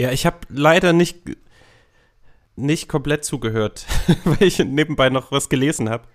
Ja, 0.00 0.10
ich 0.12 0.24
habe 0.24 0.38
leider 0.48 0.94
nicht, 0.94 1.18
nicht 2.56 2.88
komplett 2.88 3.22
zugehört, 3.22 3.84
weil 4.24 4.44
ich 4.44 4.58
nebenbei 4.58 5.10
noch 5.10 5.30
was 5.30 5.50
gelesen 5.50 5.90
habe. 5.90 6.08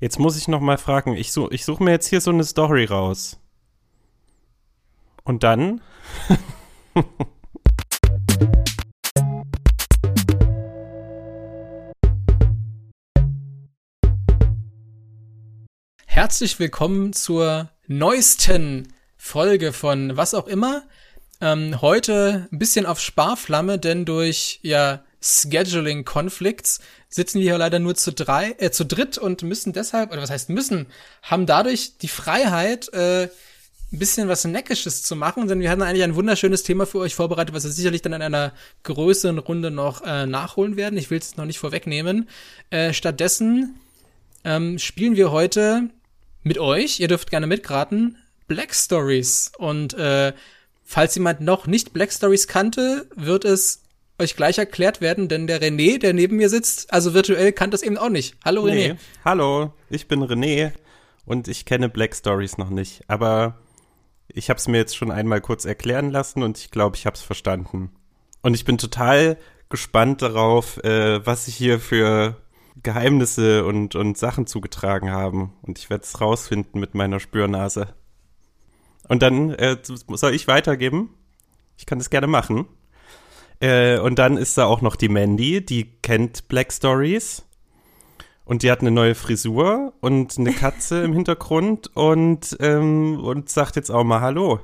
Jetzt 0.00 0.18
muss 0.18 0.36
ich 0.36 0.48
noch 0.48 0.58
mal 0.58 0.76
fragen, 0.76 1.14
ich, 1.14 1.30
such, 1.30 1.52
ich 1.52 1.64
suche 1.64 1.84
mir 1.84 1.92
jetzt 1.92 2.08
hier 2.08 2.20
so 2.20 2.32
eine 2.32 2.42
Story 2.42 2.84
raus. 2.84 3.38
Und 5.22 5.44
dann? 5.44 5.80
Herzlich 16.06 16.58
willkommen 16.58 17.12
zur 17.12 17.70
neuesten 17.86 18.92
Folge 19.16 19.72
von 19.72 20.16
was 20.16 20.34
auch 20.34 20.48
immer. 20.48 20.82
Ähm, 21.40 21.80
heute 21.82 22.48
ein 22.50 22.58
bisschen 22.58 22.86
auf 22.86 23.00
Sparflamme, 23.00 23.78
denn 23.78 24.04
durch 24.04 24.58
ja 24.62 25.02
Scheduling 25.20 26.04
Conflicts 26.04 26.80
sitzen 27.08 27.40
wir 27.40 27.50
hier 27.50 27.58
leider 27.58 27.78
nur 27.78 27.94
zu 27.94 28.12
drei, 28.12 28.54
äh, 28.58 28.70
zu 28.70 28.84
dritt 28.84 29.18
und 29.18 29.42
müssen 29.42 29.72
deshalb, 29.72 30.12
oder 30.12 30.22
was 30.22 30.30
heißt 30.30 30.50
müssen, 30.50 30.86
haben 31.22 31.46
dadurch 31.46 31.98
die 31.98 32.08
Freiheit, 32.08 32.92
äh, 32.92 33.28
ein 33.92 33.98
bisschen 33.98 34.28
was 34.28 34.44
Neckisches 34.44 35.02
zu 35.02 35.14
machen, 35.14 35.46
denn 35.46 35.60
wir 35.60 35.70
hatten 35.70 35.82
eigentlich 35.82 36.02
ein 36.02 36.16
wunderschönes 36.16 36.64
Thema 36.64 36.86
für 36.86 36.98
euch 36.98 37.14
vorbereitet, 37.14 37.54
was 37.54 37.64
wir 37.64 37.70
sicherlich 37.70 38.02
dann 38.02 38.14
in 38.14 38.22
einer 38.22 38.52
größeren 38.82 39.38
Runde 39.38 39.70
noch 39.70 40.02
äh, 40.02 40.26
nachholen 40.26 40.76
werden. 40.76 40.98
Ich 40.98 41.10
will 41.10 41.18
es 41.18 41.36
noch 41.36 41.44
nicht 41.44 41.58
vorwegnehmen. 41.58 42.28
Äh, 42.70 42.92
stattdessen 42.92 43.78
ähm, 44.44 44.78
spielen 44.78 45.16
wir 45.16 45.30
heute 45.30 45.90
mit 46.42 46.58
euch, 46.58 46.98
ihr 46.98 47.08
dürft 47.08 47.30
gerne 47.30 47.46
mitraten, 47.46 48.16
Black 48.48 48.74
Stories. 48.74 49.52
Und 49.56 49.94
äh, 49.94 50.32
falls 50.86 51.16
jemand 51.16 51.40
noch 51.40 51.66
nicht 51.66 51.92
Black 51.92 52.12
Stories 52.12 52.46
kannte, 52.46 53.06
wird 53.14 53.44
es 53.44 53.82
euch 54.18 54.36
gleich 54.36 54.56
erklärt 54.56 55.02
werden, 55.02 55.28
denn 55.28 55.46
der 55.46 55.60
René, 55.60 55.98
der 55.98 56.14
neben 56.14 56.36
mir 56.36 56.48
sitzt, 56.48 56.90
also 56.92 57.12
virtuell, 57.12 57.52
kannte 57.52 57.74
es 57.74 57.82
eben 57.82 57.98
auch 57.98 58.08
nicht. 58.08 58.36
Hallo 58.44 58.62
René. 58.62 58.92
Nee. 58.92 58.96
Hallo, 59.24 59.74
ich 59.90 60.08
bin 60.08 60.22
René 60.22 60.72
und 61.26 61.48
ich 61.48 61.66
kenne 61.66 61.90
Black 61.90 62.14
Stories 62.14 62.56
noch 62.56 62.70
nicht, 62.70 63.02
aber 63.08 63.58
ich 64.28 64.48
habe 64.48 64.58
es 64.58 64.68
mir 64.68 64.78
jetzt 64.78 64.96
schon 64.96 65.10
einmal 65.10 65.40
kurz 65.40 65.66
erklären 65.66 66.10
lassen 66.10 66.42
und 66.42 66.56
ich 66.56 66.70
glaube, 66.70 66.96
ich 66.96 67.04
habe 67.04 67.16
es 67.16 67.22
verstanden. 67.22 67.90
Und 68.40 68.54
ich 68.54 68.64
bin 68.64 68.78
total 68.78 69.36
gespannt 69.68 70.22
darauf, 70.22 70.82
äh, 70.84 71.26
was 71.26 71.48
ich 71.48 71.56
hier 71.56 71.80
für 71.80 72.36
Geheimnisse 72.82 73.64
und, 73.64 73.96
und 73.96 74.16
Sachen 74.16 74.46
zugetragen 74.46 75.10
haben. 75.10 75.54
Und 75.62 75.78
ich 75.78 75.90
werde 75.90 76.04
es 76.04 76.20
rausfinden 76.20 76.80
mit 76.80 76.94
meiner 76.94 77.18
Spürnase. 77.20 77.88
Und 79.08 79.22
dann 79.22 79.50
äh, 79.50 79.78
soll 79.82 80.34
ich 80.34 80.48
weitergeben. 80.48 81.14
Ich 81.76 81.86
kann 81.86 81.98
das 81.98 82.10
gerne 82.10 82.26
machen. 82.26 82.66
Äh, 83.60 83.98
und 83.98 84.18
dann 84.18 84.36
ist 84.36 84.58
da 84.58 84.66
auch 84.66 84.82
noch 84.82 84.96
die 84.96 85.08
Mandy, 85.08 85.64
die 85.64 85.84
kennt 86.02 86.48
Black 86.48 86.72
Stories. 86.72 87.42
Und 88.44 88.62
die 88.62 88.70
hat 88.70 88.80
eine 88.80 88.92
neue 88.92 89.14
Frisur 89.14 89.92
und 90.00 90.38
eine 90.38 90.52
Katze 90.52 91.02
im 91.02 91.12
Hintergrund 91.14 91.90
und, 91.96 92.56
ähm, 92.60 93.18
und 93.20 93.48
sagt 93.48 93.76
jetzt 93.76 93.90
auch 93.90 94.04
mal 94.04 94.20
Hallo. 94.20 94.60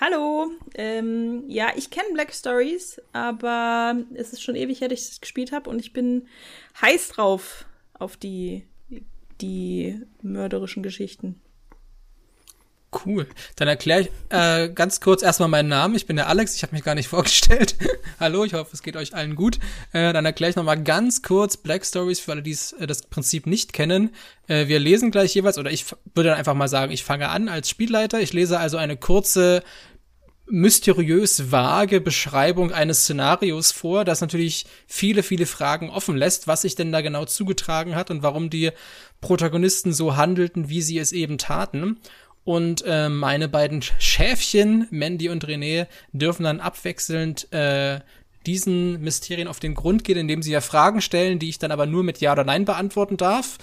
Hallo, 0.00 0.50
ähm, 0.76 1.44
ja, 1.48 1.72
ich 1.76 1.90
kenne 1.90 2.14
Black 2.14 2.32
Stories, 2.32 3.02
aber 3.12 3.96
es 4.14 4.32
ist 4.32 4.42
schon 4.42 4.54
ewig 4.54 4.80
her, 4.80 4.88
dass 4.88 5.00
ich 5.02 5.08
das 5.08 5.20
gespielt 5.20 5.52
habe 5.52 5.68
und 5.68 5.78
ich 5.78 5.92
bin 5.92 6.26
heiß 6.80 7.08
drauf 7.08 7.66
auf 7.92 8.16
die, 8.16 8.64
die 9.40 10.00
mörderischen 10.22 10.82
Geschichten. 10.82 11.40
Cool. 12.92 13.28
Dann 13.54 13.68
erkläre 13.68 14.00
ich 14.00 14.10
äh, 14.30 14.68
ganz 14.68 15.00
kurz 15.00 15.22
erstmal 15.22 15.48
meinen 15.48 15.68
Namen. 15.68 15.94
Ich 15.94 16.06
bin 16.06 16.16
der 16.16 16.28
Alex, 16.28 16.56
ich 16.56 16.62
habe 16.64 16.74
mich 16.74 16.82
gar 16.82 16.96
nicht 16.96 17.08
vorgestellt. 17.08 17.76
Hallo, 18.18 18.44
ich 18.44 18.54
hoffe, 18.54 18.70
es 18.72 18.82
geht 18.82 18.96
euch 18.96 19.14
allen 19.14 19.36
gut. 19.36 19.60
Äh, 19.92 20.12
dann 20.12 20.24
erkläre 20.24 20.50
ich 20.50 20.56
nochmal 20.56 20.82
ganz 20.82 21.22
kurz 21.22 21.56
Black 21.56 21.86
Stories 21.86 22.18
für 22.18 22.32
alle, 22.32 22.42
die 22.42 22.56
äh, 22.80 22.86
das 22.86 23.02
Prinzip 23.02 23.46
nicht 23.46 23.72
kennen. 23.72 24.10
Äh, 24.48 24.66
wir 24.66 24.80
lesen 24.80 25.12
gleich 25.12 25.34
jeweils, 25.34 25.56
oder 25.56 25.70
ich 25.70 25.86
würde 26.14 26.30
dann 26.30 26.38
einfach 26.38 26.54
mal 26.54 26.68
sagen, 26.68 26.90
ich 26.90 27.04
fange 27.04 27.28
an 27.28 27.48
als 27.48 27.70
Spielleiter. 27.70 28.20
Ich 28.20 28.32
lese 28.32 28.58
also 28.58 28.76
eine 28.76 28.96
kurze 28.96 29.62
mysteriös 30.50 31.52
vage 31.52 32.00
Beschreibung 32.00 32.72
eines 32.72 33.02
Szenarios 33.02 33.70
vor, 33.70 34.04
das 34.04 34.20
natürlich 34.20 34.66
viele, 34.88 35.22
viele 35.22 35.46
Fragen 35.46 35.90
offen 35.90 36.16
lässt, 36.16 36.48
was 36.48 36.62
sich 36.62 36.74
denn 36.74 36.90
da 36.90 37.02
genau 37.02 37.24
zugetragen 37.24 37.94
hat 37.94 38.10
und 38.10 38.24
warum 38.24 38.50
die 38.50 38.72
Protagonisten 39.20 39.92
so 39.92 40.16
handelten, 40.16 40.68
wie 40.68 40.82
sie 40.82 40.98
es 40.98 41.12
eben 41.12 41.38
taten. 41.38 42.00
Und 42.44 42.82
äh, 42.86 43.08
meine 43.08 43.48
beiden 43.48 43.82
Schäfchen, 43.82 44.86
Mandy 44.90 45.28
und 45.28 45.46
René, 45.46 45.86
dürfen 46.12 46.44
dann 46.44 46.60
abwechselnd 46.60 47.52
äh, 47.52 48.00
diesen 48.46 49.00
Mysterien 49.00 49.48
auf 49.48 49.60
den 49.60 49.74
Grund 49.74 50.04
gehen, 50.04 50.16
indem 50.16 50.42
sie 50.42 50.52
ja 50.52 50.60
Fragen 50.60 51.02
stellen, 51.02 51.38
die 51.38 51.48
ich 51.48 51.58
dann 51.58 51.72
aber 51.72 51.86
nur 51.86 52.02
mit 52.02 52.20
Ja 52.20 52.32
oder 52.32 52.44
Nein 52.44 52.64
beantworten 52.64 53.16
darf. 53.16 53.58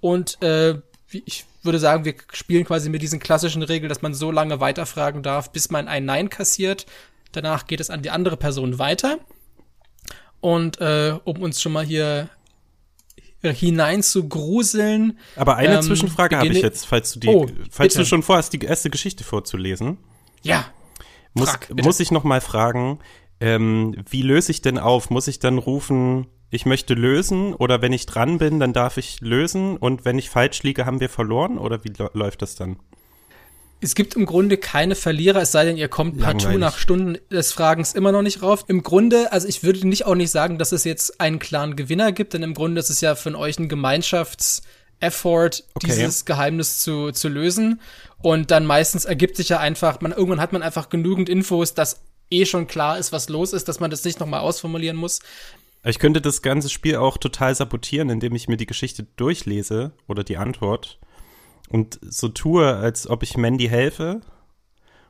Und 0.00 0.42
äh, 0.42 0.74
ich 1.10 1.44
würde 1.62 1.78
sagen, 1.78 2.04
wir 2.04 2.14
spielen 2.32 2.64
quasi 2.64 2.88
mit 2.88 3.02
diesen 3.02 3.20
klassischen 3.20 3.62
Regeln, 3.62 3.88
dass 3.88 4.02
man 4.02 4.14
so 4.14 4.30
lange 4.30 4.60
weiterfragen 4.60 5.22
darf, 5.22 5.52
bis 5.52 5.70
man 5.70 5.88
ein 5.88 6.04
Nein 6.04 6.30
kassiert. 6.30 6.86
Danach 7.32 7.66
geht 7.66 7.80
es 7.80 7.90
an 7.90 8.02
die 8.02 8.10
andere 8.10 8.36
Person 8.36 8.78
weiter. 8.78 9.18
Und 10.40 10.80
äh, 10.80 11.18
um 11.24 11.42
uns 11.42 11.60
schon 11.60 11.72
mal 11.72 11.84
hier 11.84 12.30
hinein 13.42 14.02
zu 14.02 14.28
gruseln. 14.28 15.18
Aber 15.36 15.56
eine 15.56 15.76
ähm, 15.76 15.82
Zwischenfrage 15.82 16.36
habe 16.36 16.48
ich 16.48 16.62
jetzt, 16.62 16.86
falls 16.86 17.12
du 17.12 17.20
die, 17.20 17.28
oh, 17.28 17.46
falls 17.70 17.94
bitte. 17.94 18.04
du 18.04 18.08
schon 18.08 18.22
vorhast, 18.22 18.52
die 18.52 18.60
erste 18.60 18.90
Geschichte 18.90 19.24
vorzulesen. 19.24 19.98
Ja. 20.42 20.66
Muss, 21.34 21.50
Frag, 21.50 21.82
muss 21.82 22.00
ich 22.00 22.10
noch 22.10 22.24
mal 22.24 22.40
fragen, 22.40 22.98
ähm, 23.40 23.96
wie 24.08 24.22
löse 24.22 24.52
ich 24.52 24.62
denn 24.62 24.78
auf? 24.78 25.10
Muss 25.10 25.28
ich 25.28 25.38
dann 25.38 25.58
rufen, 25.58 26.26
ich 26.50 26.66
möchte 26.66 26.94
lösen 26.94 27.54
oder 27.54 27.80
wenn 27.80 27.92
ich 27.92 28.06
dran 28.06 28.38
bin, 28.38 28.60
dann 28.60 28.72
darf 28.72 28.96
ich 28.96 29.20
lösen 29.20 29.76
und 29.76 30.04
wenn 30.04 30.18
ich 30.18 30.28
falsch 30.28 30.62
liege, 30.62 30.84
haben 30.84 31.00
wir 31.00 31.08
verloren 31.08 31.58
oder 31.58 31.84
wie 31.84 31.92
läuft 32.12 32.42
das 32.42 32.56
dann? 32.56 32.76
Es 33.82 33.94
gibt 33.94 34.14
im 34.14 34.26
Grunde 34.26 34.58
keine 34.58 34.94
Verlierer, 34.94 35.40
es 35.40 35.52
sei 35.52 35.64
denn, 35.64 35.78
ihr 35.78 35.88
kommt 35.88 36.18
Langweilig. 36.18 36.44
partout 36.44 36.58
nach 36.58 36.76
Stunden 36.76 37.18
des 37.30 37.52
Fragens 37.52 37.94
immer 37.94 38.12
noch 38.12 38.22
nicht 38.22 38.42
rauf. 38.42 38.64
Im 38.68 38.82
Grunde, 38.82 39.32
also 39.32 39.48
ich 39.48 39.62
würde 39.62 39.88
nicht 39.88 40.04
auch 40.04 40.14
nicht 40.14 40.30
sagen, 40.30 40.58
dass 40.58 40.72
es 40.72 40.84
jetzt 40.84 41.20
einen 41.20 41.38
klaren 41.38 41.76
Gewinner 41.76 42.12
gibt, 42.12 42.34
denn 42.34 42.42
im 42.42 42.52
Grunde 42.52 42.78
ist 42.78 42.90
es 42.90 43.00
ja 43.00 43.14
von 43.14 43.34
euch 43.34 43.58
ein 43.58 43.70
Gemeinschafts-Effort, 43.70 45.64
okay. 45.74 45.86
dieses 45.86 46.26
Geheimnis 46.26 46.80
zu, 46.82 47.10
zu 47.12 47.28
lösen. 47.28 47.80
Und 48.22 48.50
dann 48.50 48.66
meistens 48.66 49.06
ergibt 49.06 49.36
sich 49.36 49.48
ja 49.48 49.58
einfach, 49.58 50.02
man, 50.02 50.12
irgendwann 50.12 50.40
hat 50.40 50.52
man 50.52 50.62
einfach 50.62 50.90
genügend 50.90 51.30
Infos, 51.30 51.72
dass 51.72 52.02
eh 52.30 52.44
schon 52.44 52.66
klar 52.66 52.98
ist, 52.98 53.12
was 53.12 53.30
los 53.30 53.54
ist, 53.54 53.66
dass 53.68 53.80
man 53.80 53.90
das 53.90 54.04
nicht 54.04 54.20
nochmal 54.20 54.40
ausformulieren 54.40 54.96
muss. 54.96 55.20
Ich 55.84 55.98
könnte 55.98 56.20
das 56.20 56.42
ganze 56.42 56.68
Spiel 56.68 56.96
auch 56.96 57.16
total 57.16 57.54
sabotieren, 57.54 58.10
indem 58.10 58.34
ich 58.34 58.48
mir 58.48 58.58
die 58.58 58.66
Geschichte 58.66 59.06
durchlese 59.16 59.92
oder 60.06 60.22
die 60.22 60.36
Antwort 60.36 60.98
und 61.70 61.98
so 62.02 62.28
tue, 62.28 62.76
als 62.76 63.08
ob 63.08 63.22
ich 63.22 63.36
Mandy 63.36 63.68
helfe 63.68 64.20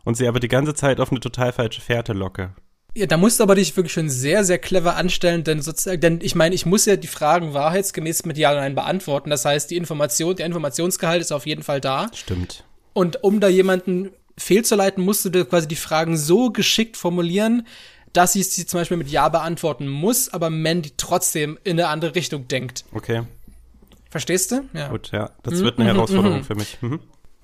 und 0.04 0.16
sie 0.16 0.28
aber 0.28 0.40
die 0.40 0.48
ganze 0.48 0.74
Zeit 0.74 1.00
auf 1.00 1.10
eine 1.10 1.20
total 1.20 1.52
falsche 1.52 1.80
Fährte 1.80 2.12
locke. 2.12 2.54
Ja, 2.96 3.06
da 3.06 3.16
musst 3.16 3.38
du 3.38 3.44
aber 3.44 3.54
dich 3.54 3.76
wirklich 3.76 3.92
schon 3.92 4.10
sehr, 4.10 4.44
sehr 4.44 4.58
clever 4.58 4.96
anstellen, 4.96 5.44
denn 5.44 5.62
sozusagen, 5.62 6.00
denn 6.00 6.18
ich 6.22 6.34
meine, 6.34 6.54
ich 6.54 6.66
muss 6.66 6.86
ja 6.86 6.96
die 6.96 7.06
Fragen 7.06 7.54
wahrheitsgemäß 7.54 8.24
mit 8.24 8.36
Ja 8.36 8.50
oder 8.50 8.60
Nein 8.60 8.74
beantworten. 8.74 9.30
Das 9.30 9.44
heißt, 9.44 9.70
die 9.70 9.76
Information, 9.76 10.34
der 10.34 10.46
Informationsgehalt 10.46 11.20
ist 11.20 11.32
auf 11.32 11.46
jeden 11.46 11.62
Fall 11.62 11.80
da. 11.80 12.10
Stimmt. 12.14 12.64
Und 12.92 13.22
um 13.22 13.38
da 13.38 13.48
jemanden 13.48 14.10
fehlzuleiten, 14.36 15.04
musst 15.04 15.24
du 15.24 15.30
dir 15.30 15.44
quasi 15.44 15.68
die 15.68 15.76
Fragen 15.76 16.16
so 16.16 16.50
geschickt 16.50 16.96
formulieren, 16.96 17.66
dass 18.12 18.32
sie 18.32 18.42
sie 18.42 18.66
zum 18.66 18.80
Beispiel 18.80 18.96
mit 18.96 19.08
Ja 19.08 19.28
beantworten 19.28 19.86
muss, 19.86 20.28
aber 20.28 20.50
Mandy 20.50 20.92
trotzdem 20.96 21.58
in 21.62 21.78
eine 21.78 21.88
andere 21.88 22.16
Richtung 22.16 22.48
denkt. 22.48 22.84
Okay. 22.92 23.22
Verstehst 24.10 24.50
du? 24.50 24.68
Ja. 24.72 24.88
Gut, 24.88 25.12
ja. 25.12 25.30
Das 25.42 25.54
mhm, 25.54 25.64
wird 25.64 25.78
eine 25.78 25.88
Herausforderung 25.88 26.38
mhm. 26.38 26.44
für 26.44 26.56
mich. 26.56 26.78
Mhm. 26.82 27.00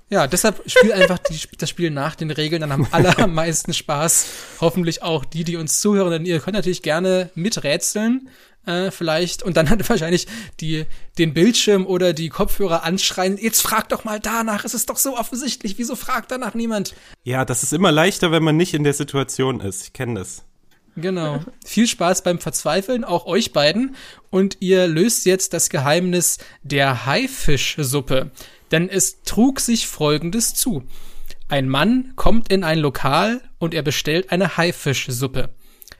Ja, 0.09 0.28
deshalb 0.28 0.62
spiel 0.71 0.93
einfach 0.93 1.19
die, 1.19 1.41
das 1.59 1.69
Spiel 1.69 1.91
nach 1.91 2.15
den 2.15 2.31
Regeln, 2.31 2.60
dann 2.60 2.72
haben 2.72 2.87
alle 2.93 3.16
am 3.19 3.34
meisten 3.34 3.72
Spaß. 3.72 4.27
Hoffentlich 4.60 5.03
auch 5.03 5.25
die, 5.25 5.44
die 5.44 5.56
uns 5.56 5.81
zuhören. 5.81 6.10
Denn 6.10 6.27
ihr 6.27 6.41
könnt 6.41 6.54
natürlich 6.54 6.83
gerne 6.83 7.30
miträtseln, 7.34 8.28
äh, 8.66 8.91
vielleicht, 8.91 9.42
und 9.42 9.57
dann 9.57 9.71
hat 9.71 9.89
wahrscheinlich 9.89 10.27
die, 10.60 10.86
den 11.18 11.34
Bildschirm 11.34 11.86
oder 11.86 12.13
die 12.13 12.28
Kopfhörer 12.28 12.83
anschreien, 12.83 13.39
jetzt 13.39 13.63
frag 13.63 13.89
doch 13.89 14.04
mal 14.04 14.21
danach, 14.21 14.65
es 14.65 14.74
ist 14.74 14.91
doch 14.91 14.98
so 14.98 15.16
offensichtlich, 15.16 15.78
wieso 15.78 15.97
fragt 15.97 16.30
danach 16.30 16.54
niemand? 16.54 16.95
Ja, 17.24 17.45
das 17.45 17.63
ist 17.63 17.72
immer 17.72 17.92
leichter, 17.92 18.33
wenn 18.33 18.42
man 18.42 18.57
nicht 18.57 18.74
in 18.74 18.84
der 18.84 18.95
Situation 18.95 19.60
ist. 19.60 19.84
Ich 19.84 19.92
kenne 19.92 20.21
das. 20.21 20.45
Genau. 20.97 21.41
Viel 21.65 21.87
Spaß 21.87 22.22
beim 22.22 22.39
Verzweifeln, 22.39 23.04
auch 23.04 23.27
euch 23.27 23.53
beiden. 23.53 23.97
Und 24.31 24.57
ihr 24.60 24.87
löst 24.87 25.27
jetzt 25.27 25.53
das 25.53 25.69
Geheimnis 25.69 26.39
der 26.63 27.07
Haifischsuppe. 27.07 28.31
Denn 28.72 28.89
es 28.89 29.22
trug 29.22 29.60
sich 29.60 29.87
Folgendes 29.87 30.54
zu. 30.54 30.84
Ein 31.48 31.69
Mann 31.69 32.15
kommt 32.16 32.51
in 32.51 32.65
ein 32.65 32.78
Lokal 32.78 33.41
und 33.59 33.75
er 33.75 33.83
bestellt 33.83 34.33
eine 34.33 34.57
Haifischsuppe. 34.57 35.51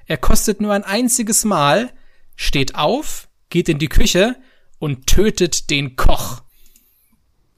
Er 0.07 0.17
kostet 0.17 0.61
nur 0.61 0.73
ein 0.73 0.83
einziges 0.83 1.45
Mal, 1.45 1.93
steht 2.35 2.75
auf, 2.75 3.29
geht 3.51 3.69
in 3.69 3.79
die 3.79 3.89
Küche 3.89 4.37
und 4.79 5.07
tötet 5.07 5.71
den 5.71 5.95
Koch. 5.97 6.43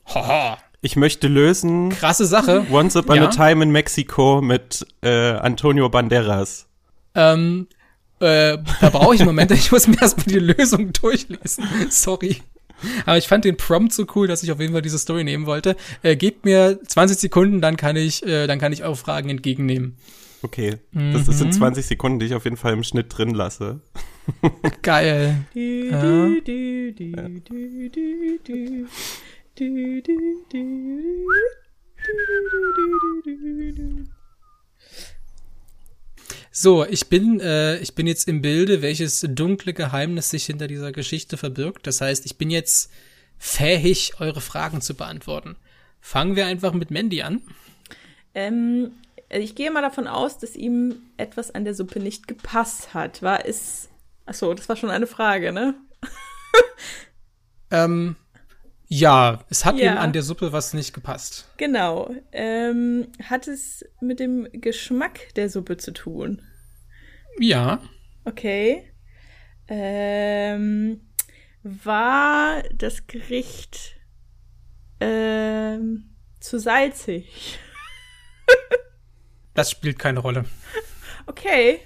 Haha. 0.07 0.59
Ich 0.81 0.97
möchte 0.97 1.29
lösen. 1.29 1.91
Krasse 1.91 2.25
Sache. 2.25 2.67
Once 2.71 2.95
Upon 2.97 3.17
ja. 3.17 3.25
a 3.25 3.31
Time 3.31 3.65
in 3.65 3.71
Mexico 3.71 4.41
mit 4.41 4.87
äh, 5.03 5.33
Antonio 5.33 5.89
Banderas. 5.89 6.68
Ähm, 7.15 7.67
äh, 8.21 8.59
da 8.81 8.91
brauche 8.91 9.15
ich 9.15 9.21
einen 9.21 9.29
Moment, 9.29 9.51
ich 9.53 9.71
muss 9.73 9.87
mir 9.87 10.01
erstmal 10.01 10.27
die 10.27 10.39
Lösung 10.41 10.93
durchlesen. 10.93 11.65
Sorry. 11.91 12.39
Aber 13.07 13.19
ich 13.19 13.27
fand 13.27 13.45
den 13.45 13.57
Prompt 13.57 13.93
so 13.93 14.07
cool, 14.15 14.29
dass 14.29 14.43
ich 14.43 14.53
auf 14.53 14.61
jeden 14.61 14.73
Fall 14.73 14.83
diese 14.83 14.99
Story 14.99 15.25
nehmen 15.25 15.47
wollte. 15.47 15.77
Äh, 16.03 16.17
gebt 16.17 16.45
mir 16.45 16.79
20 16.87 17.19
Sekunden, 17.19 17.61
dann 17.61 17.77
kann 17.77 17.97
ich, 17.97 18.25
äh, 18.25 18.47
dann 18.47 18.59
kann 18.61 18.73
ich 18.73 18.85
eure 18.85 18.97
Fragen 18.97 19.29
entgegennehmen. 19.31 19.97
Okay, 20.43 20.77
das 20.93 21.27
Mhm. 21.27 21.33
sind 21.33 21.55
20 21.55 21.85
Sekunden, 21.87 22.21
die 22.21 22.27
ich 22.27 22.35
auf 22.35 22.45
jeden 22.45 22.57
Fall 22.57 22.73
im 22.73 22.85
Schnitt 22.85 23.07
drin 23.17 23.35
lasse. 23.35 23.81
Geil. 24.83 25.35
Ja. 25.55 26.29
So, 36.61 36.85
ich 36.85 37.09
bin, 37.09 37.39
äh, 37.39 37.77
ich 37.79 37.95
bin 37.95 38.09
jetzt 38.09 38.27
im 38.27 38.43
Bilde, 38.43 38.83
welches 38.83 39.21
dunkle 39.21 39.73
Geheimnis 39.73 40.31
sich 40.31 40.47
hinter 40.47 40.67
dieser 40.67 40.91
Geschichte 40.91 41.37
verbirgt. 41.37 41.87
Das 41.87 42.01
heißt, 42.01 42.27
ich 42.27 42.37
bin 42.37 42.51
jetzt 42.51 42.91
fähig, 43.39 44.15
eure 44.19 44.41
Fragen 44.41 44.81
zu 44.81 44.97
beantworten. 44.97 45.55
Fangen 46.01 46.35
wir 46.35 46.47
einfach 46.47 46.73
mit 46.73 46.91
Mandy 46.91 47.23
an. 47.23 47.43
Ähm, 48.35 48.91
ich 49.29 49.55
gehe 49.55 49.71
mal 49.71 49.83
davon 49.83 50.09
aus, 50.09 50.39
dass 50.39 50.57
ihm 50.57 50.97
etwas 51.17 51.55
an 51.55 51.65
der 51.65 51.75
Suppe 51.75 52.01
nicht 52.01 52.27
gepasst 52.27 52.93
hat. 52.93 53.23
War 53.23 53.47
es. 53.47 53.89
Achso, 54.27 54.53
das 54.53 54.69
war 54.69 54.75
schon 54.75 54.91
eine 54.91 55.07
Frage, 55.07 55.53
ne? 55.53 55.77
Ähm, 57.71 58.17
ja, 58.89 59.45
es 59.51 59.65
hat 59.67 59.77
Ja. 59.79 59.93
ihm 59.93 59.99
an 59.99 60.13
der 60.15 60.23
Suppe 60.23 60.53
was 60.53 60.73
nicht 60.75 60.95
gepasst. 60.95 61.47
Genau. 61.59 62.13
Ähm, 62.33 63.07
hat 63.23 63.47
es 63.47 63.85
mit 64.01 64.19
dem 64.19 64.49
Geschmack 64.51 65.35
der 65.37 65.51
Suppe 65.51 65.77
zu 65.77 65.93
tun? 65.93 66.41
Ja, 67.39 67.81
Okay. 68.29 68.85
Ähm, 69.69 71.01
war 71.63 72.63
das 72.75 73.07
Gericht 73.07 73.97
ähm, 75.01 76.11
zu 76.41 76.59
salzig? 76.59 77.59
das 79.55 79.71
spielt 79.71 79.99
keine 79.99 80.21
Rolle. 80.21 80.45
Okay. 81.27 81.81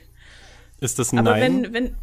Ist 0.80 0.98
das 0.98 1.12
ein 1.12 1.18
Aber 1.20 1.32
Nein? 1.32 1.64
wenn, 1.64 1.72
wenn, 1.72 1.96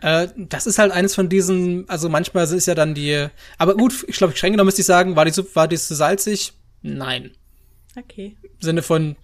Äh, 0.00 0.28
das 0.36 0.66
ist 0.66 0.78
halt 0.78 0.92
eines 0.92 1.14
von 1.14 1.28
diesen, 1.28 1.88
also 1.88 2.08
manchmal 2.08 2.44
ist 2.44 2.66
ja 2.66 2.74
dann 2.74 2.94
die, 2.94 3.28
aber 3.58 3.76
gut, 3.76 4.04
ich 4.08 4.16
glaube, 4.16 4.36
streng 4.36 4.52
genommen 4.52 4.66
müsste 4.66 4.80
ich 4.82 4.86
sagen, 4.86 5.16
war 5.16 5.24
die 5.26 5.32
Suppe, 5.32 5.54
war 5.54 5.68
die 5.68 5.76
zu 5.76 5.94
salzig? 5.94 6.54
Nein. 6.80 7.36
okay. 7.98 8.36
Im 8.42 8.60
Sinne 8.60 8.82
von, 8.82 9.16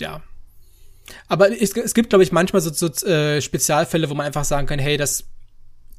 ja. 0.00 0.22
Aber 1.28 1.50
es, 1.50 1.76
es 1.76 1.94
gibt, 1.94 2.10
glaube 2.10 2.22
ich, 2.24 2.32
manchmal 2.32 2.60
so, 2.62 2.72
so 2.72 2.86
äh, 3.06 3.40
Spezialfälle, 3.40 4.10
wo 4.10 4.14
man 4.14 4.26
einfach 4.26 4.44
sagen 4.44 4.66
kann, 4.66 4.78
hey, 4.78 4.96
das 4.96 5.24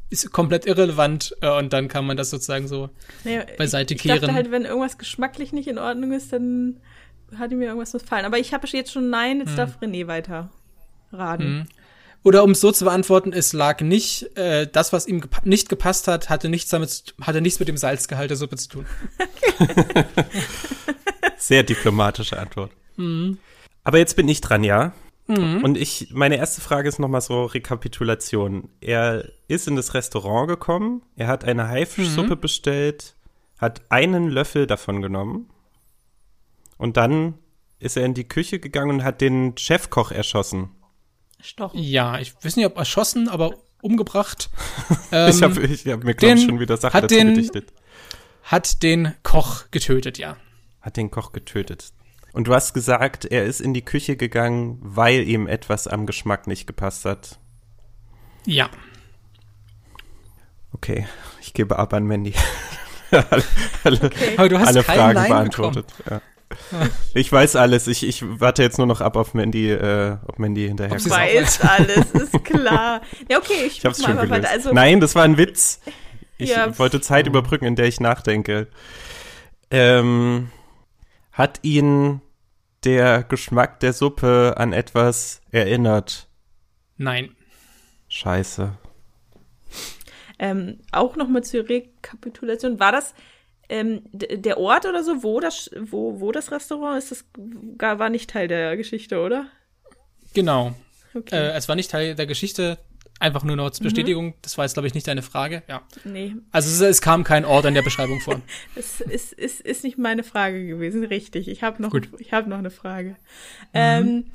ist 0.10 0.32
komplett 0.32 0.66
irrelevant 0.66 1.36
äh, 1.42 1.50
und 1.50 1.74
dann 1.74 1.88
kann 1.90 2.06
man 2.06 2.16
das 2.18 2.30
sozusagen 2.30 2.68
so 2.68 2.90
Nee, 3.24 3.42
beiseite 3.58 3.94
ich, 3.94 4.02
ich 4.04 4.08
dachte 4.08 4.22
kehren. 4.22 4.36
halt, 4.36 4.52
wenn 4.52 4.64
irgendwas 4.66 4.98
geschmacklich 4.98 5.52
nicht 5.54 5.68
in 5.68 5.78
Ordnung 5.78 6.14
ist, 6.14 6.32
dann 6.34 6.80
hat 7.38 7.52
mir 7.52 7.66
irgendwas 7.68 7.92
missfallen. 7.94 8.26
Aber 8.26 8.38
ich 8.40 8.54
habe 8.54 8.66
jetzt 8.68 8.92
schon 8.92 9.10
Nein, 9.10 9.40
jetzt 9.40 9.58
darf 9.58 9.80
René 9.82 10.08
weiter 10.08 10.50
raten. 11.12 11.68
Oder 12.24 12.44
um 12.44 12.52
es 12.52 12.60
so 12.62 12.72
zu 12.72 12.84
beantworten, 12.86 13.32
es 13.32 13.54
lag 13.54 13.80
nicht, 13.82 14.36
äh, 14.38 14.68
das, 14.70 14.92
was 14.92 15.08
ihm 15.08 15.22
gepa 15.22 15.42
nicht 15.46 15.70
gepasst 15.70 16.08
hat, 16.08 16.30
hatte 16.30 16.50
nichts 16.50 16.70
damit, 16.72 16.90
zu- 16.90 17.04
hatte 17.22 17.40
nichts 17.42 17.60
mit 17.60 17.68
dem 17.70 17.78
Salzgehalt 17.78 18.30
der 18.30 18.38
Suppe 18.38 18.58
zu 18.58 18.68
tun. 18.70 18.86
Sehr 21.38 21.64
diplomatische 21.64 22.38
Antwort. 22.40 22.72
Mhm. 22.98 23.38
Aber 23.88 23.98
jetzt 24.00 24.16
bin 24.18 24.28
ich 24.28 24.42
dran, 24.42 24.64
ja? 24.66 24.92
Und 25.28 25.78
ich, 25.78 26.10
meine 26.14 26.36
erste 26.38 26.62
Frage 26.62 26.88
ist 26.90 27.00
nochmal 27.00 27.22
so 27.22 27.46
Rekapitulation. 27.46 28.70
Er 28.82 29.30
ist 29.48 29.68
in 29.68 29.76
das 29.78 29.94
Restaurant 29.94 30.48
gekommen, 30.50 31.02
er 31.16 31.28
hat 31.28 31.44
eine 31.46 31.68
Haifischsuppe 31.70 32.36
Mhm. 32.36 32.40
bestellt, 32.42 33.16
hat 33.58 33.82
einen 33.90 34.30
Löffel 34.30 34.68
davon 34.68 35.02
genommen 35.02 35.50
und 36.78 36.98
dann 36.98 37.36
ist 37.80 37.98
er 37.98 38.06
in 38.06 38.14
die 38.14 38.28
Küche 38.28 38.60
gegangen 38.60 38.90
und 38.92 39.04
hat 39.04 39.22
den 39.22 39.58
Chefkoch 39.58 40.12
erschossen. 40.12 40.70
Stoch. 41.42 41.74
Ja, 41.76 42.20
ich 42.20 42.34
weiß 42.44 42.56
nicht, 42.58 42.66
ob 42.66 42.78
erschossen, 42.78 43.30
aber 43.30 43.54
umgebracht. 43.82 44.50
Ähm, 45.12 45.30
ich 45.30 45.42
habe 45.42 45.62
ich 45.66 45.88
hab 45.88 46.04
mir, 46.04 46.14
glaube 46.16 46.36
ich, 46.36 46.44
schon 46.46 46.60
wieder 46.60 46.76
Sachen 46.78 47.02
dazu 47.02 47.16
den- 47.16 47.34
gedichtet. 47.36 47.72
hat 48.44 48.82
den 48.84 49.14
Koch 49.24 49.72
getötet, 49.72 50.18
ja. 50.18 50.36
Hat 50.82 50.98
den 50.98 51.10
Koch 51.12 51.32
getötet. 51.32 51.94
Und 52.38 52.46
du 52.48 52.54
hast 52.54 52.76
gesagt, 52.76 53.26
er 53.26 53.46
ist 53.46 53.60
in 53.62 53.74
die 53.74 53.84
Küche 53.84 54.16
gegangen, 54.16 54.78
weil 54.84 55.28
ihm 55.28 55.48
etwas 55.48 55.88
am 55.88 56.06
Geschmack 56.06 56.46
nicht 56.46 56.68
gepasst 56.68 57.04
hat. 57.04 57.40
Ja. 58.46 58.70
Okay, 60.72 61.08
ich 61.42 61.56
gebe 61.56 61.80
ab 61.80 61.96
an 61.96 62.06
Mandy. 62.06 62.36
alle 63.12 63.44
alle, 63.84 64.10
Aber 64.38 64.50
du 64.50 64.60
hast 64.60 64.68
alle 64.68 64.84
Fragen 64.84 65.16
Nein 65.16 65.30
beantwortet. 65.30 65.88
Ja. 66.08 66.22
Ich 67.16 67.32
weiß 67.32 67.56
alles. 67.56 67.88
Ich, 67.88 68.06
ich 68.08 68.24
warte 68.40 68.62
jetzt 68.62 68.78
nur 68.78 68.86
noch 68.86 69.02
ab 69.02 69.16
auf 69.16 69.34
Mandy, 69.34 69.72
äh, 69.72 70.18
ob 70.28 70.38
Mandy 70.38 70.68
hinterherkommt. 70.68 71.12
auch 71.12 71.18
Weiß 71.18 71.62
alles, 71.62 72.12
ist 72.12 72.44
klar. 72.44 73.02
Ja, 73.32 73.40
okay, 73.40 73.64
ich, 73.66 73.80
Ich 73.80 73.86
hab's 73.86 74.04
schon 74.04 74.14
mal 74.16 74.28
gelöst. 74.28 74.44
weiter. 74.44 74.52
Also, 74.54 74.74
Nein, 74.74 75.00
das 75.00 75.16
war 75.16 75.24
ein 75.24 75.38
Witz. 75.40 75.82
Ich 76.40 76.52
Ja. 76.52 76.78
wollte 76.78 77.02
Zeit 77.02 77.26
überbrücken, 77.26 77.66
in 77.66 77.76
der 77.76 77.88
ich 77.88 78.00
nachdenke. 78.00 78.68
Ähm, 79.72 80.52
hat 81.32 81.58
ihn 81.64 82.22
der 82.84 83.24
Geschmack 83.24 83.80
der 83.80 83.94
Suppe 83.94 84.56
an 84.58 84.74
etwas 84.74 85.42
erinnert? 85.52 86.28
Nein. 86.98 87.36
Scheiße. 88.10 88.78
ähm, 90.40 90.80
auch 90.92 91.16
nochmal 91.16 91.44
zur 91.44 91.68
Rekapitulation. 91.68 92.80
War 92.80 92.92
das 92.92 93.14
ähm, 93.70 94.02
der 94.12 94.58
Ort 94.58 94.86
oder 94.86 95.04
so, 95.04 95.24
wo 95.24 95.40
das, 95.40 95.70
wo, 95.80 96.20
wo 96.20 96.32
das 96.32 96.52
Restaurant 96.52 96.98
ist? 96.98 97.12
Das 97.12 97.26
gar, 97.78 98.00
war 98.00 98.10
nicht 98.10 98.30
Teil 98.30 98.48
der 98.48 98.78
Geschichte, 98.78 99.20
oder? 99.20 99.48
Genau. 100.34 100.74
Okay. 101.14 101.36
Äh, 101.36 101.52
es 101.52 101.68
war 101.68 101.76
nicht 101.76 101.92
Teil 101.92 102.16
der 102.16 102.28
Geschichte, 102.28 102.78
einfach 103.20 103.44
nur 103.44 103.56
noch 103.56 103.70
zur 103.72 103.84
Bestätigung. 103.84 104.36
Das 104.42 104.58
war 104.58 104.66
jetzt, 104.66 104.74
glaube 104.74 104.88
ich, 104.88 104.94
nicht 104.94 105.08
deine 105.08 105.22
Frage. 105.22 105.64
Ja. 105.68 105.82
nee, 106.04 106.36
Also 106.52 106.70
es, 106.70 106.82
es 106.82 107.02
kam 107.02 107.24
kein 107.24 107.46
Ort 107.46 107.66
in 107.66 107.74
der 107.74 107.82
Beschreibung 107.82 108.20
vor. 108.22 108.42
das 108.76 109.02
ist, 109.02 109.34
ist, 109.34 109.62
ist 109.62 109.84
nicht 109.84 109.98
meine 109.98 110.24
Frage 110.24 110.68
gewesen, 110.68 111.04
richtig. 111.04 111.48
Ich 111.48 111.64
habe 111.64 111.82
noch, 111.82 111.90
Gut. 111.92 112.10
ich 112.20 112.34
hab 112.34 112.46
noch 112.48 112.60
eine 112.60 112.70
Frage. 112.70 113.16
Ähm, 113.74 114.26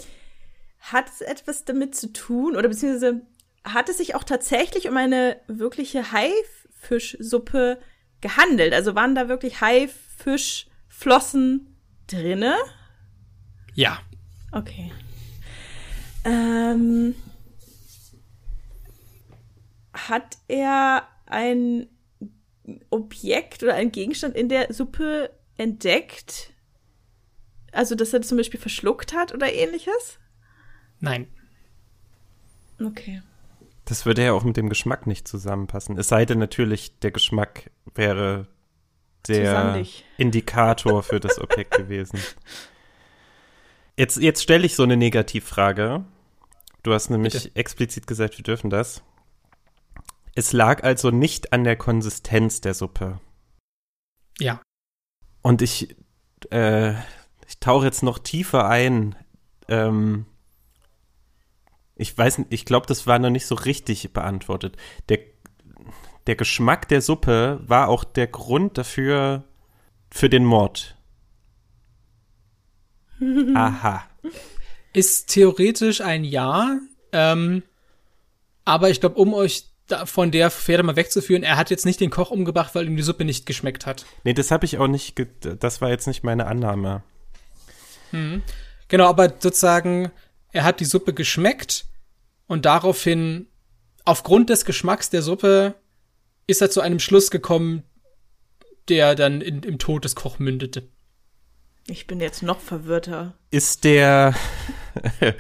hat 0.81 1.09
es 1.09 1.21
etwas 1.21 1.65
damit 1.65 1.95
zu 1.95 2.13
tun, 2.13 2.57
oder 2.57 2.69
beziehungsweise 2.69 3.21
hat 3.65 3.89
es 3.89 3.99
sich 3.99 4.17
auch 4.17 4.25
tatsächlich 4.25 4.89
um 4.89 4.97
eine 4.97 5.37
wirkliche 5.47 6.11
Haifischsuppe 6.11 7.79
gehandelt? 8.21 8.75
Also 8.75 8.97
waren 8.97 9.15
da 9.15 9.29
wirklich 9.29 9.61
Haifischflossen 9.61 11.77
drinne? 12.09 12.57
Ja. 13.75 14.01
Okay. 14.51 14.91
Ähm, 16.25 17.15
hat 20.09 20.39
er 20.49 21.09
ein 21.27 21.87
Objekt 22.91 23.63
oder 23.63 23.75
ein 23.75 23.93
Gegenstand 23.93 24.37
in 24.37 24.49
der 24.49 24.73
Suppe 24.73 25.31
entdeckt? 25.57 26.53
Also, 27.73 27.95
dass 27.95 28.13
er 28.13 28.21
das 28.21 28.29
zum 28.29 28.39
Beispiel 28.39 28.61
verschluckt 28.61 29.15
hat 29.15 29.33
oder 29.33 29.53
ähnliches? 29.53 30.19
Nein. 31.01 31.27
Okay. 32.81 33.23
Das 33.85 34.07
würde 34.07 34.25
ja 34.25 34.33
auch 34.33 34.45
mit 34.45 34.57
dem 34.57 34.69
Geschmack 34.69 35.07
nicht 35.07 35.27
zusammenpassen. 35.27 35.99
Es 35.99 36.09
sei 36.09 36.25
denn 36.25 36.39
natürlich, 36.39 36.99
der 37.01 37.11
Geschmack 37.11 37.71
wäre 37.95 38.47
der. 39.29 39.85
Indikator 40.19 41.03
für 41.03 41.21
das 41.21 41.39
Objekt 41.41 41.77
gewesen. 41.77 42.21
Jetzt, 43.97 44.17
jetzt 44.17 44.43
stelle 44.43 44.65
ich 44.65 44.75
so 44.75 44.83
eine 44.83 44.97
Negativfrage. 44.97 46.05
Du 46.83 46.93
hast 46.93 47.11
nämlich 47.11 47.35
Bitte. 47.35 47.57
explizit 47.57 48.07
gesagt, 48.07 48.39
wir 48.39 48.43
dürfen 48.43 48.71
das. 48.71 49.03
Es 50.35 50.53
lag 50.53 50.83
also 50.83 51.11
nicht 51.11 51.53
an 51.53 51.65
der 51.65 51.77
Konsistenz 51.77 52.61
der 52.61 52.75
Suppe. 52.75 53.21
Ja. 54.39 54.61
Und 55.43 55.61
ich, 55.63 55.95
äh, 56.51 56.93
ich 57.47 57.59
tauche 57.61 57.85
jetzt 57.85 58.03
noch 58.03 58.19
tiefer 58.19 58.67
ein. 58.67 59.15
Ähm, 59.69 60.27
ich 61.97 62.17
weiß 62.17 62.39
nicht, 62.39 62.53
ich 62.53 62.65
glaube, 62.65 62.87
das 62.87 63.07
war 63.07 63.19
noch 63.19 63.31
nicht 63.31 63.47
so 63.47 63.55
richtig 63.55 64.13
beantwortet. 64.13 64.77
Der, 65.09 65.19
der 66.27 66.37
Geschmack 66.37 66.89
der 66.89 67.03
Suppe 67.03 67.61
war 67.67 67.89
auch 67.89 68.05
der 68.05 68.27
Grund 68.27 68.79
dafür, 68.79 69.45
für 70.11 70.29
den 70.29 70.45
Mord. 70.45 70.97
Aha. 73.55 74.05
Ist 74.93 75.29
theoretisch 75.29 76.01
ein 76.01 76.25
Ja. 76.25 76.79
Ähm, 77.13 77.63
aber 78.65 78.91
ich 78.91 79.01
glaube, 79.01 79.17
um 79.17 79.35
euch 79.35 79.72
von 80.05 80.31
der 80.31 80.51
Pferde 80.51 80.83
mal 80.83 80.97
wegzuführen, 80.97 81.43
er 81.43 81.57
hat 81.57 81.71
jetzt 81.71 81.87
nicht 81.87 82.01
den 82.01 82.11
Koch 82.11 82.31
umgebracht, 82.31 82.75
weil 82.75 82.87
ihm 82.87 82.97
die 82.97 83.03
Suppe 83.03 83.25
nicht 83.25 83.47
geschmeckt 83.47 83.87
hat. 83.87 84.05
Nee, 84.25 84.35
das 84.35 84.51
habe 84.51 84.65
ich 84.65 84.79
auch 84.79 84.89
nicht, 84.89 85.17
ge 85.17 85.27
das 85.41 85.81
war 85.81 85.91
jetzt 85.91 86.07
nicht 86.07 86.25
meine 86.25 86.47
Annahme. 86.47 87.03
Genau, 88.89 89.09
aber 89.09 89.29
sozusagen, 89.39 90.11
er 90.53 90.65
hat 90.65 90.81
die 90.81 90.85
Suppe 90.85 91.15
geschmeckt 91.15 91.87
Und 92.47 92.67
daraufhin, 92.67 93.47
aufgrund 94.05 94.51
des 94.51 94.67
Geschmacks 94.67 95.09
der 95.09 95.23
Suppe, 95.23 95.75
ist 96.47 96.61
er 96.61 96.71
zu 96.71 96.83
einem 96.83 96.99
Schluss 96.99 97.31
gekommen, 97.31 97.85
der 98.89 99.15
dann 99.15 99.41
in, 99.41 99.63
im 99.63 99.79
Tod 99.79 100.05
des 100.05 100.15
Koch 100.15 100.39
mündete. 100.39 100.89
Ich 101.87 102.07
bin 102.07 102.21
jetzt 102.21 102.43
noch 102.43 102.61
verwirrter. 102.61 103.35
Ist 103.51 103.85
der, 103.85 104.35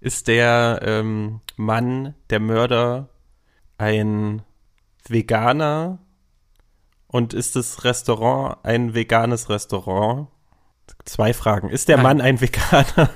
ist 0.00 0.28
der 0.28 0.80
ähm, 0.82 1.40
Mann, 1.56 2.14
der 2.30 2.40
Mörder, 2.40 3.08
ein 3.78 4.42
Veganer? 5.06 5.98
Und 7.06 7.32
ist 7.32 7.54
das 7.54 7.84
Restaurant 7.84 8.58
ein 8.64 8.94
veganes 8.94 9.48
Restaurant? 9.48 10.28
Zwei 11.04 11.32
Fragen. 11.32 11.70
Ist 11.70 11.88
der 11.88 11.96
Nein. 11.96 12.02
Mann 12.02 12.20
ein 12.20 12.40
Veganer? 12.40 13.10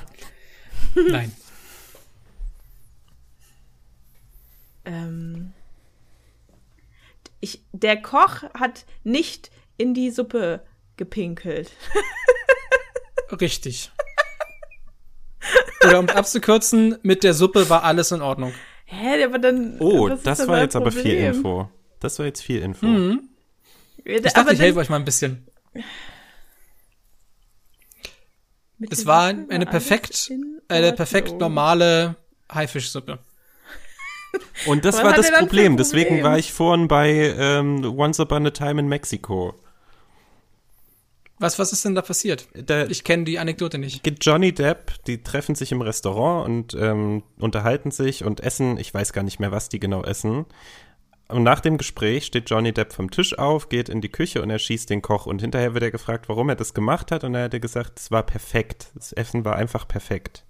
Nein. 0.94 1.32
Ähm, 4.84 5.52
ich, 7.40 7.62
der 7.72 8.00
Koch 8.00 8.42
hat 8.54 8.86
nicht 9.04 9.50
in 9.76 9.94
die 9.94 10.10
Suppe 10.10 10.64
gepinkelt. 10.96 11.72
Richtig. 13.40 13.90
Oder 15.84 15.98
um 15.98 16.08
abzukürzen, 16.08 16.98
mit 17.02 17.22
der 17.22 17.34
Suppe 17.34 17.68
war 17.68 17.84
alles 17.84 18.12
in 18.12 18.22
Ordnung. 18.22 18.52
Hä, 18.90 19.22
aber 19.24 19.38
dann. 19.38 19.76
Oh, 19.80 20.08
das 20.08 20.48
war 20.48 20.62
jetzt 20.62 20.74
aber 20.74 20.90
viel 20.90 21.02
Problem? 21.02 21.34
Info. 21.34 21.68
Das 22.00 22.18
war 22.18 22.26
jetzt 22.26 22.42
viel 22.42 22.62
Info. 22.62 22.86
Mhm. 22.86 23.28
Ich 24.04 24.14
aber 24.16 24.22
dachte, 24.22 24.40
ich 24.40 24.46
dann- 24.46 24.56
helfe 24.56 24.78
euch 24.80 24.88
mal 24.88 24.96
ein 24.96 25.04
bisschen. 25.04 25.46
mit 28.78 28.92
Es 28.92 29.06
war 29.06 29.24
eine 29.26 29.66
perfekt, 29.66 30.28
in 30.30 30.60
eine 30.68 30.92
perfekt 30.92 31.38
normale 31.38 32.16
Haifischsuppe. 32.52 33.18
Und 34.66 34.84
das 34.84 34.96
Was 34.96 35.04
war 35.04 35.12
das 35.14 35.30
ein 35.32 35.40
Problem. 35.40 35.76
Deswegen 35.76 36.08
Problem? 36.08 36.24
war 36.24 36.38
ich 36.38 36.52
vorhin 36.52 36.86
bei 36.88 37.34
ähm, 37.38 37.84
Once 37.98 38.20
Upon 38.20 38.46
a 38.46 38.50
Time 38.50 38.80
in 38.80 38.88
Mexico. 38.88 39.54
Was, 41.40 41.58
was 41.58 41.72
ist 41.72 41.84
denn 41.84 41.94
da 41.94 42.02
passiert? 42.02 42.48
Da 42.54 42.86
Ich 42.86 43.04
kenne 43.04 43.24
die 43.24 43.38
Anekdote 43.38 43.78
nicht. 43.78 44.02
geht 44.02 44.24
Johnny 44.24 44.52
Depp, 44.52 44.92
die 45.06 45.22
treffen 45.22 45.54
sich 45.54 45.70
im 45.70 45.80
Restaurant 45.82 46.46
und 46.46 46.74
ähm, 46.74 47.22
unterhalten 47.38 47.90
sich 47.90 48.24
und 48.24 48.40
essen, 48.40 48.76
ich 48.76 48.92
weiß 48.92 49.12
gar 49.12 49.22
nicht 49.22 49.38
mehr, 49.38 49.52
was 49.52 49.68
die 49.68 49.78
genau 49.78 50.02
essen. 50.02 50.46
Und 51.28 51.42
nach 51.42 51.60
dem 51.60 51.76
Gespräch 51.76 52.24
steht 52.24 52.48
Johnny 52.48 52.72
Depp 52.72 52.92
vom 52.92 53.10
Tisch 53.10 53.38
auf, 53.38 53.68
geht 53.68 53.88
in 53.90 54.00
die 54.00 54.08
Küche 54.08 54.42
und 54.42 54.48
erschießt 54.48 54.88
den 54.88 55.02
Koch. 55.02 55.26
Und 55.26 55.42
hinterher 55.42 55.74
wird 55.74 55.84
er 55.84 55.90
gefragt, 55.90 56.28
warum 56.28 56.48
er 56.48 56.56
das 56.56 56.72
gemacht 56.72 57.12
hat. 57.12 57.22
Und 57.22 57.34
er 57.34 57.44
hat 57.44 57.54
er 57.54 57.60
gesagt, 57.60 58.00
es 58.00 58.10
war 58.10 58.22
perfekt. 58.22 58.90
Das 58.94 59.12
Essen 59.12 59.44
war 59.44 59.54
einfach 59.56 59.86
perfekt. 59.86 60.44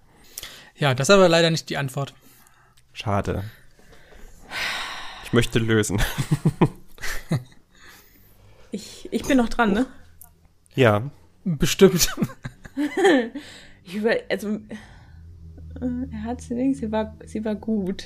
Ja, 0.76 0.94
das 0.94 1.08
ist 1.08 1.14
aber 1.14 1.28
leider 1.28 1.50
nicht 1.50 1.68
die 1.68 1.76
Antwort. 1.76 2.14
Schade. 2.92 3.42
Ich 5.24 5.32
möchte 5.32 5.58
lösen. 5.58 6.00
Ich, 8.70 9.08
ich 9.10 9.24
bin 9.24 9.38
noch 9.38 9.48
dran, 9.48 9.72
ne? 9.72 9.86
Ja. 10.78 11.10
Bestimmt. 11.44 12.08
Ich 13.84 13.94
über, 13.94 14.14
also, 14.28 14.50
äh, 15.80 16.12
er 16.12 16.22
hat 16.24 16.42
sie 16.42 16.52
links, 16.54 16.78
sie 16.80 16.92
war, 16.92 17.16
sie 17.24 17.42
war 17.42 17.54
gut. 17.54 18.04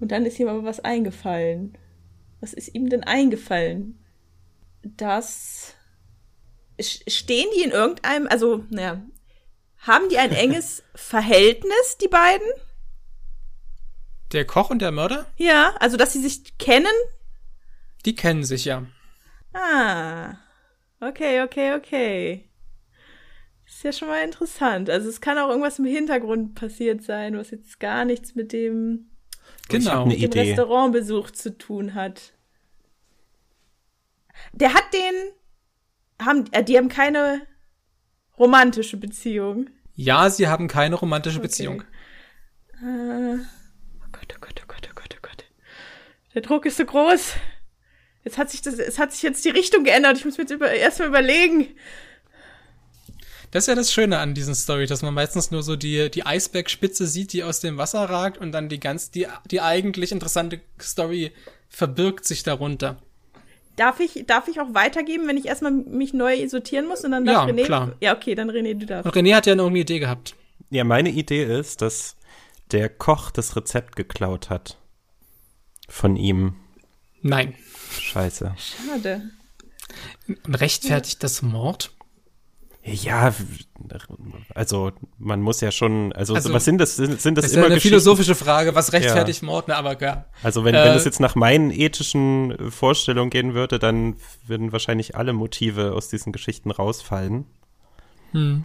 Und 0.00 0.10
dann 0.12 0.24
ist 0.24 0.38
ihm 0.40 0.48
aber 0.48 0.64
was 0.64 0.80
eingefallen. 0.80 1.76
Was 2.40 2.54
ist 2.54 2.74
ihm 2.74 2.88
denn 2.88 3.04
eingefallen? 3.04 4.02
Das, 4.82 5.74
stehen 6.80 7.46
die 7.54 7.64
in 7.64 7.70
irgendeinem, 7.70 8.26
also, 8.28 8.64
naja, 8.70 9.02
haben 9.78 10.08
die 10.08 10.16
ein 10.16 10.32
enges 10.44 10.82
Verhältnis, 10.94 11.98
die 12.00 12.08
beiden? 12.08 12.48
Der 14.32 14.46
Koch 14.46 14.70
und 14.70 14.80
der 14.80 14.90
Mörder, 14.90 15.26
Ja, 15.36 15.74
also, 15.80 15.98
dass 15.98 16.14
sie 16.14 16.22
sich 16.22 16.56
kennen? 16.58 16.86
die 18.06 18.14
kennen 18.14 18.42
sich 18.42 18.64
ja. 18.64 18.86
Ah, 19.52 20.34
okay, 21.00 21.42
okay, 21.42 21.74
okay. 21.74 22.48
Ist 23.66 23.82
ja 23.82 23.92
schon 23.92 24.08
mal 24.08 24.22
interessant. 24.22 24.88
Also 24.90 25.08
es 25.08 25.20
kann 25.20 25.38
auch 25.38 25.48
irgendwas 25.48 25.78
im 25.78 25.84
Hintergrund 25.86 26.54
passiert 26.54 27.02
sein, 27.02 27.36
was 27.36 27.50
jetzt 27.50 27.80
gar 27.80 28.04
nichts 28.04 28.34
mit 28.34 28.52
dem, 28.52 29.10
Genau. 29.68 30.06
mit 30.06 30.18
dem 30.18 30.24
Idee. 30.24 30.40
Restaurantbesuch 30.50 31.30
zu 31.32 31.56
tun 31.58 31.94
hat. 31.94 32.32
Der 34.52 34.74
hat 34.74 34.84
den, 34.92 35.32
haben, 36.24 36.44
äh, 36.52 36.62
die 36.62 36.76
haben 36.76 36.88
keine 36.88 37.42
romantische 38.38 38.96
Beziehung. 38.98 39.68
Ja, 39.94 40.28
sie 40.30 40.46
haben 40.46 40.68
keine 40.68 40.94
romantische 40.96 41.38
Okay. 41.38 41.46
Beziehung. 41.46 41.82
Äh, 42.82 43.38
oh 43.38 44.08
Gott, 44.12 44.34
oh 44.34 44.40
Gott, 44.40 44.60
oh 44.62 44.66
Gott, 44.68 44.88
oh 44.90 44.94
Gott, 44.94 45.16
oh 45.16 45.22
Gott. 45.22 45.44
Der 46.34 46.42
Druck 46.42 46.66
ist 46.66 46.76
so 46.76 46.84
groß. 46.84 47.32
Jetzt 48.26 48.38
hat 48.38 48.50
sich 48.50 48.60
das, 48.60 48.74
es 48.80 48.98
hat 48.98 49.12
sich 49.12 49.22
jetzt 49.22 49.44
die 49.44 49.50
Richtung 49.50 49.84
geändert. 49.84 50.18
Ich 50.18 50.24
muss 50.24 50.36
mir 50.36 50.42
jetzt 50.42 50.50
über, 50.50 50.68
erstmal 50.68 51.06
überlegen. 51.06 51.68
Das 53.52 53.62
ist 53.62 53.68
ja 53.68 53.76
das 53.76 53.92
Schöne 53.92 54.18
an 54.18 54.34
diesen 54.34 54.56
Story, 54.56 54.86
dass 54.86 55.02
man 55.02 55.14
meistens 55.14 55.52
nur 55.52 55.62
so 55.62 55.76
die, 55.76 56.10
die 56.10 56.26
Eisbergspitze 56.26 57.06
sieht, 57.06 57.32
die 57.32 57.44
aus 57.44 57.60
dem 57.60 57.78
Wasser 57.78 58.00
ragt 58.00 58.38
und 58.38 58.50
dann 58.50 58.68
die 58.68 58.80
ganz, 58.80 59.12
die, 59.12 59.28
die 59.48 59.60
eigentlich 59.60 60.10
interessante 60.10 60.60
Story 60.80 61.30
verbirgt 61.68 62.24
sich 62.24 62.42
darunter. 62.42 62.96
Darf 63.76 64.00
ich, 64.00 64.24
darf 64.26 64.48
ich 64.48 64.58
auch 64.60 64.74
weitergeben, 64.74 65.28
wenn 65.28 65.36
ich 65.36 65.46
erstmal 65.46 65.70
mich 65.70 66.12
neu 66.12 66.48
sortieren 66.48 66.88
muss 66.88 67.04
und 67.04 67.12
dann 67.12 67.24
darf 67.24 67.46
Ja, 67.46 67.54
René? 67.54 67.64
klar. 67.64 67.92
Ja, 68.00 68.16
okay, 68.16 68.34
dann 68.34 68.50
René, 68.50 68.74
du 68.74 68.86
darfst. 68.86 69.06
Und 69.06 69.14
René 69.14 69.36
hat 69.36 69.46
ja 69.46 69.54
noch 69.54 69.68
eine 69.68 69.78
Idee 69.78 70.00
gehabt. 70.00 70.34
Ja, 70.70 70.82
meine 70.82 71.10
Idee 71.10 71.44
ist, 71.44 71.80
dass 71.80 72.16
der 72.72 72.88
Koch 72.88 73.30
das 73.30 73.54
Rezept 73.54 73.94
geklaut 73.94 74.50
hat. 74.50 74.78
Von 75.88 76.16
ihm. 76.16 76.56
Nein. 77.22 77.54
Scheiße. 78.00 78.54
Schade. 78.56 79.22
Und 80.44 80.54
rechtfertigt 80.54 81.22
das 81.22 81.42
Mord? 81.42 81.92
Ja, 82.88 83.34
also 84.54 84.92
man 85.18 85.40
muss 85.40 85.60
ja 85.60 85.72
schon, 85.72 86.12
also, 86.12 86.36
Also, 86.36 86.52
was 86.52 86.64
sind 86.64 86.78
das? 86.78 86.94
Sind, 86.94 87.20
sind 87.20 87.36
das, 87.36 87.46
Das 87.46 87.50
ist 87.50 87.56
immer 87.56 87.66
ja 87.66 87.72
eine 87.72 87.80
philosophische 87.80 88.36
Frage, 88.36 88.76
was 88.76 88.92
rechtfertigt 88.92 89.42
Mord? 89.42 89.66
Na, 89.66 89.74
aber 89.76 90.00
ja. 90.00 90.26
Also 90.44 90.64
wenn, 90.64 90.74
Äh, 90.76 90.84
wenn 90.84 90.96
es 90.96 91.04
jetzt 91.04 91.18
nach 91.18 91.34
meinen 91.34 91.72
ethischen 91.72 92.70
Vorstellungen 92.70 93.30
gehen 93.30 93.54
würde, 93.54 93.80
dann 93.80 94.14
würden 94.46 94.70
wahrscheinlich 94.70 95.16
alle 95.16 95.32
Motive 95.32 95.94
aus 95.94 96.08
diesen 96.08 96.32
Geschichten 96.32 96.70
rausfallen. 96.70 97.46
Hm. 98.30 98.64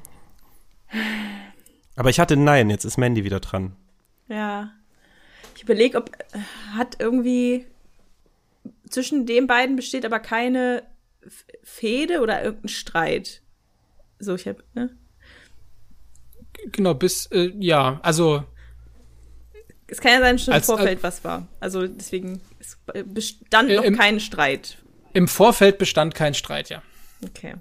Aber 1.96 2.10
ich 2.12 2.20
hatte 2.20 2.38
Nein, 2.38 2.70
jetzt 2.70 2.86
ist 2.86 2.98
Mandy 2.98 3.24
wieder 3.24 3.40
dran. 3.40 3.76
Ja. 4.28 4.72
Ich 5.56 5.64
überlege, 5.64 5.98
ob 5.98 6.12
hat 6.76 6.98
irgendwie 7.00 7.66
zwischen 8.90 9.26
den 9.26 9.48
beiden 9.48 9.76
besteht 9.76 10.06
aber 10.06 10.20
keine 10.20 10.84
Fehde 11.64 12.22
oder 12.22 12.44
irgendein 12.44 12.70
Streit. 12.70 13.42
So, 14.20 14.36
ich 14.36 14.48
hab, 14.48 14.64
ne? 14.76 14.96
Genau, 16.72 16.94
bis, 16.94 17.26
äh, 17.28 17.52
ja, 17.60 18.00
also, 18.04 18.44
Es 19.88 20.00
kann 20.00 20.14
ja 20.14 20.20
sein, 20.20 20.40
schon 20.40 20.52
im 20.54 20.56
Als- 20.56 20.66
Vorfeld 20.68 21.04
was 21.04 21.24
war. 21.24 21.48
Also 21.60 21.88
deswegen 21.88 22.42
es 22.60 22.78
bestand 23.06 23.70
Äh, 23.70 23.76
noch 23.76 23.84
im- 23.84 23.98
kein 23.98 24.20
Streit. 24.20 24.78
im 25.14 25.28
Vorfeld 25.28 25.78
bestand 25.78 26.16
kein 26.16 26.34
Streit, 26.34 26.70
ja. 26.70 26.82
Okay. 27.24 27.56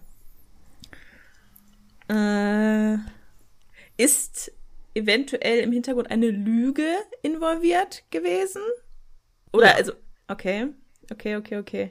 Äh, 2.09 2.97
ist 3.97 4.52
eventuell 4.95 5.61
im 5.61 5.73
Hintergrund 5.73 6.11
eine 6.11 6.30
Lüge 6.30 6.87
involviert 7.23 8.02
gewesen? 8.11 8.62
Oder 9.52 9.69
Ja. 9.69 9.75
also, 9.76 9.92
okay, 10.28 10.69
okay, 11.11 11.37
okay, 11.37 11.59
okay. 11.59 11.90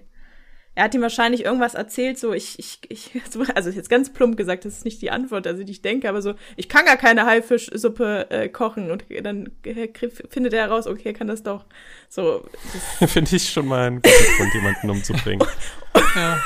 Er 0.76 0.86
hat 0.86 0.96
ihm 0.96 1.02
wahrscheinlich 1.02 1.44
irgendwas 1.44 1.74
erzählt, 1.74 2.18
so 2.18 2.32
ich, 2.32 2.58
ich, 2.58 2.80
ich, 2.88 3.12
so, 3.30 3.44
also 3.54 3.70
jetzt 3.70 3.90
ganz 3.90 4.14
plump 4.14 4.38
gesagt, 4.38 4.64
das 4.64 4.78
ist 4.78 4.86
nicht 4.86 5.02
die 5.02 5.12
Antwort, 5.12 5.46
also 5.46 5.64
die 5.64 5.72
ich 5.72 5.82
denke, 5.82 6.08
aber 6.08 6.22
so, 6.22 6.36
ich 6.56 6.70
kann 6.70 6.86
gar 6.86 6.96
keine 6.96 7.26
Haifischsuppe 7.26 8.28
äh, 8.30 8.48
kochen 8.50 8.90
und 8.90 9.04
dann 9.22 9.52
äh, 9.66 9.90
findet 10.30 10.54
er 10.54 10.62
heraus, 10.62 10.88
okay, 10.88 11.10
er 11.10 11.14
kann 11.14 11.28
das 11.28 11.44
doch. 11.44 11.66
So, 12.08 12.46
Finde 13.08 13.36
ich 13.36 13.50
schon 13.50 13.68
mal 13.68 13.88
einen 13.88 14.02
guten 14.02 14.38
Grund, 14.38 14.54
jemanden 14.54 14.90
umzubringen. 14.90 15.46
ja. 16.16 16.40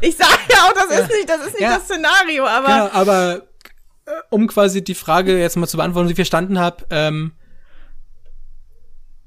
ich 0.00 0.16
sage 0.16 0.40
ja 0.50 0.58
auch, 0.62 0.72
das 0.72 1.00
ist 1.00 1.10
nicht, 1.10 1.28
das 1.28 1.40
ist 1.46 1.52
nicht 1.52 1.60
Ja. 1.60 1.74
das 1.74 1.84
Szenario, 1.84 2.46
aber 2.46 2.66
Genau, 2.66 2.88
aber 2.92 3.48
äh, 4.06 4.10
um 4.30 4.46
quasi 4.46 4.82
die 4.82 4.94
Frage 4.94 5.38
jetzt 5.38 5.56
mal 5.56 5.66
zu 5.66 5.76
beantworten, 5.76 6.08
die 6.08 6.12
ich 6.12 6.16
verstanden 6.16 6.58
habe, 6.58 6.86
ähm, 6.88 7.32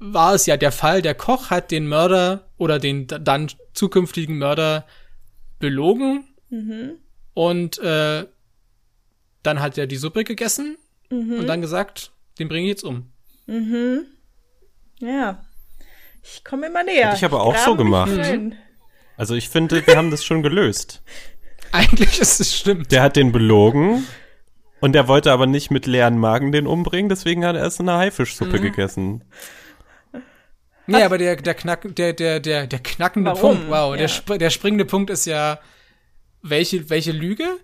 war 0.00 0.34
es 0.34 0.46
ja 0.46 0.56
der 0.56 0.72
Fall, 0.72 1.00
der 1.00 1.14
Koch 1.14 1.50
hat 1.50 1.70
den 1.70 1.86
Mörder 1.86 2.48
oder 2.62 2.78
den 2.78 3.08
dann 3.08 3.48
zukünftigen 3.74 4.38
Mörder 4.38 4.86
belogen 5.58 6.24
mhm, 6.48 6.92
und 7.34 7.78
äh, 7.78 8.24
dann 9.42 9.60
hat 9.60 9.76
er 9.78 9.88
die 9.88 9.96
Suppe 9.96 10.22
gegessen 10.22 10.76
mhm. 11.10 11.40
und 11.40 11.46
dann 11.48 11.60
gesagt, 11.60 12.12
den 12.38 12.46
bringe 12.48 12.66
ich 12.66 12.70
jetzt 12.70 12.84
um. 12.84 13.10
Mhm. 13.46 14.06
Ja. 15.00 15.44
Ich 16.22 16.44
komme 16.44 16.66
immer 16.68 16.84
näher. 16.84 17.06
Hätte 17.08 17.16
ich 17.16 17.24
aber 17.24 17.42
auch 17.42 17.56
so 17.56 17.74
gemacht. 17.74 18.16
rein. 18.16 18.54
Also 19.16 19.34
ich 19.34 19.48
finde, 19.48 19.84
wir 19.84 19.96
haben 19.96 20.12
das 20.12 20.24
schon 20.24 20.44
gelöst. 20.44 21.02
Eigentlich 21.72 22.20
ist 22.20 22.38
es 22.38 22.56
stimmt. 22.56 22.92
Der 22.92 23.02
hat 23.02 23.16
den 23.16 23.32
belogen 23.32 24.06
Und 24.80 24.94
er 24.94 25.08
wollte 25.08 25.32
aber 25.32 25.46
nicht 25.46 25.72
mit 25.72 25.86
leeren 25.86 26.18
Magen 26.18 26.52
den 26.52 26.68
umbringen, 26.68 27.08
deswegen 27.08 27.44
hat 27.44 27.56
er 27.56 27.62
erst 27.62 27.80
eine 27.80 27.94
Haifischsuppe 27.94 28.58
Mhm. 28.58 28.62
gegessen. 28.62 29.24
Nee, 30.86 31.02
aber 31.02 31.18
der, 31.18 31.36
der, 31.36 31.54
knack, 31.54 31.94
der, 31.94 32.12
der, 32.12 32.40
der, 32.40 32.66
der 32.66 32.78
knackende 32.78 33.30
Warum? 33.30 33.56
Punkt, 33.56 33.70
wow, 33.70 33.96
Ja. 33.96 34.06
der, 34.06 34.38
der 34.38 34.50
springende 34.50 34.84
Punkt 34.84 35.10
ist 35.10 35.26
ja, 35.26 35.58
welche, 36.42 36.90
welche 36.90 37.12
Lüge 37.12 37.58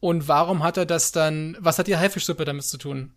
und 0.00 0.28
warum 0.28 0.62
hat 0.62 0.76
er 0.76 0.86
das 0.86 1.12
dann, 1.12 1.56
was 1.60 1.78
hat 1.78 1.86
die 1.86 1.96
Haifischsuppe 1.96 2.44
damit 2.44 2.64
zu 2.64 2.78
tun? 2.78 3.12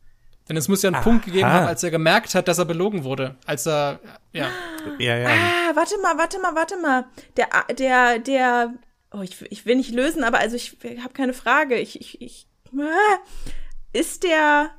Denn 0.49 0.57
es 0.57 0.67
muss 0.67 0.81
ja 0.81 0.89
einen 0.89 1.03
Punkt 1.03 1.25
gegeben 1.25 1.45
Aha. 1.45 1.53
haben, 1.53 1.67
als 1.67 1.83
er 1.83 1.91
gemerkt 1.91 2.33
hat, 2.33 2.47
dass 2.47 2.57
er 2.57 2.65
belogen 2.65 3.03
wurde. 3.03 3.35
Als 3.45 3.67
er, 3.67 3.99
ja. 4.33 4.49
Ja, 4.97 5.15
ja. 5.17 5.29
Ah, 5.29 5.75
warte 5.75 5.95
mal, 6.01 6.17
warte 6.17 6.39
mal, 6.39 6.55
warte 6.55 6.77
mal. 6.77 7.05
Der, 7.37 7.47
der, 7.77 8.19
der, 8.19 8.73
oh, 9.11 9.21
ich, 9.21 9.39
ich 9.51 9.65
will 9.65 9.75
nicht 9.75 9.93
lösen, 9.93 10.23
aber 10.23 10.39
also 10.39 10.55
ich 10.55 10.77
habe 11.01 11.13
keine 11.13 11.33
Frage. 11.33 11.77
Ich, 11.77 12.01
ich, 12.01 12.21
ich, 12.21 12.47
ist 13.93 14.23
der, 14.23 14.71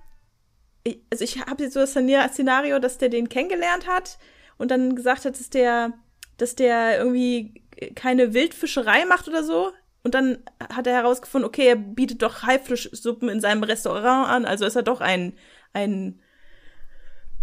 ich, 0.82 0.98
also 1.10 1.22
ich 1.22 1.40
habe 1.40 1.62
jetzt 1.62 1.74
so 1.74 1.80
das 1.80 1.92
Szenario, 1.92 2.78
dass 2.80 2.98
der 2.98 3.08
den 3.08 3.28
kennengelernt 3.28 3.86
hat 3.86 4.18
und 4.62 4.70
dann 4.70 4.94
gesagt 4.94 5.24
hat, 5.24 5.38
dass 5.38 5.50
der, 5.50 5.92
dass 6.36 6.54
der 6.54 6.98
irgendwie 6.98 7.64
keine 7.96 8.32
Wildfischerei 8.32 9.04
macht 9.06 9.26
oder 9.26 9.42
so. 9.42 9.72
Und 10.04 10.14
dann 10.14 10.38
hat 10.72 10.86
er 10.86 10.94
herausgefunden, 10.94 11.48
okay, 11.48 11.66
er 11.66 11.76
bietet 11.76 12.22
doch 12.22 12.44
Haifischsuppen 12.44 13.28
in 13.28 13.40
seinem 13.40 13.64
Restaurant 13.64 14.28
an, 14.28 14.44
also 14.44 14.64
ist 14.64 14.76
er 14.76 14.84
doch 14.84 15.00
ein, 15.00 15.36
ein 15.72 16.20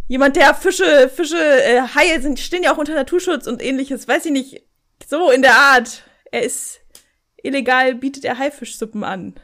jemand, 0.08 0.38
der 0.38 0.56
Fische, 0.56 1.10
Fische, 1.14 1.38
äh, 1.38 1.82
Haie 1.82 2.22
sind, 2.22 2.40
stehen 2.40 2.64
ja 2.64 2.74
auch 2.74 2.78
unter 2.78 2.96
Naturschutz 2.96 3.48
und 3.48 3.62
ähnliches, 3.62 4.08
weiß 4.08 4.26
ich 4.26 4.32
nicht. 4.32 4.64
So 5.06 5.30
in 5.30 5.42
der 5.42 5.56
Art. 5.56 6.04
Er 6.32 6.44
ist 6.44 6.80
illegal, 7.44 7.96
bietet 7.96 8.24
er 8.24 8.38
Haifischsuppen 8.38 9.04
an. 9.04 9.36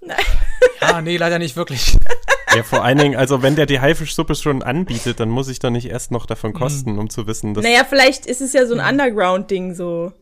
Ah, 0.80 1.00
nee, 1.00 1.16
leider 1.16 1.38
nicht 1.38 1.56
wirklich. 1.56 1.96
Ja, 2.56 2.62
vor 2.62 2.82
allen 2.82 2.96
Dingen, 2.96 3.14
also 3.14 3.42
wenn 3.42 3.56
der 3.56 3.66
die 3.66 3.78
Haifischsuppe 3.78 4.34
schon 4.34 4.62
anbietet, 4.62 5.20
dann 5.20 5.28
muss 5.28 5.48
ich 5.48 5.58
doch 5.58 5.68
nicht 5.68 5.84
erst 5.90 6.10
noch 6.10 6.24
davon 6.24 6.52
Mhm. 6.52 6.54
kosten, 6.54 6.98
um 6.98 7.10
zu 7.10 7.26
wissen, 7.26 7.52
dass. 7.52 7.62
Naja, 7.62 7.84
vielleicht 7.86 8.24
ist 8.24 8.40
es 8.40 8.54
ja 8.54 8.64
so 8.64 8.74
ein 8.74 8.80
Underground-Ding 8.80 9.74
so. 9.74 10.14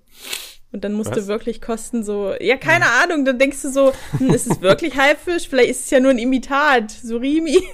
Und 0.73 0.83
dann 0.83 0.93
musst 0.95 1.13
Was? 1.13 1.19
du 1.19 1.27
wirklich 1.29 1.61
kosten 1.61 2.03
so, 2.03 2.35
ja, 2.41 2.57
keine 2.57 2.87
Ahnung, 3.01 3.25
dann 3.25 3.39
denkst 3.39 3.63
du 3.63 3.71
so, 3.71 3.93
hm, 4.19 4.31
ist 4.35 4.51
es 4.51 4.61
wirklich 4.61 4.97
Haifisch? 4.97 5.49
Vielleicht 5.49 5.71
ist 5.71 5.85
es 5.85 5.91
ja 5.91 6.01
nur 6.01 6.11
ein 6.11 6.19
Imitat, 6.19 6.91
Surimi. 6.91 7.63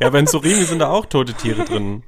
Ja, 0.00 0.06
aber 0.06 0.18
in 0.20 0.26
Surimi 0.26 0.62
sind 0.62 0.78
da 0.78 0.90
auch 0.90 1.06
tote 1.06 1.34
Tiere 1.34 1.64
drin. 1.64 2.02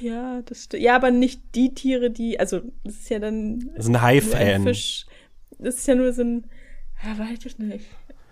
Ja, 0.00 0.40
das 0.42 0.64
stimmt. 0.64 0.82
Ja, 0.82 0.96
aber 0.96 1.10
nicht 1.10 1.40
die 1.54 1.74
Tiere, 1.74 2.10
die, 2.10 2.38
also, 2.38 2.60
das 2.84 2.94
ist 2.94 3.10
ja 3.10 3.18
dann 3.18 3.70
Das 3.74 3.84
ist 3.84 3.88
ein 3.88 3.92
nur 3.92 4.00
ein 4.00 4.06
Hai-Fan. 4.06 4.62
Fisch. 4.64 5.06
Das 5.58 5.76
ist 5.76 5.86
ja 5.86 5.94
nur 5.94 6.12
so 6.12 6.22
ein, 6.22 6.50
ja, 7.04 7.18
weiß 7.18 7.44
ich 7.44 7.58
nicht. 7.58 7.86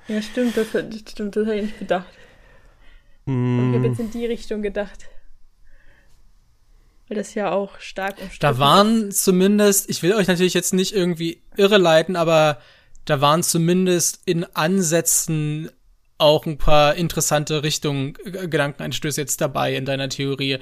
Ja, 0.08 0.20
stimmt, 0.22 0.56
das, 0.56 0.72
das 0.72 0.86
stimmt, 1.10 1.36
das 1.36 1.46
habe 1.46 1.56
ich 1.56 1.62
nicht 1.62 1.78
bedacht. 1.78 2.12
Ich 3.56 3.64
Mm, 3.66 3.74
habe 3.74 3.86
jetzt 3.88 3.98
in 3.98 4.10
die 4.10 4.26
Richtung 4.26 4.62
gedacht. 4.62 5.06
Weil 7.08 7.16
das 7.16 7.34
ja 7.34 7.50
auch 7.52 7.80
stark 7.80 8.20
und 8.20 8.32
Da 8.38 8.58
waren 8.58 9.10
zumindest, 9.10 9.88
ich 9.90 10.02
will 10.02 10.14
euch 10.14 10.26
natürlich 10.26 10.54
jetzt 10.54 10.74
nicht 10.74 10.94
irgendwie 10.94 11.42
irreleiten, 11.56 12.16
aber 12.16 12.60
da 13.04 13.20
waren 13.20 13.42
zumindest 13.42 14.22
in 14.24 14.44
Ansätzen 14.54 15.70
auch 16.18 16.46
ein 16.46 16.58
paar 16.58 16.94
interessante 16.94 17.62
Richtungen, 17.62 18.14
Gedankenanstöße 18.24 19.20
jetzt 19.20 19.40
dabei 19.40 19.74
in 19.76 19.84
deiner 19.84 20.08
Theorie. 20.08 20.58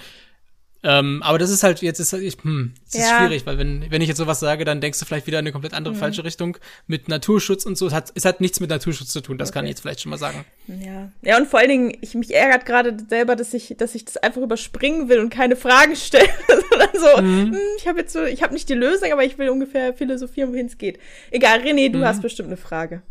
Ähm, 0.85 1.23
aber 1.23 1.39
das 1.39 1.51
ist 1.51 1.63
halt, 1.63 1.81
jetzt 1.81 2.01
ist 2.01 2.13
halt, 2.13 2.25
ich, 2.25 2.37
hm, 2.43 2.75
es 2.89 2.97
ist 2.97 3.09
Ja. 3.09 3.19
schwierig, 3.19 3.47
weil 3.47 3.57
wenn, 3.57 3.89
wenn 3.91 4.03
ich 4.03 4.09
jetzt 4.09 4.19
sowas 4.19 4.41
sage, 4.41 4.65
dann 4.65 4.81
denkst 4.81 4.99
du 4.99 5.05
vielleicht 5.05 5.29
wieder 5.29 5.39
in 5.39 5.45
eine 5.45 5.53
komplett 5.53 5.75
andere 5.75 5.95
falsche 5.95 6.25
Richtung 6.25 6.57
mit 6.89 7.09
Naturschutz 7.09 7.65
und 7.65 7.79
so. 7.79 7.87
Es 7.87 7.93
hat, 7.93 8.11
es 8.17 8.25
hat 8.25 8.41
nichts 8.41 8.59
mit 8.59 8.69
Naturschutz 8.71 9.13
zu 9.13 9.21
tun, 9.21 9.39
das 9.39 9.53
kann 9.53 9.65
ich 9.65 9.71
jetzt 9.71 9.81
vielleicht 9.83 10.01
schon 10.01 10.11
mal 10.11 10.17
sagen. 10.19 10.45
Ja. 10.67 11.13
Ja, 11.23 11.37
und 11.39 11.47
vor 11.47 11.61
allen 11.61 11.69
Dingen, 11.69 11.97
ich 12.01 12.15
mich 12.17 12.35
ärgert 12.35 12.67
gerade 12.67 12.97
selber, 13.09 13.37
dass 13.37 13.55
ich, 13.55 13.75
dass 13.79 13.95
ich 13.95 14.05
das 14.05 14.17
einfach 14.17 14.43
überspringen 14.43 15.09
will 15.09 15.21
und 15.21 15.31
keine 15.31 15.55
Fragen 15.55 15.95
stelle. 15.95 16.29
Sondern 16.71 16.89
so, 16.95 17.17
hm, 17.19 17.57
ich 17.79 17.87
habe 17.87 18.01
jetzt 18.01 18.13
so, 18.13 18.25
ich 18.25 18.43
habe 18.43 18.53
nicht 18.53 18.69
die 18.69 18.75
Lösung, 18.75 19.13
aber 19.13 19.25
ich 19.25 19.39
will 19.39 19.51
ungefähr 19.51 19.95
philosophieren, 19.95 20.51
wohin 20.53 20.67
es 20.67 20.79
geht. 20.79 20.99
Egal, 21.31 21.61
René, 21.61 21.91
du 21.93 22.05
hast 22.05 22.23
bestimmt 22.23 22.49
eine 22.49 22.57
Frage. 22.57 23.03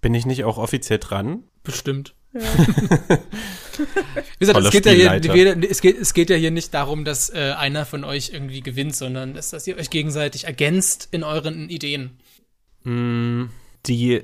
bin 0.00 0.14
ich 0.14 0.24
nicht 0.24 0.44
auch 0.44 0.56
offiziell 0.58 0.98
dran? 0.98 1.42
Bestimmt. 1.62 2.14
Wie 3.78 4.38
gesagt, 4.40 4.56
Toller 4.56 4.66
es 4.66 4.72
geht, 4.72 4.86
ja 4.86 5.14
hier, 5.32 5.70
es, 5.70 5.80
geht, 5.80 6.00
es 6.00 6.14
geht 6.14 6.30
ja 6.30 6.36
hier 6.36 6.50
nicht 6.50 6.74
darum, 6.74 7.04
dass 7.04 7.30
äh, 7.30 7.54
einer 7.56 7.86
von 7.86 8.02
euch 8.02 8.30
irgendwie 8.32 8.60
gewinnt, 8.60 8.96
sondern 8.96 9.34
dass, 9.34 9.50
dass 9.50 9.66
ihr 9.66 9.76
euch 9.76 9.90
gegenseitig 9.90 10.44
ergänzt 10.44 11.08
in 11.12 11.22
euren 11.22 11.68
Ideen. 11.68 12.18
Mm, 12.82 13.44
Die 13.86 14.22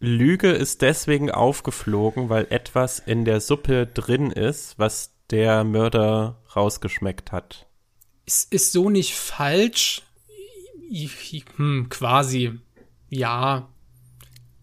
Lüge 0.00 0.50
ist 0.50 0.80
deswegen 0.80 1.30
aufgeflogen, 1.30 2.30
weil 2.30 2.46
etwas 2.48 2.98
in 2.98 3.26
der 3.26 3.40
Suppe 3.40 3.86
drin 3.86 4.30
ist, 4.30 4.78
was 4.78 5.12
der 5.30 5.64
Mörder 5.64 6.42
rausgeschmeckt 6.56 7.30
hat. 7.30 7.66
Ist, 8.24 8.52
ist 8.52 8.72
so 8.72 8.88
nicht 8.88 9.14
falsch? 9.14 10.02
Hm, 11.56 11.88
quasi. 11.90 12.52
Ja. 13.10 13.68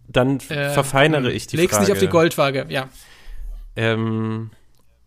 Dann 0.08 0.40
Äh, 0.50 0.70
verfeinere 0.72 1.32
ich 1.32 1.48
die 1.48 1.58
Leg's 1.58 1.72
Frage. 1.74 1.84
nicht 1.84 1.92
auf 1.92 2.00
die 2.00 2.08
Goldwaage, 2.08 2.66
ja. 2.70 2.90
Ähm, 3.76 4.52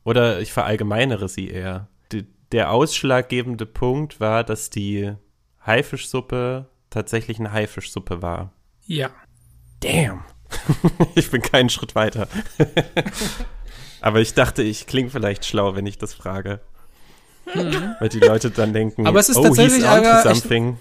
oder 0.04 0.40
ich 0.40 0.52
verallgemeinere 0.52 1.28
sie 1.28 1.48
eher. 1.48 1.88
Die, 2.12 2.26
der 2.52 2.70
ausschlaggebende 2.70 3.66
Punkt 3.66 4.20
war, 4.20 4.44
dass 4.44 4.70
die 4.70 5.12
Haifischsuppe 5.66 6.66
tatsächlich 6.90 7.38
eine 7.38 7.52
Haifischsuppe 7.52 8.22
war. 8.22 8.52
Ja. 8.86 9.10
Damn. 9.80 10.24
ich 11.14 11.30
bin 11.30 11.42
keinen 11.42 11.70
Schritt 11.70 11.94
weiter. 11.94 12.28
Aber 14.00 14.20
ich 14.20 14.34
dachte, 14.34 14.62
ich 14.62 14.86
klinge 14.86 15.10
vielleicht 15.10 15.44
schlau, 15.44 15.74
wenn 15.76 15.86
ich 15.86 15.98
das 15.98 16.14
frage. 16.14 16.60
Weil 17.54 18.08
die 18.08 18.20
Leute 18.20 18.50
dann 18.50 18.72
denken, 18.72 19.02
Mhm. 19.02 19.08
Aber 19.08 19.20
es 19.20 19.28
ist 19.28 19.36
oh, 19.36 19.42
tatsächlich 19.42 19.82
he's 19.82 19.90
onto 19.90 20.22
something. 20.22 20.78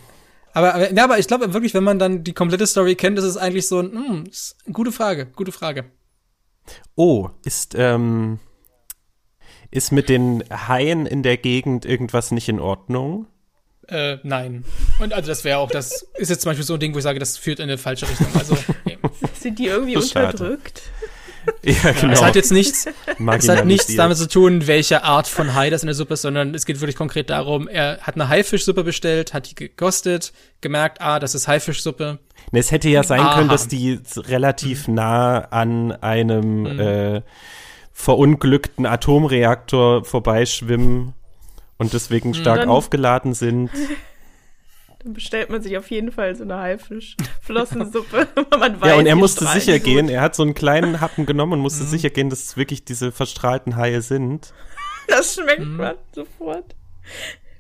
Aber, 0.53 0.75
aber, 0.75 0.93
ja, 0.93 1.03
aber 1.03 1.19
ich 1.19 1.27
glaube 1.27 1.53
wirklich, 1.53 1.73
wenn 1.73 1.83
man 1.83 1.99
dann 1.99 2.23
die 2.23 2.33
komplette 2.33 2.67
Story 2.67 2.95
kennt, 2.95 3.17
ist 3.17 3.25
es 3.25 3.37
eigentlich 3.37 3.67
so 3.67 3.79
ein, 3.79 3.91
hm, 3.91 4.23
ist 4.29 4.57
eine 4.65 4.73
gute 4.73 4.91
Frage, 4.91 5.27
gute 5.27 5.51
Frage. 5.51 5.85
Oh, 6.95 7.29
ist, 7.43 7.75
ähm, 7.77 8.39
ist 9.71 9.91
mit 9.91 10.09
den 10.09 10.43
Haien 10.49 11.05
in 11.05 11.23
der 11.23 11.37
Gegend 11.37 11.85
irgendwas 11.85 12.31
nicht 12.31 12.49
in 12.49 12.59
Ordnung? 12.59 13.27
Äh, 13.87 14.17
nein. 14.23 14.65
Und 14.99 15.13
also 15.13 15.27
das 15.29 15.43
wäre 15.43 15.57
auch, 15.57 15.71
das 15.71 16.07
ist 16.15 16.29
jetzt 16.29 16.41
zum 16.41 16.51
Beispiel 16.51 16.65
so 16.65 16.75
ein 16.75 16.79
Ding, 16.79 16.93
wo 16.93 16.99
ich 16.99 17.03
sage, 17.03 17.19
das 17.19 17.37
führt 17.37 17.59
in 17.59 17.63
eine 17.63 17.77
falsche 17.77 18.07
Richtung. 18.07 18.27
Also, 18.35 18.55
nee. 18.85 18.97
Sind 19.33 19.57
die 19.57 19.67
irgendwie 19.67 19.97
unterdrückt? 19.97 20.81
Ja, 21.63 21.91
genau. 21.91 22.13
Es 22.13 22.21
hat 22.21 22.35
jetzt 22.35 22.51
nichts, 22.51 22.85
es 23.37 23.49
hat 23.49 23.65
nichts 23.65 23.95
damit 23.95 24.17
zu 24.17 24.27
tun, 24.27 24.67
welche 24.67 25.03
Art 25.03 25.27
von 25.27 25.53
Hai 25.53 25.69
das 25.69 25.83
in 25.83 25.87
der 25.87 25.93
Suppe 25.95 26.13
ist, 26.15 26.21
sondern 26.21 26.53
es 26.55 26.65
geht 26.65 26.79
wirklich 26.81 26.95
konkret 26.95 27.29
darum, 27.29 27.67
er 27.67 27.99
hat 28.01 28.15
eine 28.15 28.29
Haifischsuppe 28.29 28.83
bestellt, 28.83 29.33
hat 29.33 29.49
die 29.49 29.55
gekostet, 29.55 30.33
gemerkt, 30.61 31.01
ah, 31.01 31.19
das 31.19 31.35
ist 31.35 31.47
Haifischsuppe. 31.47 32.19
Ne, 32.51 32.59
es 32.59 32.71
hätte 32.71 32.89
ja 32.89 33.03
sein 33.03 33.19
Aha. 33.21 33.35
können, 33.37 33.49
dass 33.49 33.67
die 33.67 33.99
relativ 34.17 34.87
Mhm. 34.87 34.93
nah 34.95 35.39
an 35.51 35.91
einem 35.91 36.65
äh, 36.79 37.21
verunglückten 37.93 38.85
Atomreaktor 38.85 40.05
vorbeischwimmen 40.05 41.13
und 41.77 41.93
deswegen 41.93 42.33
stark 42.33 42.61
Dann- 42.61 42.69
aufgeladen 42.69 43.33
sind. 43.33 43.69
Dann 45.03 45.13
bestellt 45.13 45.49
man 45.49 45.61
sich 45.61 45.77
auf 45.77 45.89
jeden 45.91 46.11
Fall 46.11 46.35
so 46.35 46.43
eine 46.43 46.57
Haifischflossensuppe. 46.57 48.27
man 48.59 48.81
weiß, 48.81 48.89
ja, 48.89 48.95
und 48.97 49.05
er 49.05 49.15
musste 49.15 49.45
sicher 49.47 49.75
gut. 49.79 49.83
gehen. 49.85 50.09
Er 50.09 50.21
hat 50.21 50.35
so 50.35 50.43
einen 50.43 50.53
kleinen 50.53 50.99
Happen 51.01 51.25
genommen 51.25 51.53
und 51.53 51.59
Mhm. 51.59 51.63
musste 51.63 51.83
sicher 51.85 52.09
gehen, 52.09 52.29
dass 52.29 52.43
es 52.43 52.57
wirklich 52.57 52.83
diese 52.83 53.11
verstrahlten 53.11 53.75
Haie 53.75 54.01
sind. 54.01 54.53
Das 55.07 55.33
schmeckt 55.33 55.61
Mhm. 55.61 55.77
man 55.77 55.95
sofort. 56.13 56.75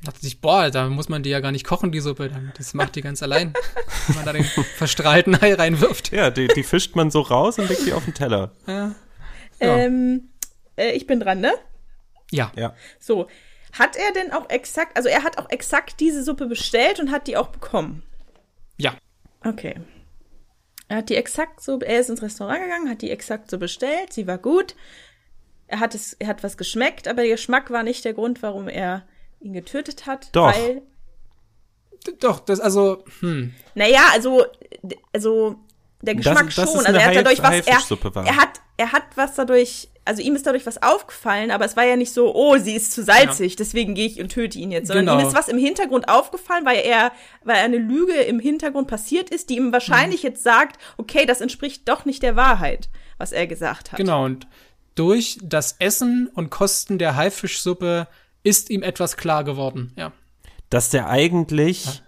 Dachte 0.03 0.19
sich, 0.21 0.39
boah, 0.39 0.69
da 0.69 0.87
muss 0.87 1.09
man 1.09 1.23
die 1.23 1.31
ja 1.31 1.39
gar 1.39 1.51
nicht 1.51 1.65
kochen, 1.65 1.91
die 1.91 1.99
Suppe, 1.99 2.29
das 2.55 2.75
macht 2.75 2.95
die 2.95 3.01
ganz 3.01 3.23
allein, 3.23 3.53
wenn 4.07 4.15
man 4.17 4.25
da 4.25 4.33
den 4.33 4.43
verstrahlten 4.43 5.41
Hai 5.41 5.55
reinwirft. 5.55 6.11
Ja, 6.11 6.29
die, 6.29 6.47
die 6.47 6.61
fischt 6.63 6.95
man 6.95 7.09
so 7.09 7.21
raus 7.21 7.57
und 7.57 7.67
legt 7.67 7.85
die 7.87 7.93
auf 7.93 8.05
den 8.05 8.13
Teller. 8.13 8.51
Ja. 8.67 8.93
Ja. 9.59 9.77
Ähm, 9.77 10.29
äh, 10.77 10.91
ich 10.91 11.07
bin 11.07 11.19
dran, 11.19 11.39
ne? 11.41 11.51
ja. 12.31 12.51
Ja. 12.55 12.75
So. 12.99 13.27
Hat 13.73 13.95
er 13.95 14.11
denn 14.13 14.31
auch 14.31 14.49
exakt, 14.49 14.97
also 14.97 15.09
er 15.09 15.23
hat 15.23 15.37
auch 15.37 15.49
exakt 15.49 15.99
diese 15.99 16.23
Suppe 16.23 16.47
bestellt 16.47 16.99
und 16.99 17.11
hat 17.11 17.27
die 17.27 17.37
auch 17.37 17.49
bekommen? 17.49 18.03
Ja. 18.77 18.95
Okay. 19.43 19.75
Er 20.87 20.97
hat 20.97 21.09
die 21.09 21.15
exakt 21.15 21.61
so, 21.61 21.79
er 21.79 21.99
ist 21.99 22.09
ins 22.09 22.21
Restaurant 22.21 22.61
gegangen, 22.63 22.89
hat 22.89 23.01
die 23.03 23.11
exakt 23.11 23.51
so 23.51 23.59
bestellt, 23.59 24.11
sie 24.11 24.25
war 24.25 24.39
gut. 24.39 24.75
Er 25.67 25.79
hat 25.79 25.93
es, 25.93 26.13
er 26.13 26.27
hat 26.27 26.43
was 26.43 26.57
geschmeckt, 26.57 27.07
aber 27.07 27.21
der 27.21 27.31
Geschmack 27.31 27.69
war 27.69 27.83
nicht 27.83 28.03
der 28.05 28.13
Grund, 28.13 28.41
warum 28.41 28.67
er 28.67 29.07
ihn 29.39 29.53
getötet 29.53 30.07
hat. 30.07 30.29
Doch. 30.35 30.51
Weil, 30.51 30.81
Doch, 32.19 32.39
das, 32.39 32.59
also, 32.59 33.03
hm. 33.19 33.53
naja, 33.75 34.09
also, 34.13 34.45
also, 35.13 35.57
der 36.01 36.15
Das- 36.15 36.23
Geschmack 36.25 36.45
dass 36.55 36.57
es 36.57 36.71
schon. 36.71 36.85
Also 36.85 36.99
er 36.99 37.05
hat 37.05 37.15
dadurch 37.15 37.41
was, 37.43 37.67
er, 37.67 38.25
er 38.25 38.35
hat, 38.37 38.61
er 38.77 38.91
hat 38.91 39.03
was 39.15 39.35
dadurch 39.35 39.89
also 40.05 40.23
ihm 40.23 40.35
ist 40.35 40.47
dadurch 40.47 40.65
was 40.65 40.81
aufgefallen, 40.81 41.51
aber 41.51 41.65
es 41.65 41.77
war 41.77 41.85
ja 41.85 41.95
nicht 41.95 42.11
so, 42.11 42.33
oh, 42.33 42.57
sie 42.57 42.73
ist 42.73 42.93
zu 42.93 43.03
salzig, 43.03 43.55
deswegen 43.57 43.93
gehe 43.93 44.07
ich 44.07 44.19
und 44.19 44.29
töte 44.29 44.57
ihn 44.57 44.71
jetzt, 44.71 44.87
sondern 44.87 45.05
Genau. 45.05 45.19
ihm 45.19 45.27
ist 45.27 45.35
was 45.35 45.47
im 45.49 45.59
Hintergrund 45.59 46.09
aufgefallen, 46.09 46.65
weil 46.65 46.79
er, 46.79 47.11
weil 47.43 47.57
eine 47.57 47.77
Lüge 47.77 48.13
im 48.13 48.39
Hintergrund 48.39 48.87
passiert 48.87 49.29
ist, 49.29 49.51
die 49.51 49.57
ihm 49.57 49.71
wahrscheinlich 49.71 50.23
jetzt 50.23 50.41
sagt, 50.41 50.81
okay, 50.97 51.27
das 51.27 51.41
entspricht 51.41 51.87
doch 51.87 52.05
nicht 52.05 52.23
der 52.23 52.35
Wahrheit, 52.35 52.89
was 53.19 53.31
er 53.33 53.45
gesagt 53.45 53.91
hat. 53.91 53.97
Genau, 53.97 54.25
und 54.25 54.47
durch 54.95 55.37
das 55.43 55.75
Essen 55.77 56.27
und 56.33 56.49
Kosten 56.49 56.97
der 56.97 57.15
Haifischsuppe 57.15 58.07
ist 58.41 58.71
ihm 58.71 58.81
etwas 58.81 59.15
klar 59.15 59.43
geworden. 59.43 59.93
Ja. 59.95 60.11
Dass 60.71 60.89
der 60.89 61.07
eigentlich 61.07 62.01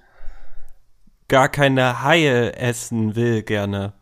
gar 1.32 1.48
keine 1.48 2.04
Haie 2.04 2.58
essen 2.58 3.16
will, 3.16 3.42
gerne. 3.42 3.94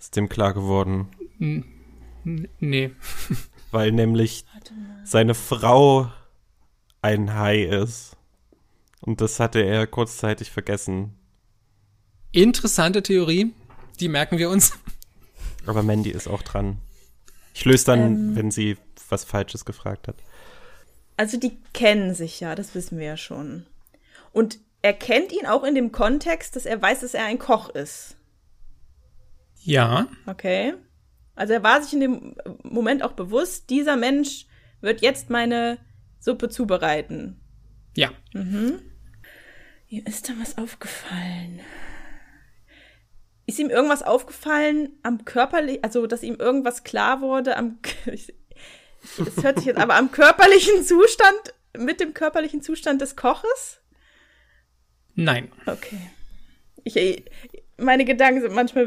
Ist 0.00 0.16
dem 0.16 0.30
klar 0.30 0.54
geworden. 0.54 1.08
N 1.38 2.48
nee. 2.58 2.92
Weil 3.70 3.92
nämlich 3.92 4.46
seine 5.04 5.34
Frau 5.34 6.10
ein 7.02 7.34
Hai 7.34 7.64
ist. 7.64 8.16
Und 9.02 9.20
das 9.20 9.38
hatte 9.38 9.60
er 9.60 9.86
kurzzeitig 9.86 10.50
vergessen. 10.50 11.14
Interessante 12.32 13.02
Theorie. 13.02 13.52
Die 14.00 14.08
merken 14.08 14.38
wir 14.38 14.48
uns. 14.48 14.72
Aber 15.66 15.82
Mandy 15.82 16.08
ist 16.08 16.26
auch 16.26 16.40
dran. 16.40 16.78
Ich 17.52 17.66
löse 17.66 17.84
dann, 17.84 18.00
Ähm. 18.00 18.36
wenn 18.36 18.50
sie 18.50 18.78
was 19.10 19.24
Falsches 19.24 19.66
gefragt 19.66 20.08
hat. 20.08 20.16
Also 21.18 21.38
die 21.38 21.58
kennen 21.74 22.14
sich 22.14 22.40
ja, 22.40 22.54
das 22.54 22.74
wissen 22.74 22.98
wir 22.98 23.04
ja 23.06 23.16
schon. 23.18 23.66
Und 24.32 24.58
er 24.84 24.92
kennt 24.92 25.32
ihn 25.32 25.46
auch 25.46 25.64
in 25.64 25.74
dem 25.74 25.92
Kontext, 25.92 26.56
dass 26.56 26.66
er 26.66 26.80
weiß, 26.80 27.00
dass 27.00 27.14
er 27.14 27.24
ein 27.24 27.38
Koch 27.38 27.70
ist. 27.70 28.18
Ja. 29.62 30.08
Okay. 30.26 30.74
Also 31.34 31.54
er 31.54 31.62
war 31.62 31.82
sich 31.82 31.94
in 31.94 32.00
dem 32.00 32.36
Moment 32.62 33.02
auch 33.02 33.12
bewusst, 33.12 33.70
dieser 33.70 33.96
Mensch 33.96 34.44
wird 34.82 35.00
jetzt 35.00 35.30
meine 35.30 35.78
Suppe 36.20 36.50
zubereiten. 36.50 37.40
Ja. 37.96 38.10
Ihm 38.34 40.04
ist 40.04 40.28
da 40.28 40.34
was 40.38 40.58
aufgefallen. 40.58 41.60
Ist 43.46 43.58
ihm 43.58 43.70
irgendwas 43.70 44.02
aufgefallen 44.02 44.98
am 45.02 45.24
körperlichen, 45.24 45.82
also 45.82 46.06
dass 46.06 46.22
ihm 46.22 46.34
irgendwas 46.34 46.84
klar 46.84 47.22
wurde 47.22 47.56
am, 47.56 47.78
es 48.04 49.42
hört 49.42 49.56
sich 49.56 49.66
jetzt 49.68 49.80
aber 49.80 49.94
am 49.94 50.10
körperlichen 50.10 50.84
Zustand, 50.84 51.54
mit 51.74 52.00
dem 52.00 52.12
körperlichen 52.12 52.60
Zustand 52.60 53.00
des 53.00 53.16
Koches? 53.16 53.80
Nein. 55.14 55.48
Okay. 55.66 55.98
Ich, 56.84 57.24
meine 57.78 58.04
Gedanken 58.04 58.42
sind 58.42 58.54
manchmal, 58.54 58.86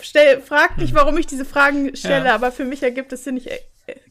stell, 0.00 0.40
frag 0.40 0.76
dich, 0.78 0.94
warum 0.94 1.18
ich 1.18 1.26
diese 1.26 1.44
Fragen 1.44 1.94
stelle, 1.96 2.26
Ja. 2.26 2.34
aber 2.34 2.52
für 2.52 2.64
mich 2.64 2.82
ergibt 2.82 3.12
es 3.12 3.24
Sinn, 3.24 3.36
ich 3.36 3.50
äh, 3.50 3.58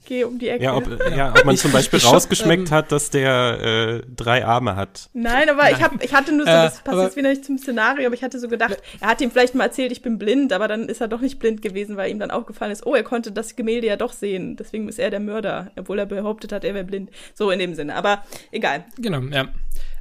gehe 0.05 0.27
um 0.27 0.37
die 0.37 0.49
Ecke. 0.49 0.63
Ja, 0.65 0.75
ob, 0.75 0.87
ja, 1.15 1.31
ob 1.31 1.45
man 1.45 1.57
zum 1.57 1.71
Beispiel 1.71 1.97
ich- 1.97 2.05
ich- 2.05 2.11
rausgeschmeckt 2.11 2.67
ähm, 2.67 2.71
hat, 2.75 2.91
dass 2.91 3.09
der 3.09 4.03
äh, 4.03 4.07
drei 4.13 4.45
Arme 4.45 4.75
hat. 4.75 5.09
Nein, 5.13 5.49
aber 5.49 5.71
ich, 5.71 5.81
hab, 5.81 6.03
ich 6.03 6.13
hatte 6.13 6.31
nur 6.31 6.45
so, 6.45 6.51
Äh, 6.51 6.55
das 6.55 6.75
passt 6.81 6.87
aber- 6.89 7.03
jetzt 7.05 7.15
wieder 7.15 7.29
nicht 7.29 7.43
zum 7.45 7.57
Szenario, 7.57 8.05
aber 8.05 8.13
ich 8.13 8.23
hatte 8.23 8.39
so 8.39 8.47
gedacht, 8.49 8.77
er 8.99 9.07
hat 9.07 9.21
ihm 9.21 9.31
vielleicht 9.31 9.55
mal 9.55 9.63
erzählt, 9.63 9.91
ich 9.91 10.01
bin 10.03 10.19
blind, 10.19 10.53
aber 10.53 10.67
dann 10.67 10.89
ist 10.89 11.01
er 11.01 11.07
doch 11.07 11.21
nicht 11.21 11.39
blind 11.39 11.61
gewesen, 11.63 11.97
weil 11.97 12.11
ihm 12.11 12.19
dann 12.19 12.29
aufgefallen 12.29 12.71
ist, 12.71 12.85
oh, 12.85 12.93
er 12.93 13.03
konnte 13.03 13.31
das 13.31 13.55
Gemälde 13.55 13.87
ja 13.87 13.95
doch 13.95 14.13
sehen. 14.13 14.57
Deswegen 14.57 14.89
ist 14.89 14.99
er 14.99 15.09
der 15.09 15.21
Mörder, 15.21 15.71
obwohl 15.75 15.97
er 15.97 16.05
behauptet 16.05 16.51
hat, 16.51 16.63
er 16.65 16.75
wäre 16.75 16.85
blind. 16.85 17.09
So 17.33 17.49
in 17.49 17.57
dem 17.59 17.73
Sinne. 17.73 17.95
Aber 17.95 18.23
egal. 18.51 18.83
Genau, 18.99 19.21
ja. 19.33 19.47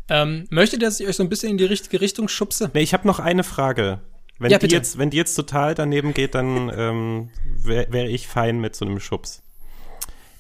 Ähm, 0.09 0.47
möchtet 0.51 0.83
ihr, 0.83 0.89
dass 0.89 1.01
ich 1.01 1.07
euch 1.09 1.17
so 1.17 1.23
ein 1.23 1.29
bisschen 1.29 1.51
in 1.51 1.59
die 1.59 1.65
richtige 1.65 2.01
Richtung 2.01 2.29
schubse? 2.29 2.71
Nee, 2.75 2.81
ich 2.83 2.93
habe 2.93 3.07
noch 3.07 3.19
eine 3.21 3.45
Frage. 3.45 4.01
Wenn, 4.39 4.51
Ja, 4.51 4.59
die 4.59 4.65
bitte. 4.65 4.77
jetzt, 4.77 4.99
wenn 4.99 5.11
die 5.11 5.17
jetzt 5.17 5.35
total 5.35 5.75
daneben 5.75 6.15
geht, 6.15 6.35
dann 6.35 6.71
ähm, 6.75 7.31
wäre 7.59 7.93
wär 7.93 8.09
ich 8.09 8.27
fein 8.27 8.61
mit 8.61 8.75
so 8.75 8.85
einem 8.85 8.99
Schubs. 9.01 9.43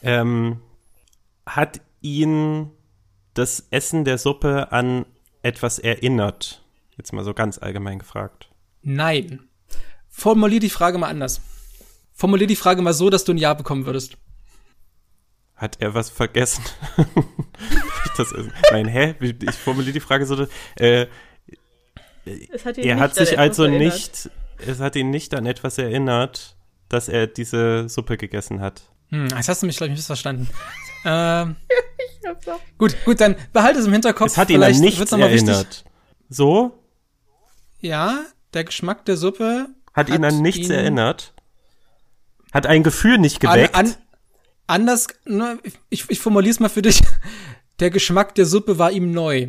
Ähm, 0.02 0.60
hat 1.46 1.80
ihn 2.00 2.70
das 3.34 3.66
Essen 3.70 4.04
der 4.04 4.18
Suppe 4.18 4.72
an 4.72 5.06
etwas 5.42 5.78
erinnert? 5.78 6.62
Jetzt 6.98 7.12
mal 7.12 7.24
so 7.24 7.32
ganz 7.32 7.58
allgemein 7.58 7.98
gefragt. 8.00 8.50
Nein. 8.82 9.40
Formulier 10.08 10.60
die 10.60 10.68
Frage 10.70 10.98
mal 10.98 11.08
anders. 11.08 11.40
Formulier 12.12 12.46
die 12.46 12.56
Frage 12.56 12.82
mal 12.82 12.92
so, 12.92 13.08
dass 13.08 13.24
du 13.24 13.32
ein 13.32 13.38
Ja 13.38 13.54
bekommen 13.54 13.86
würdest. 13.86 14.16
Hat 15.54 15.80
er 15.80 15.94
was 15.94 16.10
vergessen? 16.10 16.64
ich 18.12 18.16
das, 18.16 18.34
nein, 18.70 18.86
hä? 18.88 19.14
Wie- 19.18 19.36
Ich 19.48 19.54
formuliere 19.56 19.92
die 19.92 20.00
Frage 20.00 20.26
so. 20.26 20.46
Äh, 20.76 21.06
Es 22.52 22.64
hat 22.64 22.78
ihn 22.78 22.84
er 22.84 23.00
hat 23.00 23.18
an 23.18 23.26
sich 23.26 23.38
also 23.38 23.64
erinnert. 23.64 23.80
nicht, 23.94 24.30
es 24.58 24.80
hat 24.80 24.94
ihn 24.96 25.10
nicht 25.10 25.34
an 25.34 25.46
etwas 25.46 25.78
erinnert, 25.78 26.56
dass 26.88 27.08
er 27.08 27.26
diese 27.26 27.88
Suppe 27.88 28.16
gegessen 28.16 28.60
hat. 28.60 28.82
Hm, 29.08 29.28
jetzt 29.28 29.48
hast 29.48 29.62
du 29.62 29.66
mich, 29.66 29.76
glaube 29.76 29.92
ich, 29.92 29.98
missverstanden. 29.98 30.48
ähm, 31.04 31.56
Ich 32.22 32.28
hab's 32.28 32.48
auch- 32.48 32.60
gut, 32.78 32.96
gut, 33.04 33.20
dann 33.20 33.34
behalte 33.52 33.80
es 33.80 33.86
im 33.86 33.92
Hinterkopf. 33.92 34.28
Es 34.28 34.36
hat 34.38 34.50
ihn 34.50 34.62
an 34.62 34.72
nichts 34.78 35.10
erinnert. 35.12 35.32
Wichtig. 35.32 35.84
So? 36.28 36.78
Ja, 37.80 38.24
der 38.54 38.64
Geschmack 38.64 39.04
der 39.06 39.16
Suppe 39.16 39.66
Hat, 39.92 40.08
ihn 40.08 40.24
an 40.24 40.40
nichts 40.40 40.66
ihn 40.68 40.70
erinnert? 40.72 41.34
Hat 42.52 42.66
ein 42.66 42.82
Gefühl 42.84 43.18
nicht 43.18 43.44
An, 43.44 43.54
geweckt? 43.56 43.74
an, 43.74 43.94
anders, 44.68 45.08
ne, 45.24 45.58
ich, 45.90 46.04
ich 46.08 46.20
formuliere 46.20 46.52
es 46.52 46.60
mal 46.60 46.68
für 46.68 46.82
dich. 46.82 47.00
Der 47.80 47.90
Geschmack 47.90 48.34
der 48.34 48.46
Suppe 48.46 48.78
war 48.78 48.90
ihm 48.92 49.10
neu. 49.12 49.48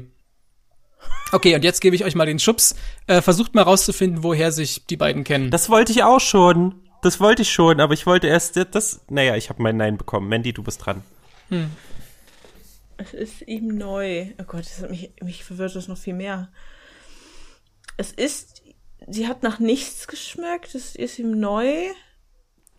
Okay, 1.31 1.55
und 1.55 1.63
jetzt 1.63 1.81
gebe 1.81 1.95
ich 1.95 2.05
euch 2.05 2.15
mal 2.15 2.25
den 2.25 2.39
Schubs. 2.39 2.75
Äh, 3.07 3.21
versucht 3.21 3.55
mal 3.55 3.63
rauszufinden, 3.63 4.23
woher 4.23 4.51
sich 4.51 4.85
die 4.85 4.97
beiden 4.97 5.23
kennen. 5.23 5.51
das 5.51 5.69
wollte 5.69 5.91
ich 5.91 6.03
auch 6.03 6.19
schon. 6.19 6.75
Das 7.01 7.19
wollte 7.19 7.41
ich 7.41 7.51
schon, 7.51 7.81
aber 7.81 7.93
ich 7.93 8.05
wollte 8.05 8.27
erst 8.27 8.55
das. 8.71 9.01
Naja, 9.09 9.35
ich 9.35 9.49
habe 9.49 9.61
mein 9.61 9.75
Nein 9.77 9.97
bekommen. 9.97 10.29
Mandy, 10.29 10.53
du 10.53 10.63
bist 10.63 10.85
dran. 10.85 11.03
Es 12.97 13.13
ist 13.13 13.41
ihm 13.47 13.67
neu. 13.77 14.27
Oh 14.39 14.43
Gott, 14.45 14.61
das 14.61 14.81
hat 14.81 14.89
mich, 14.89 15.11
mich 15.21 15.43
verwirrt 15.43 15.75
das 15.75 15.87
noch 15.87 15.97
viel 15.97 16.13
mehr. 16.13 16.49
Es 17.97 18.11
ist, 18.11 18.63
sie 19.07 19.27
hat 19.27 19.43
nach 19.43 19.59
nichts 19.59 20.07
geschmeckt, 20.07 20.73
es 20.75 20.95
ist 20.95 21.19
ihm 21.19 21.39
neu. 21.39 21.73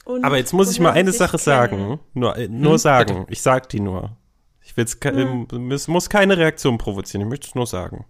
Und 0.07 0.25
Aber 0.25 0.39
jetzt 0.39 0.53
muss 0.53 0.71
ich 0.71 0.81
mal 0.81 0.93
eine 0.93 1.13
Sache 1.13 1.33
kennen. 1.37 1.45
sagen. 1.45 2.01
Nur, 2.15 2.37
äh, 2.37 2.49
nur 2.49 2.73
Hm, 2.73 2.79
sagen. 2.79 3.27
Ich 3.29 3.43
sag 3.43 3.69
die 3.69 3.81
nur. 3.81 4.17
Ich 4.65 4.77
will's, 4.77 4.99
ähm, 5.05 5.47
es 5.71 5.89
muss 5.89 6.09
keine 6.11 6.39
Reaktion 6.39 6.79
provozieren. 6.79 7.23
Ich 7.23 7.29
möchte 7.31 7.49
es 7.49 7.55
nur 7.55 7.67
sagen. 7.67 8.07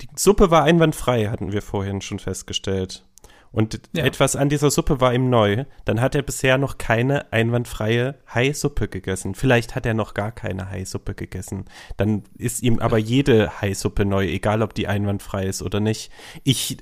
Die 0.00 0.08
Suppe 0.16 0.50
war 0.50 0.64
einwandfrei, 0.64 1.26
hatten 1.26 1.52
wir 1.52 1.62
vorhin 1.62 2.00
schon 2.00 2.18
festgestellt. 2.18 3.04
Und 3.52 3.80
Ja. 3.92 4.04
etwas 4.04 4.34
an 4.34 4.48
dieser 4.48 4.70
Suppe 4.72 5.00
war 5.00 5.14
ihm 5.14 5.30
neu. 5.30 5.64
Dann 5.84 6.00
hat 6.00 6.16
er 6.16 6.22
bisher 6.22 6.58
noch 6.58 6.76
keine 6.76 7.32
einwandfreie 7.32 8.16
Haisuppe 8.26 8.88
gegessen. 8.88 9.36
Vielleicht 9.36 9.76
hat 9.76 9.86
er 9.86 9.94
noch 9.94 10.14
gar 10.14 10.32
keine 10.32 10.68
Haisuppe 10.70 11.14
gegessen. 11.14 11.66
Dann 11.96 12.24
ist 12.36 12.62
ihm 12.64 12.80
aber 12.80 12.98
jede 12.98 13.60
Haisuppe 13.60 14.04
neu, 14.04 14.26
egal 14.26 14.60
ob 14.62 14.74
die 14.74 14.88
einwandfrei 14.88 15.46
ist 15.46 15.62
oder 15.62 15.78
nicht. 15.78 16.10
Ich, 16.42 16.78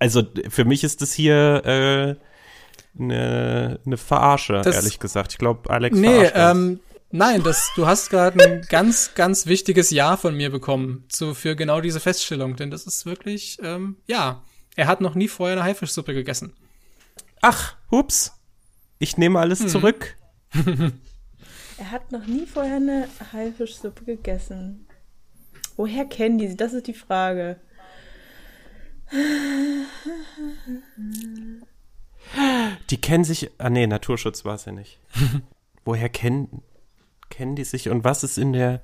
also 0.00 0.24
für 0.48 0.64
mich 0.64 0.82
ist 0.82 1.00
das 1.00 1.12
hier 1.12 1.62
äh, 1.64 3.00
eine 3.00 3.78
ne 3.84 3.96
Verarsche, 3.96 4.62
Das- 4.64 4.74
ehrlich 4.74 4.98
gesagt. 4.98 5.32
Ich 5.32 5.38
glaube, 5.38 5.70
Alex 5.70 5.96
nee, 5.96 6.24
verarscht 6.26 6.56
ähm, 6.56 6.80
nein, 7.10 7.42
das, 7.42 7.70
du 7.76 7.86
hast 7.86 8.10
gerade 8.10 8.42
ein 8.44 8.62
ganz, 8.68 9.14
ganz 9.14 9.46
wichtiges 9.46 9.90
Ja 9.90 10.16
von 10.16 10.36
mir 10.36 10.50
bekommen 10.50 11.04
zu, 11.08 11.34
für 11.34 11.56
genau 11.56 11.80
diese 11.80 12.00
Feststellung. 12.00 12.56
Denn 12.56 12.70
das 12.70 12.86
ist 12.86 13.06
wirklich, 13.06 13.58
ähm, 13.62 13.96
ja, 14.06 14.42
er 14.76 14.86
hat 14.86 15.00
noch 15.00 15.14
nie 15.14 15.28
vorher 15.28 15.56
eine 15.56 15.64
Haifischsuppe 15.64 16.14
gegessen. 16.14 16.54
Ach, 17.42 17.76
hups. 17.90 18.32
Ich 18.98 19.16
nehme 19.16 19.38
alles 19.38 19.66
zurück. 19.66 20.16
Er 21.80 21.92
hat 21.92 22.12
noch 22.12 22.26
nie 22.26 22.44
vorher 22.44 22.76
eine 22.76 23.08
Haifischsuppe 23.32 24.04
gegessen. 24.04 24.86
Woher 25.76 26.04
kennen 26.04 26.36
die 26.36 26.48
sie? 26.48 26.56
Das 26.56 26.74
ist 26.74 26.86
die 26.86 26.92
Frage. 26.92 27.58
Die 32.90 33.00
kennen 33.00 33.24
sich. 33.24 33.50
Ah 33.56 33.70
nee, 33.70 33.86
Naturschutz 33.86 34.44
war 34.44 34.56
es 34.56 34.66
ja 34.66 34.72
nicht. 34.72 34.98
Woher 35.86 36.10
kennen, 36.10 36.62
kennen 37.30 37.56
die 37.56 37.64
sich 37.64 37.88
und 37.88 38.04
was 38.04 38.22
ist 38.24 38.38
in 38.38 38.52
der. 38.52 38.82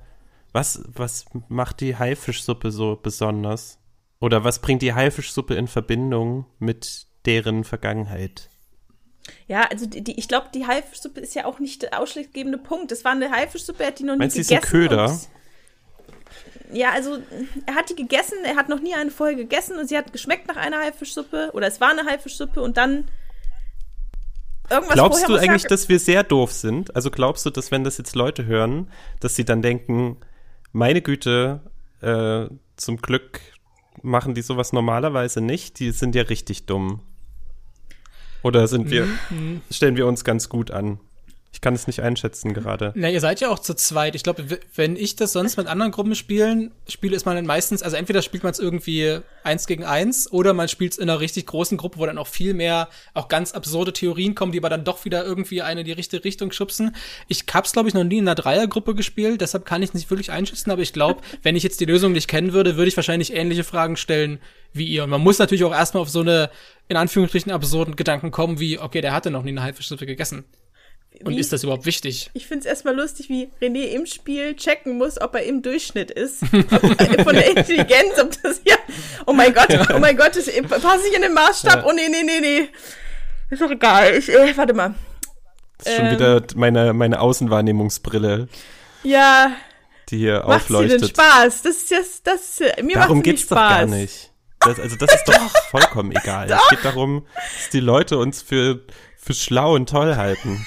Was, 0.53 0.81
was 0.87 1.25
macht 1.49 1.81
die 1.81 1.97
Haifischsuppe 1.97 2.71
so 2.71 2.95
besonders? 3.01 3.77
Oder 4.19 4.43
was 4.43 4.59
bringt 4.59 4.81
die 4.81 4.93
Haifischsuppe 4.93 5.53
in 5.53 5.67
Verbindung 5.67 6.45
mit 6.57 7.05
deren 7.25 7.63
Vergangenheit? 7.63 8.49
Ja, 9.47 9.63
also 9.69 9.85
die, 9.85 10.03
die, 10.03 10.17
ich 10.17 10.27
glaube, 10.29 10.47
die 10.53 10.65
Haifischsuppe 10.65 11.19
ist 11.19 11.35
ja 11.35 11.45
auch 11.45 11.59
nicht 11.59 11.81
der 11.83 11.99
ausschlaggebende 11.99 12.57
Punkt. 12.57 12.91
Es 12.93 13.03
war 13.03 13.11
eine 13.11 13.29
Haifischsuppe, 13.29 13.83
er 13.83 13.87
hat 13.87 13.99
die 13.99 14.03
noch 14.03 14.13
nie 14.13 14.19
Meinst 14.19 14.37
du, 14.37 14.41
ist 14.41 14.47
gegessen. 14.47 14.65
ein 14.65 14.71
Köder? 14.71 15.09
und- 15.11 15.27
Ja, 16.71 16.91
also 16.91 17.17
er 17.65 17.75
hat 17.75 17.89
die 17.89 17.95
gegessen, 17.95 18.37
er 18.43 18.55
hat 18.55 18.69
noch 18.69 18.79
nie 18.79 18.93
eine 18.95 19.11
vorher 19.11 19.35
gegessen 19.35 19.77
und 19.77 19.87
sie 19.87 19.97
hat 19.97 20.11
geschmeckt 20.13 20.47
nach 20.47 20.55
einer 20.57 20.79
Haifischsuppe 20.79 21.51
oder 21.53 21.67
es 21.67 21.79
war 21.81 21.91
eine 21.91 22.05
Haifischsuppe 22.05 22.61
und 22.61 22.77
dann 22.77 23.09
irgendwas 24.69 24.93
Glaubst 24.95 25.27
du 25.27 25.35
eigentlich, 25.35 25.63
dass 25.63 25.89
wir 25.89 25.99
sehr 25.99 26.23
doof 26.23 26.51
sind? 26.51 26.95
Also 26.95 27.11
glaubst 27.11 27.45
du, 27.45 27.49
dass 27.49 27.71
wenn 27.71 27.83
das 27.83 27.97
jetzt 27.97 28.15
Leute 28.15 28.45
hören, 28.45 28.89
dass 29.19 29.35
sie 29.35 29.45
dann 29.45 29.61
denken, 29.61 30.17
meine 30.71 31.01
Güte, 31.01 31.61
äh, 32.01 32.47
zum 32.75 32.97
Glück 32.97 33.41
machen 34.01 34.35
die 34.35 34.41
sowas 34.41 34.73
normalerweise 34.73 35.41
nicht, 35.41 35.79
die 35.79 35.91
sind 35.91 36.15
ja 36.15 36.23
richtig 36.23 36.65
dumm. 36.65 37.01
Oder 38.43 38.67
sind 38.67 38.91
wir, 38.91 39.07
Mhm, 39.29 39.61
stellen 39.71 39.95
wir 39.95 40.05
uns 40.07 40.23
ganz 40.23 40.47
gut 40.49 40.71
an? 40.71 40.99
Ich 41.53 41.61
kann 41.61 41.73
es 41.73 41.87
nicht 41.87 42.01
einschätzen 42.01 42.53
gerade. 42.53 42.91
Na, 42.95 43.09
ihr 43.09 43.21
seid 43.21 43.39
ja 43.39 43.49
auch 43.49 43.59
zu 43.59 43.73
zweit. 43.73 44.15
Ich 44.15 44.21
glaube, 44.21 44.45
wenn 44.75 44.95
ich 44.95 45.15
das 45.15 45.33
sonst 45.33 45.57
mit 45.57 45.65
anderen 45.65 45.91
Gruppen 45.91 46.13
spielen, 46.13 46.71
spiele, 46.87 47.15
ist 47.15 47.25
man 47.25 47.35
dann 47.35 47.45
meistens, 47.45 47.81
also 47.81 47.97
entweder 47.97 48.21
spielt 48.21 48.43
man 48.43 48.51
es 48.51 48.59
irgendwie 48.59 49.21
eins 49.43 49.65
gegen 49.65 49.83
eins 49.83 50.31
oder 50.31 50.53
man 50.53 50.67
spielt 50.67 50.91
es 50.91 50.97
in 50.99 51.09
einer 51.09 51.19
richtig 51.19 51.47
großen 51.47 51.77
Gruppe, 51.77 51.97
wo 51.97 52.05
dann 52.05 52.17
auch 52.17 52.27
viel 52.27 52.53
mehr, 52.53 52.89
auch 53.13 53.27
ganz 53.27 53.53
absurde 53.53 53.91
Theorien 53.93 54.35
kommen, 54.35 54.51
die 54.51 54.59
aber 54.59 54.69
dann 54.69 54.83
doch 54.83 55.05
wieder 55.05 55.25
irgendwie 55.25 55.61
eine 55.61 55.79
in 55.79 55.85
die 55.87 55.93
richtige 55.93 56.23
Richtung 56.23 56.51
schubsen. 56.51 56.95
Ich 57.27 57.45
hab's, 57.51 57.71
glaube 57.71 57.87
ich, 57.87 57.95
noch 57.95 58.03
nie 58.03 58.19
in 58.19 58.27
einer 58.27 58.35
Dreiergruppe 58.35 58.93
gespielt, 58.93 59.41
deshalb 59.41 59.65
kann 59.65 59.81
ich 59.81 59.93
nicht 59.93 60.11
wirklich 60.11 60.31
einschätzen, 60.31 60.69
aber 60.69 60.81
ich 60.81 60.93
glaube, 60.93 61.21
wenn 61.41 61.55
ich 61.55 61.63
jetzt 61.63 61.79
die 61.79 61.85
Lösung 61.85 62.11
nicht 62.11 62.27
kennen 62.27 62.53
würde, 62.53 62.75
würde 62.75 62.89
ich 62.89 62.97
wahrscheinlich 62.97 63.33
ähnliche 63.33 63.63
Fragen 63.63 63.97
stellen 63.97 64.39
wie 64.73 64.85
ihr. 64.85 65.05
Und 65.05 65.09
man 65.09 65.21
muss 65.21 65.39
natürlich 65.39 65.63
auch 65.63 65.73
erstmal 65.73 66.03
auf 66.03 66.09
so 66.09 66.19
eine, 66.19 66.51
in 66.87 66.97
Anführungsstrichen, 66.97 67.51
absurden 67.51 67.95
Gedanken 67.95 68.29
kommen, 68.29 68.59
wie, 68.59 68.77
okay, 68.77 69.01
der 69.01 69.13
hatte 69.13 69.31
noch 69.31 69.43
nie 69.43 69.51
eine 69.51 69.63
Haifischsuppe 69.63 70.05
gegessen. 70.05 70.45
Und 71.23 71.33
Wie- 71.35 71.39
ist 71.39 71.51
das 71.51 71.63
überhaupt 71.63 71.85
wichtig? 71.87 72.29
Ich 72.33 72.45
finde 72.45 72.61
es 72.61 72.65
erstmal 72.67 72.95
lustig, 72.95 73.27
wie 73.29 73.49
René 73.59 73.87
im 73.95 74.05
Spiel 74.05 74.55
checken 74.55 74.97
muss, 74.99 75.19
ob 75.19 75.33
er 75.33 75.43
im 75.43 75.63
Durchschnitt 75.63 76.11
ist. 76.11 76.39
Von 76.45 77.33
der 77.35 77.49
Intelligenz, 77.57 78.19
ob 78.21 78.39
das 78.43 78.61
ja. 78.65 78.75
Oh 79.25 79.33
mein 79.33 79.51
Gott, 79.53 79.67
oh 79.95 79.99
mein 79.99 80.15
Gott, 80.15 80.35
das 80.35 80.45
passe 80.45 81.07
ich 81.09 81.15
in 81.15 81.23
den 81.23 81.33
Maßstab. 81.33 81.85
Oh 81.87 81.91
nee, 81.91 82.07
nee, 82.09 82.21
nee, 82.23 82.39
nee. 82.39 82.69
Ist 83.49 83.61
doch 83.61 83.71
egal. 83.71 84.13
Ich, 84.15 84.29
äh, 84.29 84.55
warte 84.55 84.73
mal. 84.75 84.93
Das 85.79 85.87
ist 85.87 85.95
schon 85.97 86.05
Ähm. 86.05 86.13
wieder 86.13 86.43
meine, 86.55 86.93
meine 86.93 87.19
Außenwahrnehmungsbrille, 87.19 88.47
Ja, 89.03 89.51
die 90.09 90.17
hier 90.19 90.43
macht 90.45 90.67
sie 90.67 90.73
denn 90.73 90.75
aufleuchtet. 90.83 91.09
Spaß? 91.09 91.61
Das 91.63 91.75
ist 91.77 91.91
das, 91.91 92.23
das, 92.23 92.61
äh, 92.61 92.83
mir 92.83 92.95
Darum 92.95 93.17
macht's 93.17 93.25
geht's 93.25 93.41
nicht 93.41 93.51
doch 93.51 93.57
Spaß. 93.57 93.69
gar 93.69 93.85
nicht. 93.87 94.31
Das, 94.59 94.79
also 94.79 94.95
das 94.97 95.15
ist 95.15 95.23
doch 95.27 95.51
vollkommen 95.71 96.11
egal. 96.11 96.51
Es 96.51 96.69
geht 96.69 96.85
darum, 96.85 97.25
dass 97.35 97.69
die 97.71 97.79
Leute 97.79 98.17
uns 98.19 98.41
für, 98.43 98.81
für 99.17 99.33
schlau 99.33 99.73
und 99.73 99.89
toll 99.89 100.15
halten. 100.15 100.65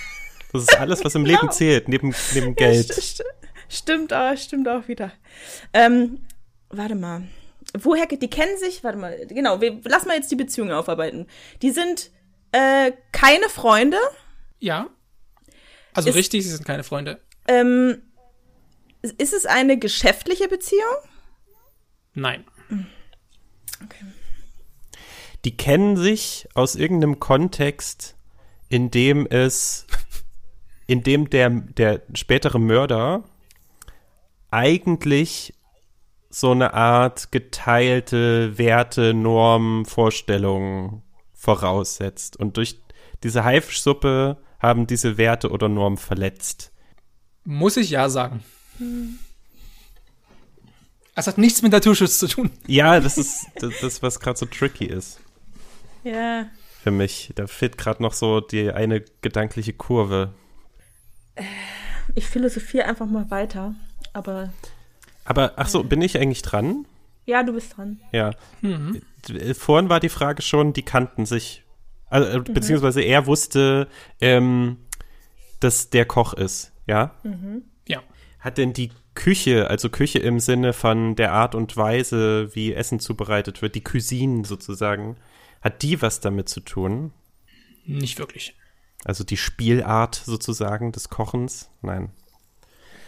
Das 0.52 0.62
ist 0.62 0.78
alles, 0.78 1.04
was 1.04 1.14
im 1.14 1.24
Genau. 1.24 1.40
Leben 1.40 1.52
zählt, 1.52 1.88
neben, 1.88 2.14
neben 2.34 2.48
Ja, 2.48 2.52
Geld. 2.54 2.92
st 2.92 3.02
st 3.02 3.24
stimmt 3.68 4.12
auch, 4.12 4.36
stimmt 4.36 4.68
auch 4.68 4.88
wieder. 4.88 5.12
Ähm, 5.72 6.20
warte 6.70 6.94
mal. 6.94 7.22
Woher, 7.78 8.06
die 8.06 8.28
kennen 8.30 8.56
sich, 8.58 8.82
warte 8.82 8.98
mal, 8.98 9.16
genau, 9.28 9.60
wir, 9.60 9.80
lass 9.84 10.06
mal 10.06 10.16
jetzt 10.16 10.30
die 10.30 10.36
Beziehungen 10.36 10.72
aufarbeiten. 10.72 11.26
Die 11.62 11.70
sind 11.70 12.10
äh, 12.52 12.90
keine 13.12 13.48
Freunde. 13.48 13.98
Ja. 14.58 14.88
Also 15.94 16.08
Ist- 16.08 16.16
richtig, 16.16 16.42
sie 16.44 16.50
sind 16.50 16.64
keine 16.66 16.82
Freunde. 16.82 17.20
Ähm, 17.46 18.02
ist 19.18 19.32
es 19.32 19.46
eine 19.46 19.78
geschäftliche 19.78 20.48
Beziehung? 20.48 20.96
Nein. 22.14 22.44
Die 25.44 25.56
kennen 25.56 25.96
sich 25.96 26.48
aus 26.54 26.74
irgendeinem 26.74 27.18
Kontext, 27.18 28.14
in 28.68 28.90
dem 28.90 29.26
es, 29.26 29.86
in 30.90 31.04
dem 31.04 31.30
der, 31.30 31.50
der 31.50 32.02
spätere 32.14 32.58
Mörder 32.58 33.22
eigentlich 34.50 35.54
so 36.30 36.50
eine 36.50 36.74
Art 36.74 37.30
geteilte 37.32 38.58
Werte, 38.58 39.14
Normen, 39.14 39.84
Vorstellungen 39.84 41.02
voraussetzt. 41.32 42.36
Und 42.36 42.56
durch 42.56 42.76
diese 43.22 43.44
Haifischsuppe 43.44 44.36
haben 44.58 44.86
diese 44.88 45.16
Werte 45.16 45.50
oder 45.50 45.68
Normen 45.68 45.96
verletzt. 45.96 46.72
Muss 47.44 47.76
ich 47.76 47.90
ja 47.90 48.08
sagen. 48.08 48.42
Es 51.14 51.26
hat 51.28 51.38
nichts 51.38 51.62
mit 51.62 51.70
Naturschutz 51.72 52.18
zu 52.18 52.26
tun. 52.26 52.50
Ja, 52.66 52.98
das 52.98 53.16
ist 53.16 53.46
das, 53.60 53.74
das 53.80 54.02
was 54.02 54.18
gerade 54.18 54.38
so 54.38 54.46
tricky 54.46 54.86
ist 54.86 55.20
Ja. 56.02 56.46
für 56.82 56.90
mich. 56.90 57.30
Da 57.36 57.46
fehlt 57.46 57.78
gerade 57.78 58.02
noch 58.02 58.12
so 58.12 58.40
die 58.40 58.72
eine 58.72 59.04
gedankliche 59.22 59.72
Kurve. 59.72 60.34
Ich 62.14 62.26
philosophiere 62.26 62.86
einfach 62.86 63.06
mal 63.06 63.30
weiter. 63.30 63.74
Aber 64.12 64.52
Aber, 65.24 65.52
ach 65.56 65.68
so, 65.68 65.82
bin 65.84 66.02
ich 66.02 66.18
eigentlich 66.18 66.42
dran? 66.42 66.86
ja, 67.26 67.42
du 67.44 67.52
bist 67.52 67.76
dran. 67.76 68.00
Ja. 68.12 68.32
D- 68.62 69.54
Vorhin 69.54 69.88
war 69.88 70.00
die 70.00 70.08
Frage 70.08 70.42
schon, 70.42 70.72
die 70.72 70.82
kannten 70.82 71.26
sich. 71.26 71.62
Also, 72.08 72.38
äh, 72.38 72.40
beziehungsweise 72.40 73.02
er 73.02 73.26
wusste, 73.26 73.86
ähm, 74.20 74.78
dass 75.60 75.90
der 75.90 76.06
Koch 76.06 76.32
ist, 76.34 76.72
ja? 76.88 77.14
Ja. 77.86 78.02
Hat 78.40 78.58
denn 78.58 78.72
die 78.72 78.90
Küche, 79.14 79.68
also 79.70 79.90
Küche 79.90 80.18
im 80.18 80.40
Sinne 80.40 80.72
von 80.72 81.14
der 81.14 81.32
Art 81.32 81.54
und 81.54 81.76
Weise, 81.76 82.52
wie 82.56 82.72
Essen 82.74 82.98
zubereitet 82.98 83.62
wird, 83.62 83.76
die 83.76 83.84
Cuisine 83.84 84.44
sozusagen, 84.44 85.16
hat 85.60 85.82
die 85.82 86.02
was 86.02 86.18
damit 86.20 86.48
zu 86.48 86.60
tun? 86.60 87.12
Nicht 87.84 88.18
wirklich. 88.18 88.56
Also 89.04 89.24
die 89.24 89.36
Spielart 89.36 90.14
sozusagen 90.14 90.92
des 90.92 91.08
Kochens? 91.08 91.70
Nein, 91.82 92.10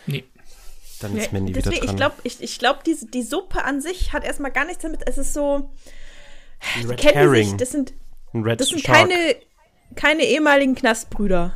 Nee. 0.06 0.24
dann 1.00 1.16
ist 1.16 1.32
Nee, 1.32 1.38
Mandy 1.38 1.54
wieder 1.54 1.70
deswegen, 1.70 1.86
dran. 1.86 1.94
ich 1.94 1.96
glaube, 1.98 2.14
ich, 2.24 2.42
ich 2.42 2.58
glaub, 2.58 2.84
die, 2.84 2.96
die 3.12 3.22
Suppe 3.22 3.64
an 3.64 3.80
sich 3.80 4.12
hat 4.12 4.24
erstmal 4.24 4.50
gar 4.52 4.64
nichts 4.64 4.82
damit. 4.82 5.00
Es 5.06 5.18
ist 5.18 5.32
so. 5.34 5.70
Red 6.76 6.96
Kennen 6.98 7.12
die 7.12 7.18
Herring, 7.18 7.48
sich? 7.50 7.56
Das 7.58 7.70
sind, 7.72 7.92
das 8.32 8.68
sind 8.68 8.80
Shark. 8.80 8.96
keine, 8.96 9.36
keine 9.96 10.24
ehemaligen 10.24 10.74
Knastbrüder. 10.74 11.54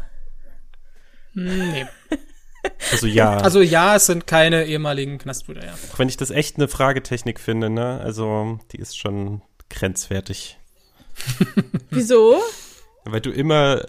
Nee. 1.35 1.87
Also 2.91 3.07
ja. 3.07 3.37
Also 3.37 3.61
ja, 3.61 3.95
es 3.95 4.07
sind 4.07 4.27
keine 4.27 4.65
ehemaligen 4.65 5.19
Knastbrüder, 5.19 5.65
ja. 5.65 5.73
Auch 5.93 5.99
wenn 6.01 6.09
ich 6.09 6.17
das 6.17 6.31
echt 6.31 6.57
eine 6.57 6.67
Fragetechnik 6.67 7.39
finde, 7.39 7.71
ne? 7.71 8.01
Also, 8.03 8.59
die 8.73 8.79
ist 8.79 8.99
schon 8.99 9.41
grenzwertig. 9.71 10.59
Wieso? 11.91 12.43
Weil 13.05 13.21
du 13.21 13.31
immer, 13.31 13.87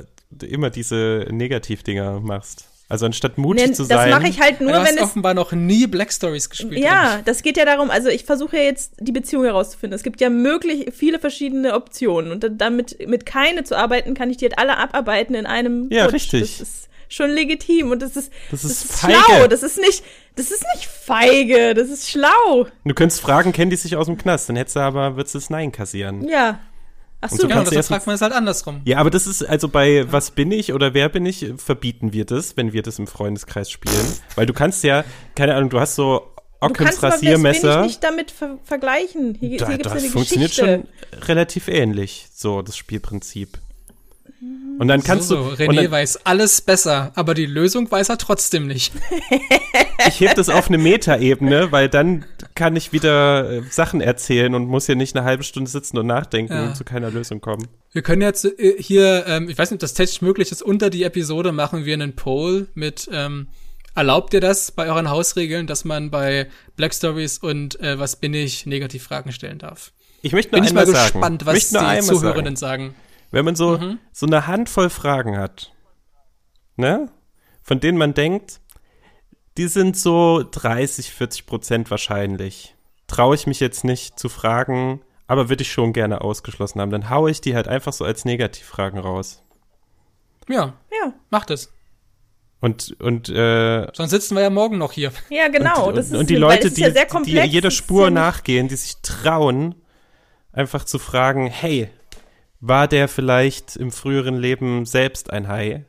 immer 0.48 0.70
diese 0.70 1.28
Negativdinger 1.32 2.20
machst. 2.20 2.66
Also 2.90 3.06
anstatt 3.06 3.38
mutig 3.38 3.66
Nee, 3.68 3.74
zu 3.74 3.84
das 3.84 3.90
sein. 3.90 4.10
mache 4.12 4.30
ich 4.30 4.40
halt 4.40 4.62
nur, 4.62 4.72
du 4.72 4.78
hast 4.80 4.88
wenn 4.90 4.96
es. 4.98 5.04
offenbar 5.04 5.34
noch 5.34 5.52
nie 5.52 5.88
Black 5.88 6.12
Stories 6.14 6.50
gespielt. 6.50 6.80
Ja, 6.80 7.20
das 7.26 7.44
geht 7.44 7.58
ja 7.58 7.66
darum, 7.66 7.90
also 7.92 8.08
ich 8.08 8.24
versuche 8.24 8.56
ja 8.56 8.64
jetzt 8.64 8.94
die 9.02 9.12
Beziehung 9.12 9.44
herauszufinden. 9.44 9.94
Es 9.94 10.04
gibt 10.04 10.22
ja 10.22 10.30
möglich 10.30 10.94
viele 10.96 11.20
verschiedene 11.20 11.74
Optionen 11.74 12.32
und 12.32 12.44
da- 12.46 12.50
damit 12.50 13.06
mit 13.10 13.26
keine 13.26 13.66
zu 13.66 13.78
arbeiten, 13.78 14.14
kann 14.14 14.30
ich 14.30 14.38
die 14.38 14.46
halt 14.46 14.58
alle 14.58 14.78
abarbeiten 14.78 15.36
in 15.36 15.46
einem 15.46 15.90
Ja, 15.92 16.06
Rutsch. 16.06 16.14
richtig. 16.14 16.60
Das 16.60 16.62
ist 16.70 16.90
schon 17.10 17.30
legitim 17.32 17.92
und 17.92 18.02
das 18.02 18.16
ist 18.16 18.32
Das 18.52 18.64
ist 18.64 18.86
das 18.86 18.92
ist 18.96 19.02
feige. 19.02 19.18
schlau. 19.26 19.48
Das 19.48 19.64
ist 19.64 19.78
nicht 19.80 20.04
das 20.38 20.52
ist 20.52 20.64
nicht 20.76 20.86
feige, 20.88 21.74
das 21.74 21.90
ist 21.90 22.10
schlau. 22.10 22.68
Du 22.86 22.94
könntest 22.94 23.20
fragen, 23.20 23.52
kennen 23.52 23.72
die 23.72 23.76
sich 23.78 23.98
aus 23.98 24.06
dem 24.06 24.18
Knast? 24.18 24.48
Dann 24.48 24.56
hättest 24.56 24.76
du 24.78 24.80
aber, 24.82 25.18
würdest 25.18 25.36
du 25.36 25.40
das 25.40 25.50
Nein 25.50 25.74
kassieren. 25.74 26.26
Ja. 26.28 26.60
Ach 27.22 27.30
so, 27.30 27.48
Ja, 27.48 27.56
und 27.58 27.62
deshalb 27.66 27.74
erst- 27.78 27.90
fragt 27.90 28.06
man 28.08 28.16
es 28.16 28.22
halt 28.22 28.34
andersrum. 28.34 28.82
Ja, 28.86 28.98
aber 29.00 29.10
das 29.10 29.26
ist, 29.28 29.44
also 29.44 29.68
bei 29.70 30.06
Was 30.12 30.32
bin 30.32 30.52
ich 30.52 30.74
oder 30.74 30.94
Wer 30.94 31.10
bin 31.10 31.26
ich, 31.26 31.46
verbieten 31.58 32.14
wir 32.14 32.26
das, 32.26 32.58
wenn 32.58 32.74
wir 32.74 32.84
das 32.84 33.00
im 33.00 33.08
Freundeskreis 33.08 33.72
spielen. 33.72 34.06
Weil 34.36 34.46
du 34.46 34.54
kannst 34.54 34.84
ja, 34.84 35.04
keine 35.36 35.56
Ahnung, 35.56 35.70
du 35.70 35.80
hast 35.80 35.96
so 35.96 36.32
kannst 36.60 36.80
aber 36.82 36.86
das 36.86 37.04
Rasiermesser. 37.04 37.82
nicht 37.84 38.04
damit 38.04 38.32
ver 38.32 38.58
vergleichen. 38.64 39.36
Hier, 39.40 39.58
Da, 39.58 39.68
hier 39.68 39.78
gibt's 39.78 39.94
das 39.94 40.04
eine 40.04 40.12
funktioniert 40.12 40.52
Geschichte. 40.52 40.84
schon 41.14 41.22
relativ 41.28 41.68
ähnlich, 41.68 42.28
so 42.34 42.62
das 42.62 42.78
Spielprinzip. 42.78 43.60
Und 44.80 44.88
dann 44.88 45.02
kannst 45.04 45.28
so, 45.30 45.36
so, 45.38 45.44
du, 45.44 45.50
und 45.50 45.60
René 45.60 45.84
dann, 45.84 45.92
weiß 45.92 46.26
alles 46.26 46.62
besser, 46.62 47.12
aber 47.16 47.34
die 47.34 47.48
Lösung 47.48 47.90
weiß 47.90 48.10
er 48.10 48.20
trotzdem 48.20 48.68
nicht. 48.68 48.94
ich 50.08 50.20
heb 50.20 50.36
das 50.36 50.50
auf 50.50 50.68
eine 50.68 50.78
Metaebene, 50.78 51.72
weil 51.72 51.90
dann 51.90 52.26
kann 52.58 52.76
ich 52.76 52.92
wieder 52.92 53.50
äh, 53.50 53.62
Sachen 53.70 54.02
erzählen 54.02 54.54
und 54.54 54.66
muss 54.68 54.88
hier 54.88 54.96
nicht 54.98 55.16
eine 55.16 55.24
halbe 55.26 55.44
Stunde 55.44 55.70
sitzen 55.72 55.98
und 55.98 56.08
nachdenken 56.08 56.52
Ja. 56.54 56.66
und 56.66 56.76
zu 56.76 56.84
keiner 56.84 57.10
Lösung 57.10 57.40
kommen. 57.40 57.68
Wir 57.94 58.02
können 58.02 58.22
jetzt 58.22 58.44
äh, 58.46 58.76
hier, 58.78 59.26
ähm, 59.28 59.48
ich 59.48 59.58
weiß 59.58 59.72
nicht, 59.72 59.78
ob 59.78 59.82
das 59.82 59.94
technisch 59.94 60.22
möglich 60.22 60.52
ist, 60.52 60.62
unter 60.62 60.90
die 60.90 61.04
Episode 61.04 61.54
machen 61.54 61.86
wir 61.86 61.94
einen 61.94 62.16
Poll 62.16 62.68
mit, 62.74 63.08
ähm, 63.14 63.48
erlaubt 63.96 64.34
ihr 64.34 64.42
das 64.42 64.72
bei 64.72 64.88
euren 64.88 65.10
Hausregeln, 65.10 65.68
dass 65.68 65.86
man 65.86 66.12
bei 66.12 66.48
Black 66.76 66.94
Stories 66.94 67.38
und 67.38 67.80
äh, 67.80 67.98
was 67.98 68.18
bin 68.18 68.34
ich 68.34 68.66
Negativfragen 68.66 69.32
stellen 69.32 69.60
darf? 69.60 69.94
Ich 70.22 70.34
möchte 70.34 70.52
nur 70.52 70.62
Bin 70.62 70.68
ich 70.68 70.74
mal 70.74 70.82
einmal 70.82 70.96
sagen, 70.96 71.14
gespannt, 71.14 71.42
ich 71.44 71.48
was 71.48 71.70
die 71.70 71.78
einmal 71.78 72.02
Zuhörenden 72.04 72.56
sagen. 72.58 72.84
sagen. 72.90 72.96
Wenn 73.32 73.46
man 73.46 73.56
so, 73.56 73.78
Mhm. 73.78 74.00
so 74.12 74.26
eine 74.26 74.48
Handvoll 74.48 74.90
Fragen 74.90 75.38
hat, 75.38 75.72
ne? 76.76 77.10
Von 77.62 77.80
denen 77.80 77.98
man 77.98 78.14
denkt, 78.14 78.62
die 79.58 79.68
sind 79.68 79.98
so 79.98 80.44
30, 80.50 81.12
40 81.12 81.46
Prozent 81.46 81.92
wahrscheinlich. 81.92 82.76
Traue 83.08 83.36
ich 83.36 83.48
mich 83.48 83.60
jetzt 83.60 83.84
nicht 83.84 84.20
zu 84.20 84.30
fragen, 84.30 85.02
aber 85.28 85.50
würde 85.50 85.64
ich 85.64 85.72
schon 85.72 85.94
gerne 85.94 86.22
ausgeschlossen 86.22 86.80
haben. 86.80 86.92
Dann 86.92 87.10
haue 87.10 87.32
ich 87.32 87.42
die 87.42 87.56
halt 87.56 87.68
einfach 87.68 87.94
so 87.94 88.06
als 88.06 88.26
Negativfragen 88.26 89.00
raus. 89.00 89.44
Ja, 90.48 90.74
Ja, 90.92 91.14
macht 91.30 91.50
es. 91.52 91.74
Und, 92.60 92.96
und, 93.00 93.30
äh, 93.30 93.88
Sonst 93.94 94.10
sitzen 94.10 94.36
wir 94.36 94.42
ja 94.42 94.50
morgen 94.50 94.78
noch 94.78 94.92
hier. 94.92 95.12
ja, 95.30 95.48
genau. 95.48 95.90
und, 95.90 95.98
das 95.98 96.08
ist, 96.08 96.16
und 96.16 96.30
die 96.30 96.36
weil 96.36 96.42
Leute, 96.42 96.72
die, 96.72 96.82
ja 96.82 96.92
sehr 96.92 97.06
die 97.06 97.40
jeder 97.40 97.70
Spur 97.70 98.10
nachgehen, 98.10 98.68
die 98.68 98.76
sich 98.76 98.98
trauen, 99.04 99.76
einfach 100.52 100.84
zu 100.84 100.98
fragen, 100.98 101.48
hey, 101.48 101.90
war 102.60 102.88
der 102.88 103.08
vielleicht 103.08 103.76
im 103.76 103.92
früheren 103.92 104.38
Leben 104.38 104.86
selbst 104.86 105.30
ein 105.30 105.48
Hai? 105.48 105.86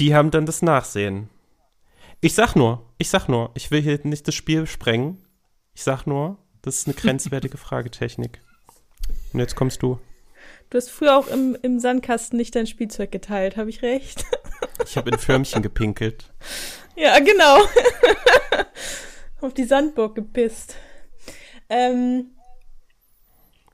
Die 0.00 0.14
haben 0.14 0.32
dann 0.32 0.44
das 0.44 0.60
Nachsehen. 0.60 1.30
Ich 2.24 2.32
sag 2.32 2.56
nur, 2.56 2.90
ich 2.96 3.10
sag 3.10 3.28
nur, 3.28 3.50
ich 3.52 3.70
will 3.70 3.82
hier 3.82 4.00
nicht 4.04 4.26
das 4.26 4.34
Spiel 4.34 4.66
sprengen. 4.66 5.22
Ich 5.74 5.82
sag 5.82 6.06
nur, 6.06 6.38
das 6.62 6.78
ist 6.78 6.86
eine 6.86 6.94
grenzwertige 6.98 7.58
Fragetechnik. 7.58 8.40
Und 9.34 9.40
jetzt 9.40 9.56
kommst 9.56 9.82
du. 9.82 9.98
Du 10.70 10.78
hast 10.78 10.88
früher 10.88 11.18
auch 11.18 11.26
im, 11.28 11.54
im 11.60 11.78
Sandkasten 11.78 12.38
nicht 12.38 12.56
dein 12.56 12.66
Spielzeug 12.66 13.12
geteilt, 13.12 13.58
habe 13.58 13.68
ich 13.68 13.82
recht? 13.82 14.24
Ich 14.86 14.96
habe 14.96 15.10
in 15.10 15.18
Förmchen 15.18 15.62
gepinkelt. 15.62 16.32
Ja, 16.96 17.18
genau. 17.18 17.58
Auf 19.40 19.52
die 19.52 19.64
Sandburg 19.64 20.14
gepisst. 20.14 20.76
Ähm, 21.68 22.30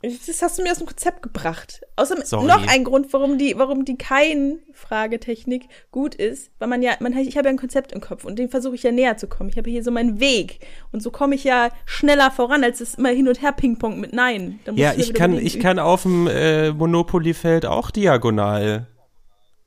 das 0.03 0.41
hast 0.41 0.59
du 0.59 0.63
mir 0.63 0.73
aus 0.73 0.79
dem 0.79 0.87
Konzept 0.87 1.23
gebracht. 1.23 1.83
Außerdem 1.97 2.25
Sorry. 2.25 2.47
noch 2.47 2.67
ein 2.67 2.85
Grund, 2.85 3.13
warum 3.13 3.37
die, 3.37 3.55
warum 3.59 3.85
die 3.85 3.99
kein 3.99 4.61
Fragetechnik 4.73 5.69
gut 5.91 6.15
ist, 6.15 6.51
weil 6.59 6.69
man 6.69 6.81
ja, 6.81 6.93
man, 7.01 7.17
ich 7.17 7.37
habe 7.37 7.49
ja 7.49 7.53
ein 7.53 7.59
Konzept 7.59 7.93
im 7.93 8.01
Kopf 8.01 8.25
und 8.25 8.39
dem 8.39 8.49
versuche 8.49 8.75
ich 8.75 8.83
ja 8.83 8.93
näher 8.93 9.19
zu 9.19 9.29
kommen. 9.29 9.51
Ich 9.51 9.59
habe 9.59 9.69
hier 9.69 9.85
so 9.85 9.91
meinen 9.91 10.19
Weg 10.19 10.61
und 10.91 11.03
so 11.03 11.11
komme 11.11 11.35
ich 11.35 11.45
ja 11.45 11.69
schneller 11.85 12.31
voran, 12.31 12.65
als 12.65 12.81
es 12.81 12.95
immer 12.95 13.11
hin 13.11 13.29
und 13.29 13.43
her 13.43 13.53
Ping-Pong 13.53 14.01
mit 14.01 14.15
Nein. 14.15 14.61
Ja, 14.75 14.95
ich 14.97 15.13
kann, 15.13 15.35
ich 15.35 15.61
kann 15.61 15.79
auf 15.79 16.03
dem 16.03 16.27
äh, 16.27 16.73
Monopoly-Feld 16.73 17.67
auch 17.67 17.91
diagonal 17.91 18.87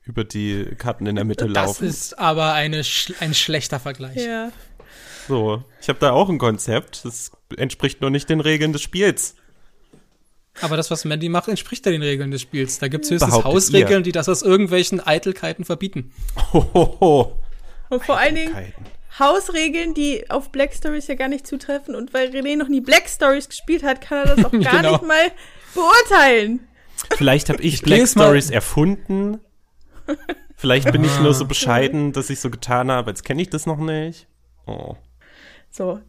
über 0.02 0.24
die 0.24 0.64
Karten 0.76 1.06
in 1.06 1.14
der 1.14 1.24
Mitte 1.24 1.46
Das 1.46 1.54
laufen. 1.54 1.86
ist 1.86 2.18
aber 2.18 2.52
eine, 2.52 2.82
sch 2.82 3.12
ein 3.20 3.34
schlechter 3.34 3.78
Vergleich. 3.78 4.16
Ja. 4.16 4.50
So, 5.28 5.62
ich 5.80 5.88
habe 5.88 5.98
da 6.00 6.10
auch 6.10 6.28
ein 6.28 6.38
Konzept. 6.38 7.04
Das 7.04 7.30
entspricht 7.56 8.00
nur 8.00 8.10
nicht 8.10 8.28
den 8.28 8.40
Regeln 8.40 8.72
des 8.72 8.82
Spiels. 8.82 9.36
Aber 10.60 10.76
das, 10.76 10.90
was 10.90 11.04
Mandy 11.04 11.28
macht, 11.28 11.48
entspricht 11.48 11.84
ja 11.86 11.92
den 11.92 12.02
Regeln 12.02 12.30
des 12.30 12.42
Spiels. 12.42 12.78
Da 12.78 12.88
gibt 12.88 13.04
es 13.04 13.10
höchstens 13.10 13.30
Behauptet 13.30 13.52
Hausregeln, 13.52 14.00
ihr. 14.00 14.02
die 14.04 14.12
das 14.12 14.28
aus 14.28 14.42
irgendwelchen 14.42 15.00
Eitelkeiten 15.04 15.64
verbieten. 15.64 16.12
Hohoho. 16.52 17.36
Und 17.90 18.04
vor 18.04 18.16
allen 18.18 18.34
Dingen. 18.36 18.54
Hausregeln, 19.18 19.94
die 19.94 20.28
auf 20.30 20.50
Black 20.50 20.72
Stories 20.74 21.06
ja 21.08 21.14
gar 21.16 21.28
nicht 21.28 21.46
zutreffen. 21.46 21.94
Und 21.94 22.14
weil 22.14 22.28
René 22.30 22.56
noch 22.56 22.68
nie 22.68 22.80
Black 22.80 23.08
Stories 23.08 23.48
gespielt 23.48 23.82
hat, 23.82 24.00
kann 24.00 24.18
er 24.26 24.36
das 24.36 24.44
auch 24.44 24.50
gar 24.60 24.76
Genau. 24.82 24.92
nicht 24.92 25.02
mal 25.06 25.30
beurteilen. 25.74 26.60
Vielleicht 27.16 27.48
habe 27.48 27.62
ich 27.62 27.82
Black 27.82 28.06
Stories 28.08 28.50
erfunden. 28.50 29.40
Vielleicht 30.56 30.90
bin 30.92 31.02
ich 31.04 31.18
nur 31.20 31.34
so 31.34 31.46
bescheiden, 31.46 32.12
dass 32.12 32.30
ich 32.30 32.40
so 32.40 32.50
getan 32.50 32.90
habe, 32.90 33.10
als 33.10 33.22
kenne 33.24 33.42
ich 33.42 33.50
das 33.50 33.66
noch 33.66 33.78
nicht. 33.78 34.26
Oh. 34.66 34.96
So. 35.70 36.00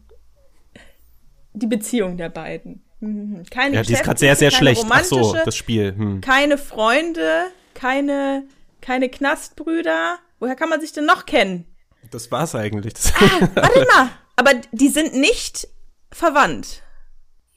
Die 1.52 1.66
Beziehung 1.66 2.16
der 2.16 2.28
beiden. 2.28 2.82
Mhm. 3.00 3.44
Keine 3.50 3.76
Ja, 3.76 3.82
die 3.82 3.92
ist 3.92 4.02
gerade 4.02 4.18
sehr, 4.18 4.36
sehr 4.36 4.50
schlecht. 4.50 4.84
Ach 4.88 5.04
so, 5.04 5.34
das 5.44 5.56
Spiel. 5.56 5.94
Hm. 5.96 6.20
keine 6.20 6.58
Freunde, 6.58 7.46
keine, 7.74 8.44
keine 8.80 9.08
Knastbrüder. 9.08 10.18
Woher 10.38 10.56
kann 10.56 10.68
man 10.68 10.80
sich 10.80 10.92
denn 10.92 11.06
noch 11.06 11.26
kennen? 11.26 11.66
Das 12.10 12.30
war's 12.30 12.54
eigentlich. 12.54 12.94
Das 12.94 13.12
Warte 13.54 13.86
mal. 13.94 14.10
Aber 14.36 14.52
die 14.72 14.88
sind 14.88 15.14
nicht 15.14 15.68
verwandt. 16.12 16.82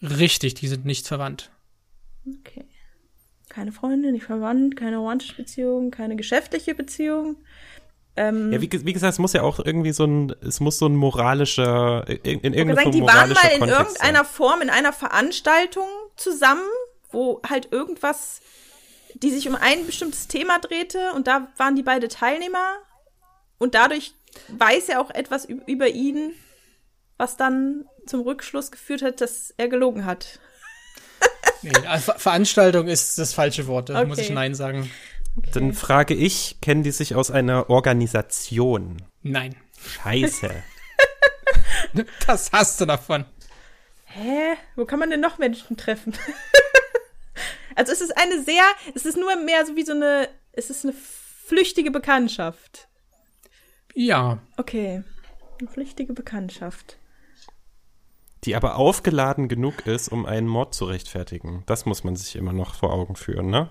Richtig, 0.02 0.56
die 0.56 0.68
sind 0.68 0.86
nicht 0.86 1.08
verwandt. 1.08 1.52
Okay. 2.26 2.66
Keine 3.50 3.72
Freunde, 3.72 4.12
nicht 4.12 4.26
verwandt, 4.26 4.78
keine 4.78 4.98
romantische 4.98 5.36
Beziehung, 5.36 5.92
keine 5.92 6.16
geschäftliche 6.16 6.76
Beziehung. 6.76 7.38
Ähm, 8.22 8.52
ja, 8.52 8.60
wie, 8.60 8.70
wie 8.86 8.92
gesagt, 8.92 9.14
es 9.14 9.20
muss 9.20 9.32
ja 9.32 9.44
auch 9.44 9.60
irgendwie 9.64 9.94
so 9.94 10.04
ein, 10.04 10.36
es 10.42 10.60
muss 10.60 10.78
so 10.78 10.88
ein 10.88 10.96
moralischer, 10.96 12.06
in, 12.08 12.16
in 12.18 12.24
Ich 12.26 12.44
würde 12.44 12.58
irgendeiner 12.58 12.76
sagen, 12.76 12.84
Form 12.84 12.92
die 12.92 13.02
waren 13.02 13.30
mal 13.34 13.44
in 13.54 13.60
Kontext 13.60 13.80
irgendeiner 13.80 14.24
sein. 14.26 14.34
Form, 14.34 14.62
in 14.62 14.70
einer 14.70 14.92
Veranstaltung 14.94 15.88
zusammen, 16.18 16.68
wo 17.12 17.42
halt 17.48 17.72
irgendwas, 17.72 18.42
die 19.16 19.32
sich 19.32 19.48
um 19.48 19.56
ein 19.56 19.86
bestimmtes 19.86 20.28
Thema 20.28 20.60
drehte 20.60 21.00
und 21.16 21.28
da 21.28 21.48
waren 21.58 21.76
die 21.78 21.84
beide 21.84 22.10
Teilnehmer 22.10 22.80
und 23.58 23.74
dadurch 23.74 24.14
weiß 24.50 24.90
er 24.90 25.00
auch 25.00 25.12
etwas 25.12 25.48
üb- 25.48 25.66
über 25.66 25.88
ihn, 25.88 26.34
was 27.18 27.38
dann 27.38 27.86
zum 28.06 28.22
Rückschluss 28.22 28.70
geführt 28.70 29.02
hat, 29.02 29.22
dass 29.22 29.54
er 29.58 29.70
gelogen 29.70 30.06
hat. 30.06 30.40
Nee, 31.62 31.72
also 31.88 32.12
Ver 32.12 32.20
Veranstaltung 32.20 32.88
ist 32.88 33.18
das 33.18 33.34
falsche 33.34 33.68
Wort, 33.68 33.90
da 33.90 34.04
muss 34.06 34.18
Okay. 34.18 34.28
ich 34.28 34.34
Nein 34.34 34.56
sagen. 34.56 34.90
Dann 35.54 35.74
frage 35.74 36.14
ich, 36.14 36.60
kennen 36.62 36.84
die 36.84 36.92
sich 36.92 37.16
aus 37.16 37.32
einer 37.32 37.70
Organisation? 37.70 38.98
Nein. 39.24 39.56
Scheiße. 39.80 40.50
Das 42.28 42.52
hast 42.52 42.80
du 42.80 42.86
davon. 42.86 43.26
Hä? 44.06 44.54
Wo 44.76 44.86
kann 44.86 45.00
man 45.00 45.10
denn 45.10 45.22
noch 45.22 45.40
Menschen 45.40 45.78
treffen? 45.78 46.14
also 47.76 47.92
es 47.92 48.02
ist 48.02 48.16
eine 48.18 48.44
sehr, 48.44 48.64
es 48.94 49.06
ist 49.06 49.18
nur 49.18 49.36
mehr 49.38 49.66
so 49.66 49.76
wie 49.76 49.84
so 49.84 49.94
eine, 49.94 50.30
es 50.52 50.70
ist 50.70 50.84
eine 50.86 50.94
flüchtige 50.94 51.90
Bekanntschaft. 51.90 52.88
Ja. 53.96 54.40
Okay. 54.58 55.04
Eine 55.60 55.70
flüchtige 55.70 56.14
Bekanntschaft. 56.14 56.98
die 58.46 58.56
aber 58.56 58.76
aufgeladen 58.76 59.48
genug 59.50 59.86
ist, 59.86 60.10
um 60.10 60.26
einen 60.26 60.48
Mord 60.48 60.74
zu 60.74 60.86
rechtfertigen. 60.86 61.64
Das 61.66 61.86
muss 61.86 62.04
man 62.04 62.16
sich 62.16 62.36
immer 62.36 62.54
noch 62.54 62.76
vor 62.76 62.94
Augen 62.94 63.16
führen, 63.16 63.50
ne? 63.50 63.70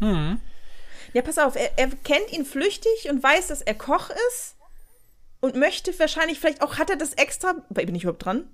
Ja, 0.00 1.22
pass 1.22 1.38
auf, 1.38 1.56
er, 1.56 1.78
er 1.78 1.88
kennt 2.04 2.32
ihn 2.32 2.44
flüchtig 2.44 3.08
und 3.10 3.22
weiß, 3.22 3.48
dass 3.48 3.62
er 3.62 3.74
Koch 3.74 4.10
ist 4.28 4.56
und 5.40 5.56
möchte 5.56 5.98
wahrscheinlich 5.98 6.38
vielleicht 6.40 6.62
auch, 6.62 6.78
hat 6.78 6.90
er 6.90 6.96
das 6.96 7.14
extra, 7.14 7.54
bin 7.70 7.94
ich 7.94 8.02
überhaupt 8.02 8.24
dran? 8.24 8.48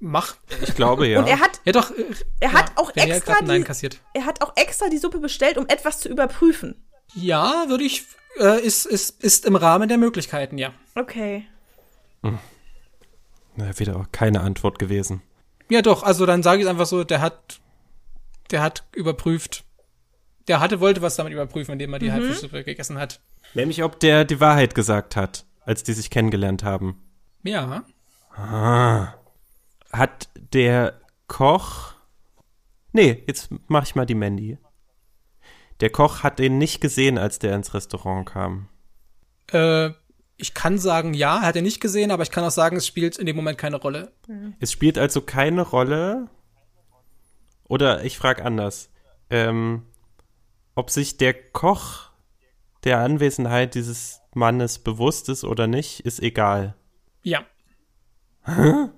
Mach. 0.00 0.36
Ich 0.62 0.74
glaube 0.74 1.06
ja. 1.06 1.20
Und 1.20 1.28
er 1.28 1.38
hat, 1.40 1.60
Ja, 1.64 1.72
doch. 1.72 1.90
äh, 1.92 2.04
er 2.40 2.52
hat 2.52 2.72
auch 2.76 2.90
extra 2.96 3.36
Nein 3.42 3.60
die, 3.60 3.66
kassiert. 3.66 4.00
er 4.14 4.26
hat 4.26 4.42
auch 4.42 4.52
extra 4.56 4.88
die 4.88 4.98
Suppe 4.98 5.20
bestellt, 5.20 5.56
um 5.58 5.66
etwas 5.68 6.00
zu 6.00 6.08
überprüfen. 6.08 6.84
Ja, 7.14 7.66
würde 7.68 7.84
ich. 7.84 8.04
Äh, 8.40 8.60
ist, 8.62 8.84
ist, 8.86 9.22
ist 9.22 9.44
im 9.46 9.54
Rahmen 9.56 9.88
der 9.88 9.98
Möglichkeiten, 9.98 10.58
ja. 10.58 10.72
Okay. 10.96 11.46
Na, 12.22 13.78
wieder 13.78 13.96
auch 13.96 14.06
keine 14.12 14.40
Antwort 14.40 14.78
gewesen. 14.78 15.22
Ja, 15.68 15.82
doch, 15.82 16.02
also 16.02 16.26
dann 16.26 16.42
sage 16.42 16.62
ich 16.62 16.68
einfach 16.68 16.86
so, 16.86 17.04
der 17.04 17.20
hat, 17.20 17.60
der 18.50 18.62
hat 18.62 18.84
überprüft. 18.92 19.64
Der 20.48 20.60
hatte, 20.60 20.80
wollte 20.80 21.02
was 21.02 21.16
damit 21.16 21.32
überprüfen, 21.32 21.72
indem 21.72 21.92
er 21.92 21.98
die 21.98 22.12
Halbfischsuppe 22.12 22.64
gegessen 22.64 22.98
hat. 22.98 23.20
Nämlich, 23.54 23.82
ob 23.82 24.00
der 24.00 24.24
die 24.24 24.40
Wahrheit 24.40 24.74
gesagt 24.74 25.16
hat, 25.16 25.44
als 25.64 25.82
die 25.82 25.92
sich 25.92 26.10
kennengelernt 26.10 26.64
haben. 26.64 27.02
Ja. 27.44 27.84
Hat 29.92 30.28
der 30.52 31.00
Koch. 31.28 31.94
Nee, 32.92 33.22
jetzt 33.26 33.50
mach 33.68 33.84
ich 33.84 33.94
mal 33.94 34.06
die 34.06 34.14
Mandy. 34.14 34.58
Der 35.80 35.90
Koch 35.90 36.22
hat 36.22 36.38
den 36.38 36.58
nicht 36.58 36.80
gesehen, 36.80 37.18
als 37.18 37.38
der 37.38 37.54
ins 37.54 37.74
Restaurant 37.74 38.28
kam. 38.28 38.68
Äh, 39.52 39.90
ich 40.36 40.54
kann 40.54 40.78
sagen, 40.78 41.14
ja, 41.14 41.40
hat 41.42 41.56
er 41.56 41.62
nicht 41.62 41.80
gesehen, 41.80 42.10
aber 42.10 42.22
ich 42.22 42.30
kann 42.30 42.44
auch 42.44 42.50
sagen, 42.50 42.76
es 42.76 42.86
spielt 42.86 43.18
in 43.18 43.26
dem 43.26 43.36
Moment 43.36 43.58
keine 43.58 43.76
Rolle. 43.76 44.12
Es 44.60 44.72
spielt 44.72 44.98
also 44.98 45.20
keine 45.20 45.62
Rolle. 45.62 46.28
Oder 47.68 48.04
ich 48.04 48.18
frage 48.18 48.44
anders. 48.44 48.90
Ähm, 49.30 49.86
ob 50.74 50.90
sich 50.90 51.16
der 51.16 51.34
Koch 51.34 52.10
der 52.84 52.98
Anwesenheit 52.98 53.74
dieses 53.74 54.20
Mannes 54.34 54.78
bewusst 54.78 55.28
ist 55.28 55.44
oder 55.44 55.66
nicht, 55.66 56.00
ist 56.00 56.20
egal. 56.20 56.74
Ja. 57.22 57.44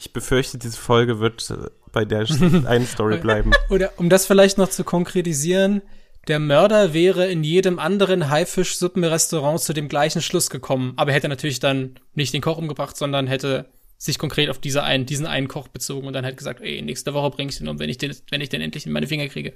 Ich 0.00 0.12
befürchte, 0.12 0.58
diese 0.58 0.76
Folge 0.76 1.18
wird 1.18 1.50
äh, 1.50 1.70
bei 1.90 2.04
der 2.04 2.20
einen 2.66 2.86
Story 2.86 3.18
bleiben. 3.18 3.50
Oder 3.68 3.94
um 3.96 4.08
das 4.08 4.26
vielleicht 4.26 4.56
noch 4.56 4.68
zu 4.68 4.84
konkretisieren, 4.84 5.82
der 6.28 6.38
Mörder 6.38 6.94
wäre 6.94 7.26
in 7.26 7.42
jedem 7.42 7.78
anderen 7.78 8.30
Haifischsuppenrestaurant 8.30 9.60
zu 9.60 9.72
dem 9.72 9.88
gleichen 9.88 10.22
Schluss 10.22 10.50
gekommen, 10.50 10.92
aber 10.96 11.12
hätte 11.12 11.28
natürlich 11.28 11.58
dann 11.58 11.98
nicht 12.14 12.32
den 12.32 12.42
Koch 12.42 12.58
umgebracht, 12.58 12.96
sondern 12.96 13.26
hätte 13.26 13.66
sich 13.96 14.18
konkret 14.18 14.50
auf 14.50 14.58
diese 14.58 14.84
einen, 14.84 15.06
diesen 15.06 15.26
einen 15.26 15.48
Koch 15.48 15.68
bezogen 15.68 16.06
und 16.06 16.12
dann 16.12 16.24
halt 16.24 16.36
gesagt, 16.36 16.60
ey, 16.60 16.80
nächste 16.82 17.14
Woche 17.14 17.30
bringe 17.30 17.50
ich 17.50 17.58
den 17.58 17.66
um, 17.66 17.80
wenn 17.80 17.90
ich 17.90 17.98
den, 17.98 18.14
wenn 18.30 18.40
ich 18.40 18.48
den 18.48 18.60
endlich 18.60 18.86
in 18.86 18.92
meine 18.92 19.08
Finger 19.08 19.26
kriege. 19.26 19.54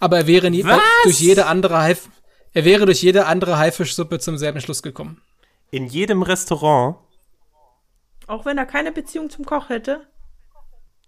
Aber 0.00 0.18
er 0.18 0.26
wäre 0.26 0.50
nie, 0.50 0.64
Was? 0.64 0.80
durch 1.04 1.20
jede 1.20 1.46
andere 1.46 1.78
Haif, 1.78 2.08
er 2.52 2.64
wäre 2.64 2.86
durch 2.86 3.02
jede 3.02 3.26
andere 3.26 3.58
Haifischsuppe 3.58 4.18
zum 4.18 4.36
selben 4.38 4.60
Schluss 4.60 4.82
gekommen. 4.82 5.20
In 5.70 5.86
jedem 5.86 6.22
Restaurant, 6.22 6.96
Auch 8.26 8.44
wenn 8.44 8.58
er 8.58 8.66
keine 8.66 8.92
Beziehung 8.92 9.30
zum 9.30 9.44
Koch 9.44 9.68
hätte. 9.68 10.06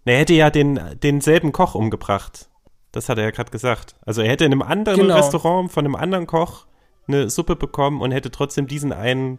er 0.05 0.19
hätte 0.19 0.35
ja 0.35 0.51
den, 0.51 0.81
denselben 1.03 1.53
Koch 1.53 1.75
umgebracht. 1.75 2.49
Das 2.93 3.09
hat 3.09 3.19
er 3.19 3.25
ja 3.25 3.31
gerade 3.31 3.51
gesagt. 3.51 3.97
Also 4.07 4.23
er 4.23 4.31
hätte 4.31 4.45
in 4.45 4.53
einem 4.53 4.63
anderen 4.63 5.01
Genau. 5.01 5.17
Restaurant 5.17 5.71
von 5.71 5.85
einem 5.85 5.95
anderen 5.95 6.27
Koch 6.27 6.67
eine 7.07 7.29
Suppe 7.31 7.57
bekommen 7.57 8.01
und 8.01 8.13
hätte 8.13 8.31
trotzdem 8.31 8.67
diesen 8.67 8.93
einen 8.93 9.39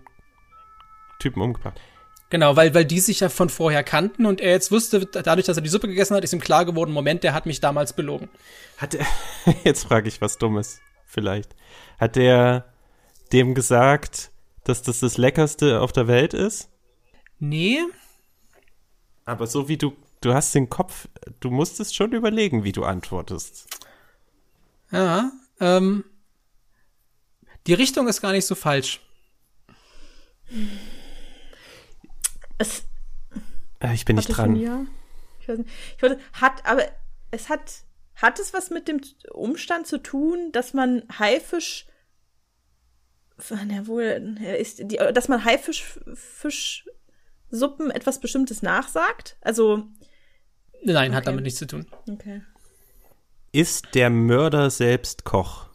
Typen 1.20 1.42
umgebracht. 1.42 1.80
Genau, 2.30 2.56
weil, 2.56 2.74
weil 2.76 2.86
die 2.86 3.00
sich 3.00 3.22
ja 3.22 3.30
von 3.30 3.50
vorher 3.50 3.84
kannten 3.84 4.26
und 4.28 4.40
er 4.40 4.52
jetzt 4.52 4.72
wusste, 4.72 5.06
dadurch, 5.08 5.48
dass 5.48 5.58
er 5.58 5.64
die 5.64 5.70
Suppe 5.70 5.88
gegessen 5.88 6.16
hat, 6.16 6.24
ist 6.24 6.34
ihm 6.34 6.40
klar 6.40 6.64
geworden, 6.64 6.92
Moment, 6.92 7.24
der 7.24 7.34
hat 7.34 7.48
mich 7.48 7.60
damals 7.60 7.94
belogen. 7.94 8.30
Hat 8.78 8.94
er, 8.94 9.06
jetzt 9.64 9.86
frage 9.86 10.08
ich 10.08 10.22
was 10.22 10.38
Dummes, 10.38 10.80
vielleicht. 11.06 11.56
Hat 12.00 12.18
er 12.18 12.72
dem 13.32 13.56
gesagt, 13.56 14.32
dass 14.64 14.84
das 14.84 15.00
das 15.00 15.18
Leckerste 15.18 15.82
auf 15.82 15.92
der 15.92 16.08
Welt 16.08 16.34
ist? 16.36 16.70
Nee, 17.40 17.80
Aber 19.26 19.48
so 19.48 19.68
wie 19.68 19.78
du, 19.78 19.94
du 20.22 20.34
hast 20.34 20.54
den 20.54 20.70
Kopf, 20.70 21.08
du 21.40 21.50
musstest 21.50 21.96
schon 21.96 22.12
überlegen, 22.12 22.64
wie 22.64 22.74
du 22.74 22.84
antwortest. 22.84 23.68
Ja, 24.92 25.32
ähm, 25.60 26.04
die 27.66 27.74
Richtung 27.74 28.08
ist 28.08 28.22
gar 28.22 28.34
nicht 28.34 28.46
so 28.46 28.56
falsch. 28.56 29.02
Es 32.60 32.84
Äh, 33.80 33.94
Ich 33.96 34.06
bin 34.06 34.16
nicht 34.18 34.30
Hat 34.30 34.38
dran. 34.38 34.56
ja? 34.56 34.86
Ich 35.42 35.48
weiß 35.50 35.58
nicht. 35.58 35.70
Ich 35.98 36.04
wollte, 36.04 36.20
hat, 36.34 36.64
aber 36.66 36.84
es 37.32 37.50
hat, 37.50 37.84
hat 38.16 38.38
es 38.40 38.54
was 38.54 38.70
mit 38.70 38.88
dem 38.88 39.02
Umstand 39.32 39.88
zu 39.88 39.98
tun, 39.98 40.52
dass 40.52 40.74
man 40.74 41.04
Haifisch 41.18 41.88
Na 43.50 43.88
wohl, 43.88 44.38
ist 44.60 44.80
die, 44.80 44.98
dass 44.98 45.30
man 45.30 45.46
Haifischsuppen 45.46 47.90
etwas 47.92 48.20
Bestimmtes 48.20 48.62
nachsagt? 48.62 49.38
Also. 49.42 49.88
Nein, 50.84 51.14
hat 51.16 51.24
Okay. 51.24 51.32
damit 51.32 51.46
nichts 51.46 51.60
zu 51.60 51.66
tun. 51.68 51.88
Okay. 52.10 52.42
Ist 53.54 53.96
der 53.96 54.10
Mörder 54.10 54.70
selbst 54.70 55.24
Koch? 55.24 55.68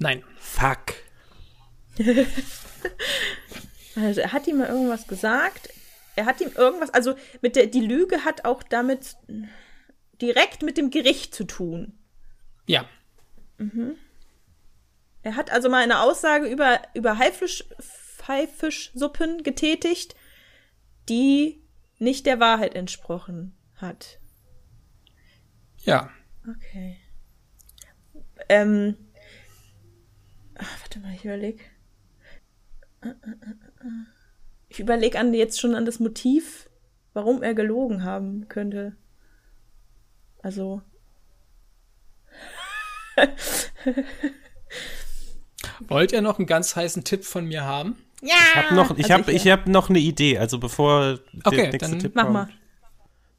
Nein. 0.00 0.24
Fuck. 0.36 0.94
Also 3.96 4.20
er 4.20 4.32
hat 4.32 4.46
ihm 4.46 4.58
mal 4.58 4.68
irgendwas 4.68 5.08
gesagt. 5.08 5.70
Er 6.18 6.26
hat 6.26 6.40
ihm 6.40 6.50
irgendwas, 6.56 6.90
also 6.90 7.14
mit 7.42 7.54
der, 7.54 7.68
die 7.68 7.80
Lüge 7.80 8.24
hat 8.24 8.44
auch 8.44 8.64
damit 8.64 9.16
direkt 10.20 10.62
mit 10.62 10.76
dem 10.76 10.90
Gericht 10.90 11.32
zu 11.32 11.44
tun. 11.44 11.96
Ja. 12.66 12.88
Er 15.22 15.36
hat 15.36 15.52
also 15.52 15.70
mal 15.70 15.80
eine 15.80 16.00
Aussage 16.00 16.48
über, 16.48 16.82
über 16.94 17.18
Haifisch, 17.18 17.64
Haifischsuppen 18.26 19.44
getätigt, 19.44 20.16
die 21.08 21.62
nicht 21.98 22.26
der 22.26 22.40
Wahrheit 22.40 22.74
entsprochen 22.74 23.56
hat. 23.76 24.18
Ja. 25.76 26.10
Okay. 26.50 26.98
Ähm. 28.48 28.96
Ach, 30.56 30.80
warte 30.80 30.98
mal, 30.98 31.14
ich 31.14 31.24
überleg. 31.24 31.70
Ich 34.68 34.80
überlege 34.80 35.18
an 35.18 35.32
jetzt 35.34 35.60
schon 35.60 35.74
an 35.74 35.84
das 35.84 35.98
Motiv, 35.98 36.68
warum 37.14 37.42
er 37.42 37.54
gelogen 37.54 38.04
haben 38.04 38.48
könnte. 38.48 38.96
Also. 40.42 40.82
Wollt 45.88 46.12
ihr 46.12 46.22
noch 46.22 46.38
einen 46.38 46.46
ganz 46.46 46.76
heißen 46.76 47.04
Tipp 47.04 47.24
von 47.24 47.46
mir 47.46 47.64
haben? 47.64 47.96
Ja! 48.20 48.34
Ich 48.34 48.56
habe 48.56 48.74
noch, 48.74 48.96
ich 48.96 49.12
also 49.12 49.24
hab, 49.26 49.28
ich 49.28 49.48
hab 49.48 49.66
noch 49.66 49.88
eine 49.90 49.98
Idee. 49.98 50.38
Also 50.38 50.58
bevor 50.58 51.18
Okay, 51.44 51.56
der 51.56 51.72
nächste 51.72 51.90
dann 51.90 51.98
Tipp 51.98 52.14
Mach 52.14 52.24
kommt. 52.24 52.34
mal. 52.34 52.48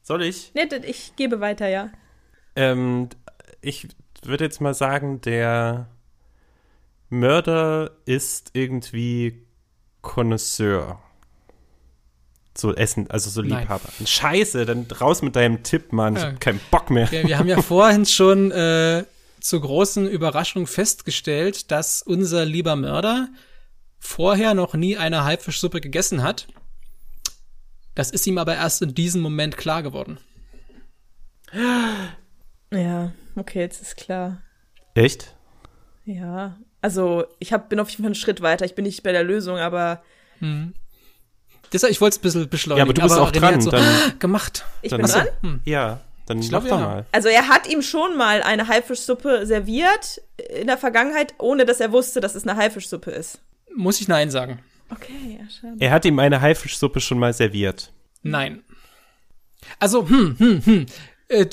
Soll 0.02 0.24
ich? 0.24 0.52
Nee, 0.56 0.68
ich 0.86 1.16
gebe 1.16 1.40
weiter, 1.40 1.68
ja. 1.68 1.92
Ähm, 2.56 3.10
ich 3.62 3.88
würde 4.24 4.46
jetzt 4.46 4.60
mal 4.62 4.74
sagen, 4.74 5.22
der 5.22 5.88
Mörder 7.10 7.92
ist 8.06 8.52
irgendwie 8.54 9.46
Connoisseur. 10.02 11.02
So 12.60 12.76
Essen, 12.76 13.10
also 13.10 13.30
so 13.30 13.42
Nein. 13.42 13.62
Liebhaber. 13.62 13.90
Scheiße, 14.06 14.66
dann 14.66 14.86
raus 15.00 15.22
mit 15.22 15.36
deinem 15.36 15.64
Tipp, 15.64 15.94
Mann. 15.94 16.16
Ich 16.16 16.22
Ja. 16.22 16.28
hab 16.30 16.40
keinen 16.42 16.60
Bock 16.72 16.90
mehr. 16.90 17.10
Wir, 17.12 17.24
wir 17.26 17.38
haben 17.40 17.48
ja 17.48 17.62
vorhin 17.62 18.06
schon 18.06 18.52
äh, 18.52 19.06
zur 19.40 19.62
großen 19.62 20.08
Überraschung 20.10 20.68
festgestellt, 20.68 21.72
dass 21.72 22.02
unser 22.02 22.46
lieber 22.46 22.76
Mörder 22.76 23.30
vorher 24.00 24.54
noch 24.54 24.74
nie 24.74 24.98
eine 24.98 25.24
Haifischsuppe 25.24 25.82
gegessen 25.82 26.22
hat. 26.24 26.48
Das 27.96 28.12
ist 28.12 28.26
ihm 28.28 28.38
aber 28.38 28.56
erst 28.56 28.82
in 28.82 28.94
diesem 28.94 29.22
Moment 29.22 29.58
klar 29.58 29.84
geworden. 29.84 30.20
Ja, 32.72 33.12
okay, 33.36 33.60
jetzt 33.60 33.82
ist 33.82 33.98
klar. 33.98 34.42
Echt? 34.94 35.36
Ja. 36.06 36.58
Also, 36.82 37.26
ich 37.40 37.52
hab, 37.52 37.70
bin 37.70 37.80
auf 37.80 37.90
jeden 37.90 38.04
Fall 38.04 38.08
einen 38.10 38.16
Schritt 38.16 38.42
weiter. 38.42 38.64
Ich 38.66 38.76
bin 38.76 38.86
nicht 38.86 39.04
bei 39.04 39.12
der 39.12 39.24
Lösung, 39.24 39.58
aber 39.58 40.02
Deshalb, 41.72 41.92
ich 41.92 42.02
wollte 42.02 42.16
es 42.16 42.20
ein 42.20 42.22
bisschen 42.24 42.50
beschleunigen. 42.50 42.80
Ja, 42.80 42.84
aber 42.86 42.94
du 42.94 43.02
bist 43.02 43.16
auch 43.18 43.32
René 43.32 43.40
dran, 43.40 43.62
so, 43.62 43.70
dann- 43.72 44.20
gemacht. 44.20 44.66
ich 44.82 44.90
Dann- 44.92 45.02
bin 45.02 45.10
dran. 45.12 45.28
Hm. 45.42 45.62
Ja, 45.66 46.00
dann 46.26 46.40
Ich 46.40 46.52
mach 46.52 46.62
glaub, 46.64 46.72
doch 46.72 46.80
ja. 46.80 46.86
mal. 46.88 47.06
Also 47.12 47.30
er 47.30 47.48
hat 47.48 47.68
ihm 47.68 47.82
schon 47.82 48.18
mal 48.18 48.42
eine 48.44 48.68
Haifischsuppe 48.68 49.46
serviert 49.46 50.22
in 50.60 50.68
der 50.68 50.78
Vergangenheit, 50.78 51.34
ohne 51.38 51.66
dass 51.66 51.80
er 51.80 51.92
wusste, 51.92 52.20
dass 52.22 52.36
es 52.36 52.48
eine 52.48 52.56
Haifischsuppe 52.58 53.12
ist. 53.12 53.40
Muss 53.76 54.02
ich 54.02 54.08
Nein 54.08 54.32
sagen? 54.32 54.60
Okay, 54.92 55.40
ja, 55.40 55.48
schade. 55.50 55.76
Er 55.80 55.92
hat 55.92 56.06
ihm 56.06 56.18
eine 56.20 56.42
Haifischsuppe 56.42 57.00
schon 57.00 57.20
mal 57.20 57.34
serviert. 57.34 57.92
Nein. 58.24 58.64
Also, 59.80 60.08
hm, 60.08 60.36
hm, 60.40 60.62
hm. 60.66 60.86
Äh, 61.28 61.46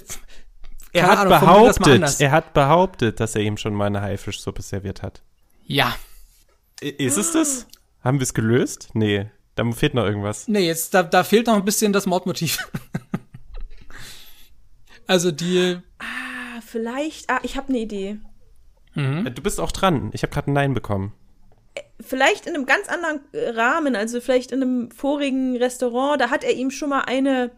Er 0.93 1.07
hat 1.09 1.19
Ahnung, 1.19 1.39
behauptet, 1.41 2.21
er 2.21 2.31
hat 2.31 2.55
behauptet, 2.55 3.21
dass 3.21 3.35
er 3.35 3.43
ihm 3.43 3.59
schon 3.59 3.75
mal 3.75 3.87
eine 3.87 4.01
Haifischsuppe 4.01 4.63
serviert 4.63 5.03
hat. 5.03 5.23
ja. 5.67 5.95
Ist 6.81 7.17
es 7.17 7.33
das? 7.33 7.67
Haben 8.05 8.19
wir 8.19 8.25
es 8.25 8.35
gelöst? 8.35 8.91
Nee, 8.93 9.31
da 9.57 9.71
fehlt 9.73 9.95
noch 9.95 10.05
irgendwas. 10.05 10.47
Nee, 10.49 10.67
jetzt, 10.67 10.95
da, 10.95 11.03
da 11.03 11.25
fehlt 11.25 11.47
noch 11.49 11.57
ein 11.57 11.65
bisschen 11.65 11.93
das 11.93 12.07
Mordmotiv. 12.07 12.59
also 15.07 15.31
die, 15.33 15.79
Ah, 15.99 16.61
vielleicht, 16.65 17.29
ah, 17.31 17.41
ich 17.43 17.57
habe 17.57 17.69
eine 17.71 17.79
Idee. 17.79 18.19
mhm. 18.95 19.27
Äh, 19.27 19.31
Du 19.31 19.43
bist 19.43 19.61
auch 19.61 19.73
dran. 19.73 20.11
Ich 20.13 20.23
habe 20.23 20.33
gerade 20.33 20.51
ein 20.51 20.55
Nein 20.55 20.75
bekommen. 20.75 21.13
Vielleicht 22.01 22.47
in 22.47 22.55
einem 22.55 22.67
ganz 22.67 22.89
anderen 22.89 23.21
äh, 23.33 23.49
Rahmen, 23.51 23.97
also 23.97 24.21
vielleicht 24.21 24.53
in 24.53 24.63
einem 24.63 24.91
vorigen 24.91 25.57
Restaurant, 25.57 26.21
da 26.21 26.31
hat 26.31 26.45
er 26.45 26.53
ihm 26.53 26.71
schon 26.71 26.91
mal 26.91 27.03
eine, 27.03 27.51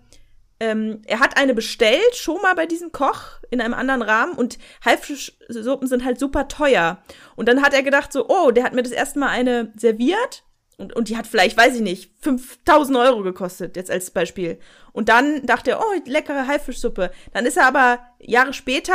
ähm, 0.60 1.02
er 1.06 1.18
hat 1.20 1.36
eine 1.36 1.54
bestellt, 1.54 2.14
schon 2.14 2.40
mal 2.42 2.54
bei 2.54 2.66
diesem 2.66 2.92
Koch 2.92 3.22
in 3.50 3.60
einem 3.60 3.74
anderen 3.74 4.02
Rahmen 4.02 4.34
und 4.34 4.58
Haifischsuppen 4.84 5.88
sind 5.88 6.04
halt 6.04 6.18
super 6.20 6.46
teuer. 6.48 7.02
Und 7.34 7.48
dann 7.48 7.62
hat 7.62 7.74
er 7.74 7.82
gedacht 7.82 8.12
so, 8.12 8.28
oh, 8.28 8.50
der 8.52 8.62
hat 8.64 8.74
mir 8.74 8.82
das 8.84 8.92
erste 8.92 9.18
Mal 9.18 9.28
eine 9.30 9.72
serviert 9.76 10.44
und, 10.78 10.94
und 10.94 11.08
die 11.08 11.16
hat 11.16 11.26
vielleicht, 11.26 11.56
weiß 11.56 11.74
ich 11.74 11.82
nicht, 11.82 12.12
5000 12.20 12.96
Euro 12.96 13.22
gekostet, 13.22 13.76
jetzt 13.76 13.90
als 13.90 14.12
Beispiel. 14.12 14.58
Und 14.92 15.08
dann 15.08 15.44
dachte 15.44 15.72
er, 15.72 15.80
oh, 15.80 15.92
leckere 16.06 16.46
Haifischsuppe. 16.46 17.10
Dann 17.32 17.46
ist 17.46 17.56
er 17.56 17.66
aber 17.66 17.98
Jahre 18.20 18.52
später 18.52 18.94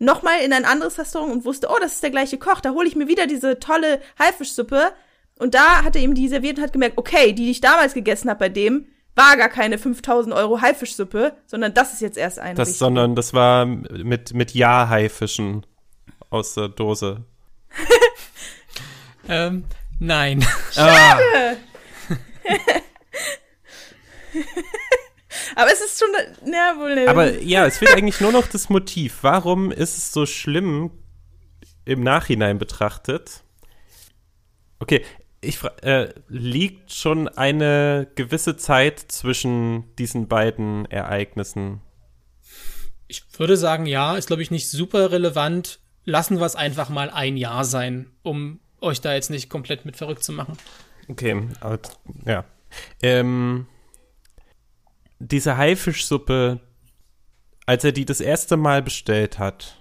nochmal 0.00 0.40
in 0.44 0.52
ein 0.52 0.64
anderes 0.64 0.98
Restaurant 0.98 1.32
und 1.32 1.44
wusste, 1.44 1.68
oh, 1.70 1.76
das 1.80 1.94
ist 1.94 2.02
der 2.02 2.10
gleiche 2.10 2.36
Koch, 2.36 2.60
da 2.60 2.70
hole 2.70 2.88
ich 2.88 2.96
mir 2.96 3.06
wieder 3.06 3.28
diese 3.28 3.60
tolle 3.60 4.00
Haifischsuppe. 4.18 4.92
Und 5.38 5.54
da 5.54 5.84
hat 5.84 5.94
er 5.94 6.02
ihm 6.02 6.14
die 6.14 6.28
serviert 6.28 6.58
und 6.58 6.64
hat 6.64 6.72
gemerkt, 6.72 6.98
okay, 6.98 7.32
die, 7.32 7.44
die 7.44 7.50
ich 7.52 7.60
damals 7.60 7.94
gegessen 7.94 8.28
habe 8.28 8.40
bei 8.40 8.48
dem, 8.48 8.86
war 9.14 9.36
gar 9.36 9.48
keine 9.48 9.78
5000 9.78 10.34
Euro 10.34 10.60
Haifischsuppe, 10.60 11.34
sondern 11.46 11.74
das 11.74 11.92
ist 11.92 12.00
jetzt 12.00 12.18
erst 12.18 12.40
eine. 12.40 12.54
Das, 12.54 12.76
sondern 12.76 13.14
das 13.14 13.34
war 13.34 13.66
mit, 13.66 14.34
mit 14.34 14.52
Ja-Haifischen 14.52 15.64
aus 16.28 16.54
der 16.54 16.68
Dose. 16.68 17.24
ähm, 19.28 19.64
nein. 20.00 20.44
Ah, 20.76 21.18
Aber 25.56 25.72
es 25.72 25.80
ist 25.80 25.98
schon, 25.98 26.08
na 26.46 26.76
wohl, 26.78 26.94
ne. 26.94 27.08
aber 27.08 27.40
ja, 27.40 27.66
es 27.66 27.78
fehlt 27.78 27.92
eigentlich 27.94 28.20
nur 28.20 28.32
noch 28.32 28.46
das 28.46 28.68
Motiv. 28.68 29.18
Warum 29.22 29.70
ist 29.72 29.96
es 29.98 30.12
so 30.12 30.24
schlimm 30.26 30.90
im 31.84 32.02
Nachhinein 32.02 32.58
betrachtet? 32.58 33.42
Okay, 34.78 35.04
ich 35.40 35.58
fra- 35.58 35.76
äh, 35.82 36.14
liegt 36.28 36.92
schon 36.92 37.28
eine 37.28 38.08
gewisse 38.14 38.56
Zeit 38.56 38.98
zwischen 39.00 39.94
diesen 39.96 40.28
beiden 40.28 40.86
Ereignissen. 40.86 41.80
Ich 43.08 43.24
würde 43.38 43.56
sagen, 43.56 43.86
ja, 43.86 44.16
ist 44.16 44.28
glaube 44.28 44.42
ich 44.42 44.50
nicht 44.50 44.70
super 44.70 45.10
relevant. 45.10 45.80
Lassen 46.04 46.38
wir 46.38 46.46
es 46.46 46.56
einfach 46.56 46.88
mal 46.88 47.10
ein 47.10 47.36
Jahr 47.36 47.64
sein, 47.64 48.10
um 48.22 48.60
euch 48.80 49.00
da 49.00 49.14
jetzt 49.14 49.30
nicht 49.30 49.48
komplett 49.48 49.84
mit 49.84 49.96
verrückt 49.96 50.24
zu 50.24 50.32
machen. 50.32 50.56
Okay, 51.08 51.48
aber, 51.60 51.80
ja. 52.24 52.44
Ähm, 53.02 53.66
diese 55.18 55.56
Haifischsuppe, 55.56 56.60
als 57.66 57.84
er 57.84 57.92
die 57.92 58.04
das 58.04 58.20
erste 58.20 58.56
Mal 58.56 58.82
bestellt 58.82 59.38
hat, 59.38 59.76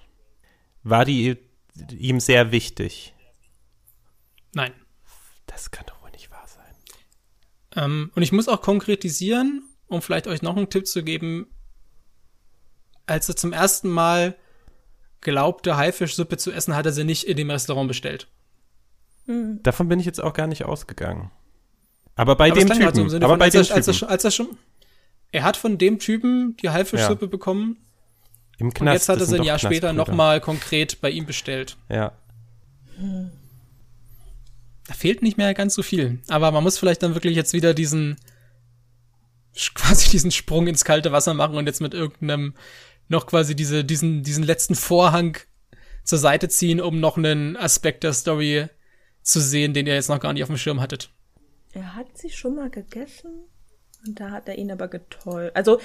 war 0.84 1.06
die 1.06 1.38
ihm 1.92 2.20
sehr 2.20 2.52
wichtig. 2.52 3.14
Nein. 4.54 4.74
Das 5.46 5.72
kann 5.72 5.86
doch 5.88 6.02
wohl 6.02 6.12
nicht 6.12 6.32
wahr 6.32 6.48
sein. 6.48 6.76
Ähm, 7.76 8.12
und 8.16 8.22
ich 8.22 8.32
muss 8.32 8.48
auch 8.48 8.62
konkretisieren, 8.62 9.64
um 9.88 10.02
vielleicht 10.02 10.28
euch 10.28 10.42
noch 10.42 10.58
einen 10.58 10.70
Tipp 10.70 10.88
zu 10.88 11.04
geben. 11.04 11.48
Als 13.06 13.28
er 13.30 13.36
zum 13.36 13.54
ersten 13.54 13.90
Mal 13.90 14.36
glaubte, 15.22 15.78
Haifischsuppe 15.78 16.38
zu 16.38 16.52
essen, 16.52 16.76
hat 16.76 16.86
er 16.86 16.92
sie 16.92 17.04
nicht 17.04 17.26
in 17.26 17.38
dem 17.38 17.50
Restaurant 17.50 17.88
bestellt. 17.88 18.28
Davon 19.64 19.88
bin 19.88 20.00
ich 20.00 20.06
jetzt 20.06 20.22
auch 20.24 20.34
gar 20.34 20.48
nicht 20.48 20.66
ausgegangen. 20.66 21.32
Aber 22.16 22.36
bei 22.36 22.50
Aber 22.52 22.60
dem 22.60 22.70
halt 22.70 22.80
Typen. 22.82 23.00
im 23.02 23.10
Sinne 23.10 23.26
aber 23.26 23.34
von, 23.34 23.40
bei 23.40 23.46
als 23.46 23.54
dem 23.54 23.62
er, 23.62 23.76
als 23.76 23.88
er, 23.88 23.94
Typen. 23.94 23.94
schon- 24.00 24.10
als 24.10 24.24
er 24.26 24.32
schon. 24.32 24.48
Er 25.32 25.44
hat 25.44 25.58
von 25.58 25.78
dem 25.78 26.00
Typen 26.00 26.58
die 26.58 26.70
Haifischsuppe 26.70 27.28
bekommen 27.28 27.78
Im 28.58 28.68
und 28.68 28.74
Knast. 28.74 28.94
jetzt 28.96 29.10
hat 29.10 29.20
er 29.20 29.26
sie 29.28 29.36
ein 29.38 29.44
Jahr 29.44 29.60
später 29.60 29.94
nochmal 29.94 30.42
konkret 30.42 31.00
bei 31.02 31.10
ihm 31.12 31.26
bestellt. 31.26 31.78
Ja. 31.90 32.14
Da 34.88 34.94
fehlt 34.94 35.22
nicht 35.22 35.38
mehr 35.38 35.54
ganz 35.54 35.76
so 35.76 35.84
viel. 35.84 36.20
Aber 36.30 36.52
man 36.52 36.64
muss 36.64 36.78
vielleicht 36.80 37.04
dann 37.04 37.14
wirklich 37.14 37.36
jetzt 37.36 37.54
wieder 37.54 37.74
diesen 37.74 38.18
quasi 39.76 40.10
diesen 40.10 40.32
Sprung 40.32 40.68
ins 40.68 40.84
kalte 40.86 41.12
Wasser 41.12 41.34
machen 41.34 41.56
und 41.56 41.68
jetzt 41.68 41.82
mit 41.82 41.94
irgendeinem 41.94 42.56
noch 43.08 43.26
quasi 43.28 43.56
diese, 43.56 43.84
diesen, 43.84 44.24
diesen 44.24 44.44
letzten 44.44 44.76
Vorhang 44.76 45.38
zur 46.04 46.18
Seite 46.20 46.48
ziehen, 46.50 46.80
um 46.82 47.00
noch 47.00 47.18
einen 47.18 47.56
Aspekt 47.58 48.04
der 48.04 48.14
Story 48.14 48.68
zu 49.22 49.40
sehen, 49.40 49.74
den 49.74 49.88
ihr 49.88 49.94
jetzt 49.94 50.10
noch 50.10 50.20
gar 50.20 50.34
nicht 50.34 50.44
auf 50.44 50.50
dem 50.50 50.58
Schirm 50.58 50.82
hattet. 50.82 51.10
Er 51.74 51.96
hat 51.96 52.18
sie 52.18 52.30
schon 52.30 52.56
mal 52.56 52.70
gegessen 52.70 53.32
und 54.06 54.20
da 54.20 54.32
hat 54.32 54.48
er 54.48 54.58
ihn 54.58 54.72
aber 54.72 54.88
getäuscht. 54.88 55.52
Also, 55.56 55.80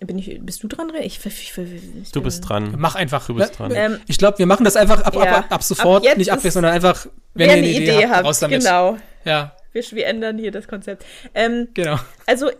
bin 0.00 0.18
ich, 0.18 0.40
bist 0.42 0.62
du 0.62 0.68
dran, 0.68 0.90
Ray? 0.90 1.04
Ich, 1.04 1.24
ich, 1.24 1.56
ich, 1.58 1.96
ich, 2.02 2.10
Du 2.12 2.22
bist 2.22 2.48
dran. 2.48 2.74
Mach 2.76 2.94
einfach. 2.96 3.26
Du 3.26 3.34
bist 3.34 3.58
dran. 3.58 3.72
Ähm, 3.74 3.98
Ich 4.08 4.18
glaube, 4.18 4.38
wir 4.38 4.46
machen 4.46 4.64
das 4.64 4.74
einfach 4.76 5.02
ab, 5.02 5.14
Ja, 5.14 5.38
ab, 5.38 5.46
ab 5.52 5.62
sofort, 5.62 6.06
ab 6.06 6.16
nicht 6.16 6.30
abwechselnd, 6.32 6.54
sondern 6.54 6.72
einfach 6.72 7.06
Wenn 7.34 7.50
ihr 7.50 7.56
eine 7.56 7.68
Idee, 7.68 8.08
habt, 8.08 8.24
raus 8.24 8.40
damit. 8.40 8.60
genau. 8.60 8.96
Ja, 9.24 9.54
Wir, 9.72 9.82
wir 9.92 10.06
ändern 10.06 10.38
hier 10.38 10.50
das 10.50 10.66
Konzept. 10.66 11.04
Ähm, 11.34 11.68
genau. 11.74 11.98
also, 12.26 12.50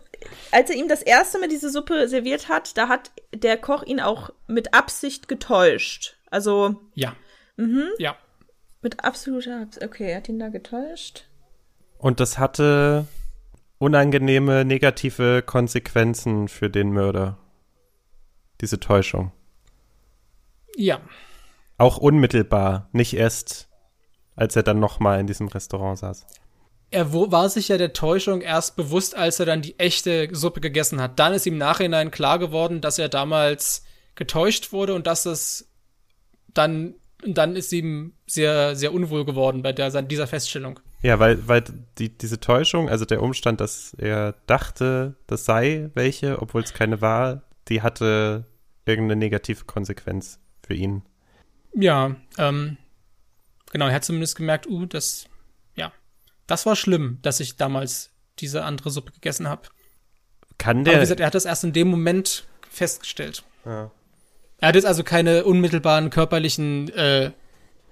als 0.53 0.71
er 0.71 0.77
ihm 0.77 0.87
das 0.89 1.03
erste 1.03 1.41
Mal 1.41 1.49
diese 1.49 1.71
Suppe 1.71 2.07
serviert 2.09 2.49
hat, 2.49 2.77
da 2.77 2.89
hat 2.89 3.11
der 3.35 3.57
Koch 3.57 3.83
ihn 3.83 3.99
auch 3.99 4.31
mit 4.47 4.73
Absicht 4.75 5.27
getäuscht. 5.27 6.17
Also, 6.31 6.77
Ja. 6.95 7.17
Mhm. 7.57 7.89
Ja. 7.99 8.17
Mit 8.83 9.05
absoluter 9.05 9.63
Absicht. 9.63 9.85
Okay, 9.85 10.11
er 10.11 10.17
hat 10.19 10.29
ihn 10.29 10.39
da 10.39 10.49
getäuscht. 10.49 11.25
Und 11.99 12.21
das 12.21 12.39
hatte 12.39 13.07
unangenehme 13.79 14.65
negative 14.65 15.43
Konsequenzen 15.43 16.49
für 16.49 16.71
den 16.71 16.93
Mörder. 16.93 17.39
Diese 18.61 18.79
Täuschung. 18.79 19.33
Ja. 20.77 21.01
Auch 21.79 21.99
unmittelbar, 21.99 22.89
nicht 22.93 23.15
erst, 23.15 23.69
als 24.37 24.55
er 24.57 24.63
dann 24.63 24.79
nochmal 24.79 25.21
in 25.21 25.27
diesem 25.27 25.49
Restaurant 25.49 25.99
saß. 25.99 26.27
Er 26.91 27.13
war 27.13 27.49
sich 27.49 27.69
ja 27.69 27.79
der 27.79 27.95
Täuschung 27.95 28.43
erst 28.43 28.77
bewusst, 28.77 29.17
als 29.17 29.41
er 29.41 29.47
dann 29.47 29.63
die 29.63 29.79
echte 29.79 30.29
Suppe 30.33 30.61
gegessen 30.61 31.01
hat. 31.01 31.19
Dann 31.19 31.33
ist 31.33 31.47
ihm 31.47 31.55
im 31.55 31.59
Nachhinein 31.59 32.11
klar 32.11 32.39
geworden, 32.39 32.81
dass 32.81 32.99
er 32.99 33.09
damals 33.09 33.85
getäuscht 34.15 34.73
wurde 34.73 34.95
und 34.95 35.07
dass 35.07 35.25
es 35.25 35.71
dann, 36.53 36.95
dann 37.25 37.57
ist 37.57 37.73
ihm 37.73 38.13
sehr, 38.27 38.75
sehr 38.77 38.93
unwohl 38.93 39.25
geworden 39.25 39.63
bei 39.63 39.73
der, 39.73 39.91
dieser 40.03 40.27
Feststellung. 40.27 40.81
Ja, 41.03 41.19
weil, 41.19 41.47
weil 41.49 41.65
die, 41.99 42.17
diese 42.17 42.41
Täuschung, 42.41 42.89
also 42.89 43.05
der 43.05 43.23
Umstand, 43.23 43.61
dass 43.61 43.95
er 43.95 44.35
dachte, 44.47 45.17
das 45.27 45.45
sei 45.45 45.91
welche, 45.95 46.41
obwohl 46.41 46.63
es 46.63 46.75
keine 46.75 47.01
war, 47.01 47.43
die 47.69 47.83
hatte 47.83 48.47
irgendeine 48.87 49.19
negative 49.19 49.65
Konsequenz 49.65 50.39
für 50.67 50.75
ihn. 50.75 51.03
Ja, 51.75 52.17
ähm, 52.39 52.77
genau, 53.71 53.87
er 53.87 53.95
hat 53.95 54.05
zumindest 54.05 54.37
gemerkt, 54.37 54.67
uh, 54.67 54.87
das, 54.87 55.27
ja, 55.75 55.93
das 56.47 56.67
war 56.67 56.77
schlimm, 56.77 57.19
dass 57.23 57.41
ich 57.41 57.57
damals 57.57 58.11
diese 58.39 58.65
andere 58.65 58.91
Suppe 58.91 59.13
gegessen 59.13 59.49
habe. 59.49 59.69
Kann 60.59 60.79
Aber 60.79 60.85
der. 60.85 60.95
wie 60.95 61.01
gesagt, 61.01 61.21
er 61.21 61.27
hat 61.27 61.35
das 61.35 61.45
erst 61.45 61.65
in 61.65 61.73
dem 61.73 61.89
Moment 61.89 62.47
festgestellt. 62.69 63.45
Ja. 63.65 63.91
Er 64.63 64.69
hat 64.69 64.77
jetzt 64.77 64.87
also 64.87 65.03
keine 65.03 65.45
unmittelbaren 65.45 66.09
körperlichen, 66.09 66.89
äh, 66.91 67.33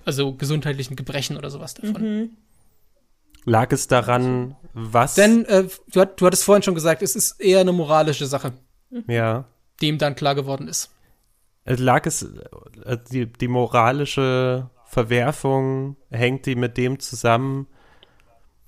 also 0.05 0.35
gesundheitlichen 0.35 0.95
Gebrechen 0.95 1.37
oder 1.37 1.51
sowas 1.51 1.75
davon. 1.75 2.37
lag 3.45 3.73
es 3.73 3.89
daran, 3.89 4.55
was? 4.73 5.17
Denn 5.17 5.45
äh, 5.47 5.65
du, 5.91 6.01
hat, 6.01 6.21
du 6.21 6.27
hattest 6.27 6.45
vorhin 6.45 6.63
schon 6.63 6.77
gesagt, 6.77 7.03
es 7.03 7.17
ist 7.17 7.41
eher 7.41 7.59
eine 7.59 7.73
moralische 7.73 8.27
Sache, 8.27 8.53
ja. 9.09 9.47
die 9.81 9.89
ihm 9.89 9.99
dann 9.99 10.15
klar 10.15 10.37
geworden 10.37 10.69
ist. 10.69 10.93
Äh, 11.65 11.75
Lag 11.75 12.07
es, 12.07 12.23
äh, 12.23 12.99
die, 13.11 13.27
die 13.27 13.49
moralische 13.49 14.71
Verwerfung, 14.87 15.97
hängt 16.09 16.47
die 16.47 16.55
mit 16.55 16.77
dem 16.77 17.01
zusammen, 17.01 17.67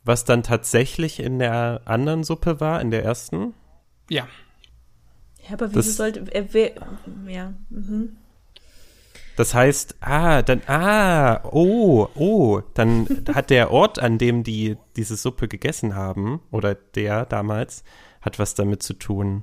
was 0.03 0.25
dann 0.25 0.43
tatsächlich 0.43 1.21
in 1.21 1.39
der 1.39 1.83
anderen 1.85 2.25
Suppe 2.25 2.59
war, 2.59 2.81
in 2.81 2.91
der 2.91 3.05
ersten? 3.05 3.55
Ja. 4.11 4.27
Ja, 5.53 5.59
aber 5.59 5.69
wieso 5.71 5.81
Das- 5.81 5.97
sollte 5.97 6.25
er. 6.33 6.53
wer- 6.55 6.73
Ja. 7.29 7.53
Mhm. 7.71 8.17
Das 9.37 9.55
heißt, 9.55 9.97
ah, 10.01 10.43
dann, 10.43 10.61
ah, 10.67 11.43
oh, 11.51 12.07
oh, 12.15 12.61
dann 12.75 13.07
hat 13.35 13.49
der 13.51 13.71
Ort, 13.71 13.99
an 13.99 14.19
dem 14.19 14.43
die 14.45 14.77
diese 14.97 15.17
Suppe 15.17 15.49
gegessen 15.49 15.95
haben, 15.95 16.41
oder 16.51 16.75
der 16.75 17.25
damals, 17.27 17.83
hat 18.21 18.39
was 18.39 18.55
damit 18.55 18.83
zu 18.83 18.93
tun. 18.95 19.43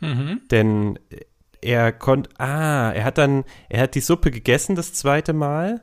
Mhm. 0.00 0.42
Denn 0.50 0.98
er 1.62 1.92
konnte, 1.92 2.28
ah, 2.38 2.92
er 2.92 3.04
hat 3.04 3.16
dann, 3.18 3.44
er 3.70 3.82
hat 3.82 3.94
die 3.94 4.00
Suppe 4.00 4.30
gegessen 4.30 4.74
das 4.76 4.92
zweite 4.92 5.32
Mal. 5.32 5.80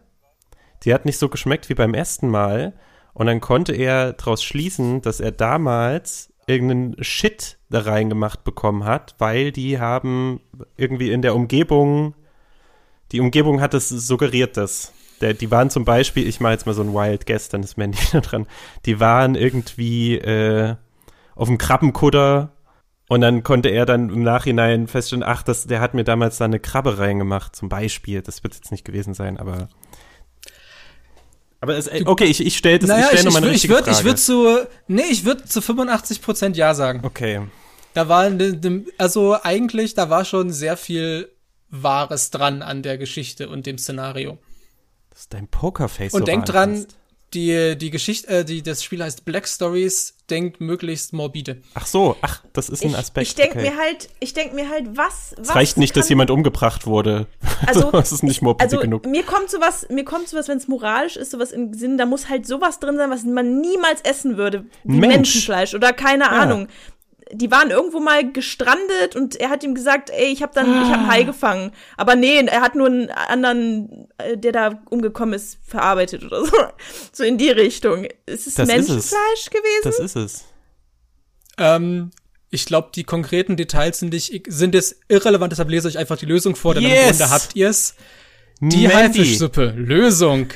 Die 0.84 0.94
hat 0.94 1.06
nicht 1.06 1.18
so 1.18 1.28
geschmeckt 1.30 1.70
wie 1.70 1.76
beim 1.76 1.94
ersten 1.96 2.30
Mal. 2.30 2.74
Und 3.14 3.26
dann 3.26 3.42
konnte 3.42 3.74
er 3.74 4.14
daraus 4.14 4.44
schließen, 4.44 5.02
dass 5.02 5.20
er 5.20 5.32
damals 5.32 6.31
irgendeinen 6.52 7.04
Shit 7.04 7.58
da 7.70 7.80
reingemacht 7.80 8.44
bekommen 8.44 8.86
hat, 8.86 9.16
weil 9.18 9.52
die 9.52 9.80
haben 9.80 10.42
irgendwie 10.78 11.12
in 11.12 11.22
der 11.22 11.36
Umgebung, 11.36 12.14
die 13.12 13.20
Umgebung 13.20 13.62
hat 13.62 13.74
es 13.74 13.90
suggeriert 13.90 14.58
das. 14.58 14.94
Der, 15.22 15.34
die 15.34 15.52
waren 15.52 15.70
zum 15.70 15.86
Beispiel, 15.86 16.28
ich 16.28 16.40
mache 16.40 16.54
jetzt 16.54 16.66
mal 16.66 16.74
so 16.74 16.82
ein 16.82 16.94
Wild 16.94 17.26
Guess, 17.26 17.50
dann 17.50 17.64
ist 17.64 17.78
Mandy 17.78 18.00
da 18.12 18.22
dran, 18.22 18.48
die 18.86 19.00
waren 19.00 19.36
irgendwie 19.36 20.18
äh, 20.18 20.76
auf 21.36 21.48
dem 21.48 21.58
Krabbenkutter 21.58 22.52
und 23.12 23.20
dann 23.20 23.44
konnte 23.44 23.68
er 23.68 23.86
dann 23.86 24.10
im 24.10 24.24
Nachhinein 24.24 24.88
feststellen, 24.88 25.24
ach, 25.24 25.44
das, 25.44 25.68
der 25.68 25.82
hat 25.82 25.94
mir 25.94 26.06
damals 26.06 26.38
da 26.38 26.46
eine 26.46 26.62
Krabbe 26.62 26.98
reingemacht, 26.98 27.54
zum 27.56 27.68
Beispiel. 27.68 28.22
Das 28.22 28.42
wird 28.44 28.56
jetzt 28.56 28.72
nicht 28.72 28.86
gewesen 28.86 29.14
sein, 29.14 29.38
aber. 29.38 29.68
Aber 31.62 31.78
es, 31.78 31.90
okay, 32.06 32.26
ich, 32.26 32.44
ich 32.46 32.58
stelle 32.58 32.80
das, 32.80 32.90
Naja, 32.90 33.06
ich 33.08 33.14
ich, 33.14 33.20
ich, 33.20 33.26
nochmal 33.26 33.42
eine 33.44 33.52
würd- 33.52 33.56
ich 33.56 33.56
richtige 33.56 33.74
würde 33.76 33.90
ich 33.92 33.96
Frage. 33.98 34.10
würd 34.10 34.20
zu, 34.20 34.68
nee, 34.88 35.04
ich 35.10 35.26
würde 35.26 35.46
zu 35.46 35.62
85 35.62 36.22
Prozent 36.22 36.58
Ja 36.58 36.74
sagen. 36.74 37.02
okay. 37.04 37.42
Da 37.94 38.08
war, 38.08 38.32
also 38.98 39.38
eigentlich, 39.44 39.94
da 39.94 40.10
war 40.10 40.26
schon 40.26 40.52
sehr 40.52 40.76
viel 40.78 41.30
Wahres 41.70 42.32
dran 42.32 42.62
an 42.62 42.82
der 42.84 42.98
Geschichte 42.98 43.48
und 43.50 43.66
dem 43.66 43.78
Szenario. 43.78 44.38
Das 45.10 45.22
ist 45.22 45.34
dein 45.34 45.48
Pokerface. 45.48 46.14
Und 46.14 46.22
so 46.22 46.26
denkt 46.26 46.50
dran, 46.50 46.70
wahnsinnst. 46.72 46.98
Die, 47.34 47.78
die 47.78 47.90
Geschichte, 47.92 48.28
äh, 48.28 48.46
die, 48.46 48.62
das 48.62 48.84
Spiel 48.84 49.04
heißt 49.04 49.26
Black 49.26 49.48
Stories, 49.48 50.16
denkt 50.30 50.62
möglichst 50.62 51.14
morbide. 51.14 51.62
Ach 51.74 51.86
so, 51.86 52.16
ach, 52.22 52.42
das 52.54 52.70
ist 52.70 52.84
ein 52.84 52.92
Ich, 52.92 52.98
Aspekt. 52.98 53.28
ich 53.28 53.36
denke 53.36 53.60
okay. 53.60 53.70
mir 53.70 53.78
halt, 53.78 54.10
ich 54.20 54.34
denke 54.34 54.56
mir 54.56 54.70
halt, 54.70 54.98
was. 54.98 55.36
es 55.40 55.54
reicht 55.54 55.78
nicht, 55.78 55.96
dass 55.96 56.08
jemand 56.10 56.32
umgebracht 56.32 56.86
wurde. 56.88 57.28
Also, 57.66 57.92
das 57.92 58.12
ist 58.12 58.24
nicht 58.24 58.42
morbide 58.42 58.64
also 58.64 58.80
genug. 58.80 59.06
mir 59.06 59.24
kommt 59.24 59.50
sowas, 59.50 59.88
mir 59.90 60.06
kommt 60.06 60.30
sowas, 60.30 60.48
wenn 60.48 60.58
es 60.58 60.68
moralisch 60.68 61.18
ist, 61.18 61.32
sowas 61.32 61.52
im 61.52 61.74
Sinn, 61.74 61.98
da 61.98 62.06
muss 62.06 62.30
halt 62.30 62.48
sowas 62.48 62.80
drin 62.80 62.98
sein, 62.98 63.10
was 63.10 63.24
man 63.24 63.60
niemals 63.60 64.02
essen 64.02 64.38
würde, 64.38 64.66
wie 64.84 64.98
Mensch. 64.98 65.16
Menschenfleisch 65.16 65.74
oder 65.74 65.94
keine 65.94 66.26
Ja. 66.26 66.30
Ahnung. 66.32 66.68
Die 67.34 67.50
waren 67.52 67.72
irgendwo 67.72 68.00
mal 68.00 68.32
gestrandet 68.32 69.16
und 69.16 69.36
er 69.36 69.50
hat 69.50 69.64
ihm 69.64 69.74
gesagt, 69.76 70.10
ey, 70.10 70.32
ich 70.32 70.42
habe 70.42 70.54
dann, 70.54 70.66
ich 70.68 70.90
habe 70.90 71.00
einen 71.00 71.06
Ah. 71.06 71.12
Hai 71.12 71.24
gefangen. 71.24 71.72
Aber 71.98 72.16
nee, 72.16 72.40
er 72.46 72.62
hat 72.62 72.76
nur 72.76 72.88
einen 72.88 73.10
anderen, 73.10 74.08
äh, 74.18 74.38
der 74.38 74.52
da 74.52 74.82
umgekommen 74.90 75.34
ist, 75.34 75.58
verarbeitet 75.66 76.24
oder 76.24 76.46
so. 76.46 76.52
So 77.14 77.24
in 77.24 77.38
die 77.38 77.50
Richtung. 77.50 78.06
Ist 78.26 78.48
es 78.48 78.56
Das 78.56 78.68
ist 78.70 78.76
es. 78.76 78.88
Menschenfleisch 78.88 79.50
gewesen? 79.50 79.82
Das 79.84 80.00
ist 80.00 80.16
es. 80.16 80.44
Ähm, 81.58 82.12
ich 82.50 82.66
glaube, 82.66 82.90
die 82.96 83.04
konkreten 83.04 83.56
Details 83.56 84.00
sind, 84.00 84.14
nicht, 84.14 84.44
sind 84.48 84.74
jetzt 84.76 84.98
irrelevant, 85.08 85.52
deshalb 85.52 85.70
lese 85.70 85.88
ich 85.90 85.98
einfach 85.98 86.18
die 86.18 86.26
Lösung 86.26 86.56
vor, 86.56 86.74
denn 86.74 86.84
im 86.84 86.90
Yes! 86.90 87.18
Grunde 87.20 87.30
habt 87.30 87.56
ihr's. 87.56 87.96
Die. 88.60 88.88
Haifischsuppe. 88.88 89.74
Lösung. 89.76 90.48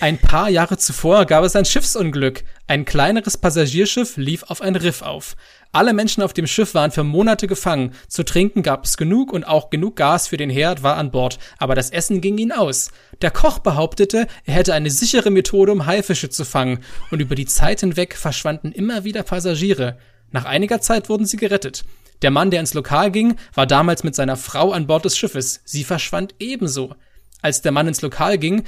Ein 0.00 0.16
paar 0.16 0.48
Jahre 0.48 0.78
zuvor 0.78 1.26
gab 1.26 1.44
es 1.44 1.54
ein 1.54 1.66
Schiffsunglück. 1.66 2.42
Ein 2.66 2.86
kleineres 2.86 3.36
Passagierschiff 3.36 4.16
lief 4.16 4.44
auf 4.44 4.62
ein 4.62 4.74
Riff 4.74 5.02
auf. 5.02 5.36
Alle 5.72 5.92
Menschen 5.92 6.22
auf 6.22 6.32
dem 6.32 6.46
Schiff 6.46 6.72
waren 6.72 6.90
für 6.90 7.04
Monate 7.04 7.46
gefangen. 7.46 7.92
Zu 8.08 8.24
trinken 8.24 8.62
gab 8.62 8.86
es 8.86 8.96
genug 8.96 9.30
und 9.30 9.44
auch 9.44 9.68
genug 9.68 9.96
Gas 9.96 10.26
für 10.26 10.38
den 10.38 10.48
Herd 10.48 10.82
war 10.82 10.96
an 10.96 11.10
Bord. 11.10 11.38
Aber 11.58 11.74
das 11.74 11.90
Essen 11.90 12.22
ging 12.22 12.38
ihnen 12.38 12.52
aus. 12.52 12.92
Der 13.20 13.30
Koch 13.30 13.58
behauptete, 13.58 14.26
er 14.46 14.54
hätte 14.54 14.72
eine 14.72 14.90
sichere 14.90 15.28
Methode, 15.28 15.70
um 15.70 15.84
Haifische 15.84 16.30
zu 16.30 16.46
fangen. 16.46 16.78
Und 17.10 17.20
über 17.20 17.34
die 17.34 17.44
Zeit 17.44 17.80
hinweg 17.80 18.16
verschwanden 18.16 18.72
immer 18.72 19.04
wieder 19.04 19.22
Passagiere. 19.22 19.98
Nach 20.30 20.46
einiger 20.46 20.80
Zeit 20.80 21.10
wurden 21.10 21.26
sie 21.26 21.36
gerettet. 21.36 21.84
Der 22.22 22.30
Mann, 22.30 22.50
der 22.50 22.60
ins 22.60 22.72
Lokal 22.72 23.10
ging, 23.10 23.36
war 23.52 23.66
damals 23.66 24.02
mit 24.02 24.14
seiner 24.14 24.38
Frau 24.38 24.72
an 24.72 24.86
Bord 24.86 25.04
des 25.04 25.18
Schiffes. 25.18 25.60
Sie 25.66 25.84
verschwand 25.84 26.34
ebenso. 26.38 26.94
Als 27.42 27.62
der 27.62 27.72
Mann 27.72 27.88
ins 27.88 28.02
Lokal 28.02 28.38
ging, 28.38 28.64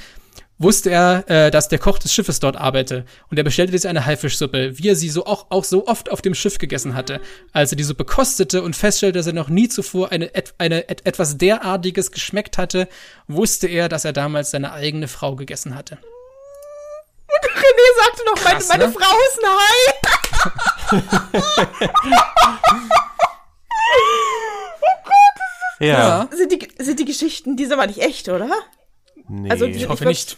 wusste 0.63 0.89
er, 0.89 1.23
äh, 1.29 1.51
dass 1.51 1.67
der 1.67 1.77
Koch 1.77 1.99
des 1.99 2.11
Schiffes 2.13 2.39
dort 2.39 2.55
arbeite 2.55 3.05
und 3.29 3.37
er 3.37 3.43
bestellte 3.43 3.77
sich 3.77 3.87
eine 3.87 4.03
Haifischsuppe, 4.05 4.77
wie 4.79 4.87
er 4.89 4.95
sie 4.95 5.09
so 5.09 5.25
auch, 5.25 5.45
auch 5.49 5.63
so 5.63 5.85
oft 5.87 6.09
auf 6.11 6.21
dem 6.23 6.33
Schiff 6.33 6.57
gegessen 6.57 6.95
hatte. 6.95 7.21
Als 7.51 7.71
er 7.71 7.75
die 7.75 7.83
Suppe 7.83 8.05
kostete 8.05 8.63
und 8.63 8.75
feststellte, 8.75 9.19
dass 9.19 9.27
er 9.27 9.33
noch 9.33 9.49
nie 9.49 9.69
zuvor 9.69 10.11
eine, 10.11 10.31
eine 10.57 10.89
et, 10.89 11.05
etwas 11.05 11.37
derartiges 11.37 12.11
geschmeckt 12.11 12.57
hatte, 12.57 12.87
wusste 13.27 13.67
er, 13.67 13.89
dass 13.89 14.05
er 14.05 14.13
damals 14.13 14.49
seine 14.51 14.71
eigene 14.73 15.07
Frau 15.07 15.35
gegessen 15.35 15.75
hatte. 15.75 15.99
René 17.29 17.93
sagte 18.03 18.23
noch, 18.25 18.43
meine, 18.43 18.57
Krass, 18.57 18.67
meine 18.69 18.87
ne? 18.87 18.93
Frau 18.93 19.15
ist 19.29 19.39
ein 19.43 19.49
Hai. 19.59 19.93
Ja. 25.79 26.27
Ja. 26.29 26.31
Sind 26.31 26.51
die, 26.51 26.67
sind 26.83 26.99
die 26.99 27.05
Geschichten, 27.05 27.57
die 27.57 27.65
sind 27.65 27.73
aber 27.73 27.87
nicht 27.87 27.99
echt, 27.99 28.29
oder? 28.29 28.49
Nee. 29.27 29.49
Also 29.49 29.65
die- 29.65 29.73
Ich 29.73 29.89
hoffe 29.89 30.05
würd- 30.05 30.09
nicht. 30.09 30.37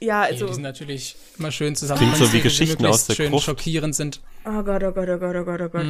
Ja, 0.00 0.22
also. 0.22 0.46
die 0.46 0.54
sind 0.54 0.62
natürlich 0.62 1.16
immer 1.38 1.52
schön 1.52 1.76
zusammen. 1.76 2.00
Klingt 2.00 2.16
so 2.16 2.32
wie 2.32 2.40
Geschichten 2.40 2.86
aus 2.86 3.06
der 3.06 3.14
schön 3.14 3.30
Gruft. 3.30 3.44
schockierend 3.44 3.94
sind. 3.94 4.20
Oh 4.44 4.62
Gott, 4.62 4.82
oh 4.82 4.92
Gott, 4.92 5.08
oh 5.08 5.18
Gott, 5.18 5.36
oh 5.36 5.44
Gott, 5.44 5.60
oh 5.60 5.68
Gott. 5.68 5.84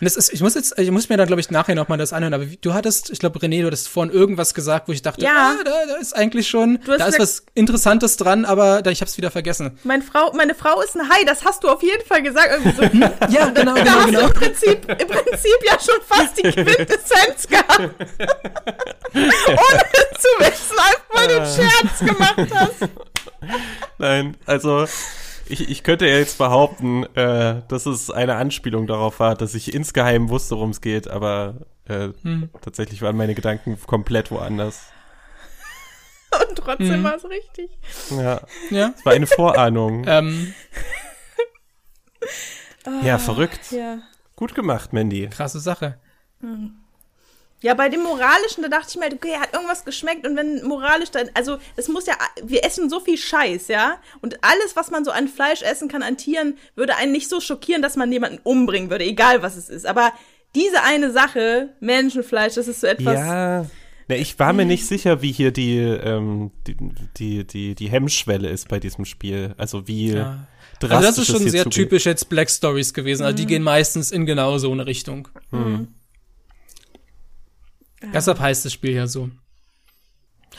Und 0.00 0.06
es 0.06 0.16
ist, 0.16 0.32
ich 0.32 0.40
muss 0.40 0.54
jetzt, 0.54 0.78
ich 0.78 0.90
muss 0.90 1.08
mir 1.10 1.16
da 1.18 1.26
glaube 1.26 1.40
ich 1.40 1.50
nachher 1.50 1.74
noch 1.74 1.88
mal 1.88 1.98
das 1.98 2.12
anhören. 2.14 2.32
Aber 2.34 2.46
du 2.46 2.72
hattest, 2.74 3.10
ich 3.10 3.18
glaube 3.18 3.38
René, 3.38 3.60
du 3.60 3.66
hattest 3.66 3.88
vorhin 3.88 4.12
irgendwas 4.12 4.54
gesagt, 4.54 4.88
wo 4.88 4.92
ich 4.92 5.02
dachte, 5.02 5.22
Ja. 5.22 5.54
ah, 5.60 5.64
da, 5.64 5.86
da 5.86 5.96
ist 5.96 6.14
eigentlich 6.16 6.48
schon, 6.48 6.78
da 6.86 7.06
ist 7.06 7.18
was 7.18 7.44
Interessantes 7.54 8.16
dran, 8.16 8.44
aber 8.44 8.80
da, 8.82 8.90
ich 8.90 9.00
habe 9.00 9.10
es 9.10 9.16
wieder 9.18 9.30
vergessen. 9.30 9.78
Meine 9.84 10.02
Frau, 10.02 10.32
meine 10.32 10.54
Frau 10.54 10.80
ist 10.80 10.96
ein 10.96 11.08
Hai, 11.08 11.24
das 11.24 11.44
hast 11.44 11.62
du 11.64 11.68
auf 11.68 11.82
jeden 11.82 12.04
Fall 12.06 12.22
gesagt. 12.22 12.50
So, 12.76 12.82
Ja, 13.28 13.50
genau, 13.50 13.74
da 13.74 13.82
genau, 13.82 13.90
hast 13.96 14.06
genau. 14.06 14.20
du 14.20 14.26
im 14.26 14.32
Prinzip, 14.32 14.88
im 14.88 15.08
Prinzip 15.08 15.58
ja 15.64 15.78
schon 15.78 16.00
fast 16.06 16.38
die 16.38 16.42
Quintessenz 16.42 17.46
gehabt. 17.48 17.80
Ohne 19.14 19.82
zu 20.18 20.28
wissen, 20.38 20.76
du 21.08 21.14
mal 21.14 21.28
den 21.28 21.44
Scherz 21.44 21.98
gemacht 21.98 22.48
hast. 22.54 22.90
Nein, 23.98 24.36
also 24.46 24.86
ich, 25.48 25.68
ich 25.68 25.82
könnte 25.82 26.06
ja 26.06 26.16
jetzt 26.16 26.38
behaupten, 26.38 27.04
äh, 27.14 27.62
dass 27.68 27.86
es 27.86 28.10
eine 28.10 28.36
Anspielung 28.36 28.86
darauf 28.86 29.20
war, 29.20 29.34
dass 29.34 29.54
ich 29.54 29.72
insgeheim 29.74 30.28
wusste, 30.28 30.56
worum 30.56 30.70
es 30.70 30.80
geht, 30.80 31.08
aber 31.08 31.66
äh, 31.88 32.08
Hm. 32.22 32.50
tatsächlich 32.62 33.02
waren 33.02 33.16
meine 33.16 33.34
Gedanken 33.34 33.78
komplett 33.86 34.30
woanders. 34.30 34.86
Und 36.48 36.56
trotzdem 36.58 37.00
Mhm. 37.00 37.04
war 37.04 37.14
es 37.16 37.24
richtig. 37.24 37.70
Ja, 38.10 38.40
Ja. 38.70 38.92
es 38.96 39.04
war 39.04 39.12
eine 39.12 39.26
Vorahnung. 39.26 40.04
Ähm, 42.86 43.02
ja, 43.02 43.18
verrückt. 43.18 43.72
Ja. 43.72 43.98
Gut 44.36 44.54
gemacht, 44.54 44.92
Mandy. 44.92 45.28
krasse 45.28 45.60
Sache. 45.60 45.98
Ja, 47.62 47.72
bei 47.74 47.88
dem 47.88 48.02
Moralischen, 48.02 48.62
da 48.62 48.68
dachte 48.68 48.88
ich 48.90 48.96
mir, 48.96 49.06
okay, 49.06 49.36
hat 49.40 49.54
irgendwas 49.54 49.84
geschmeckt 49.84 50.26
und 50.26 50.36
wenn 50.36 50.62
moralisch 50.64 51.10
dann, 51.10 51.30
also 51.34 51.56
es 51.76 51.88
muss 51.88 52.06
ja, 52.06 52.14
wir 52.44 52.64
essen 52.64 52.90
so 52.90 53.00
viel 53.00 53.16
Scheiß, 53.16 53.68
ja, 53.68 53.98
und 54.20 54.38
alles, 54.44 54.76
was 54.76 54.90
man 54.90 55.04
so 55.04 55.10
an 55.10 55.26
Fleisch 55.26 55.62
essen 55.62 55.88
kann, 55.88 56.02
an 56.02 56.18
Tieren, 56.18 56.58
würde 56.74 56.96
einen 56.96 57.12
nicht 57.12 57.30
so 57.30 57.40
schockieren, 57.40 57.80
dass 57.80 57.96
man 57.96 58.12
jemanden 58.12 58.40
umbringen 58.42 58.90
würde, 58.90 59.04
egal 59.04 59.42
was 59.42 59.56
es 59.56 59.70
ist. 59.70 59.86
Aber 59.86 60.12
diese 60.54 60.82
eine 60.82 61.10
Sache, 61.10 61.70
Menschenfleisch, 61.80 62.54
das 62.54 62.68
ist 62.68 62.82
so 62.82 62.86
etwas, 62.86 63.14
Ja. 63.14 63.66
Ne, 64.08 64.18
ich 64.18 64.38
war 64.38 64.52
mir 64.52 64.64
nicht 64.64 64.86
sicher, 64.86 65.20
wie 65.20 65.32
hier 65.32 65.50
die, 65.50 65.78
ähm, 65.78 66.52
die, 66.66 66.76
die, 67.18 67.44
die, 67.44 67.74
die 67.74 67.90
Hemmschwelle 67.90 68.48
ist 68.48 68.68
bei 68.68 68.78
diesem 68.78 69.04
Spiel. 69.04 69.54
Also 69.56 69.88
wie 69.88 70.10
Ja. 70.10 70.46
drastisch 70.78 70.92
Also 70.92 71.06
das 71.06 71.18
ist 71.18 71.26
schon 71.26 71.50
sehr 71.50 71.64
typisch 71.68 72.06
jetzt 72.06 72.28
Black 72.28 72.48
Stories 72.48 72.94
gewesen. 72.94 73.24
Also 73.24 73.36
die 73.36 73.46
gehen 73.46 73.64
meistens 73.64 74.12
in 74.12 74.24
genau 74.24 74.58
so 74.58 74.70
eine 74.70 74.86
Richtung. 74.86 75.28
Deshalb 78.12 78.38
heißt 78.40 78.64
das 78.64 78.72
Spiel 78.72 78.92
ja 78.92 79.06
so. 79.06 79.30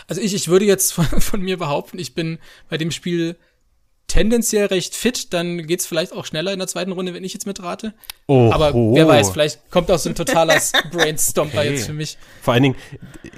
Also 0.07 0.21
ich, 0.21 0.33
ich 0.33 0.47
würde 0.47 0.65
jetzt 0.65 0.93
von, 0.93 1.05
von 1.05 1.41
mir 1.41 1.57
behaupten, 1.57 1.99
ich 1.99 2.13
bin 2.13 2.39
bei 2.69 2.77
dem 2.77 2.91
Spiel 2.91 3.35
tendenziell 4.07 4.67
recht 4.67 4.95
fit, 4.95 5.33
dann 5.33 5.67
geht's 5.67 5.85
vielleicht 5.85 6.13
auch 6.13 6.25
schneller 6.25 6.53
in 6.53 6.59
der 6.59 6.67
zweiten 6.69 6.93
Runde, 6.93 7.13
wenn 7.13 7.25
ich 7.25 7.33
jetzt 7.33 7.45
mitrate. 7.45 7.93
Oh, 8.27 8.51
Aber 8.53 8.73
wer 8.73 9.05
weiß, 9.07 9.31
vielleicht 9.31 9.69
kommt 9.69 9.91
auch 9.91 9.99
so 9.99 10.07
ein 10.09 10.15
totaler 10.15 10.57
Brainstomper 10.91 11.59
Okay. 11.59 11.71
jetzt 11.71 11.87
für 11.87 11.93
mich. 11.93 12.17
Vor 12.41 12.53
allen 12.53 12.63
Dingen, 12.63 12.75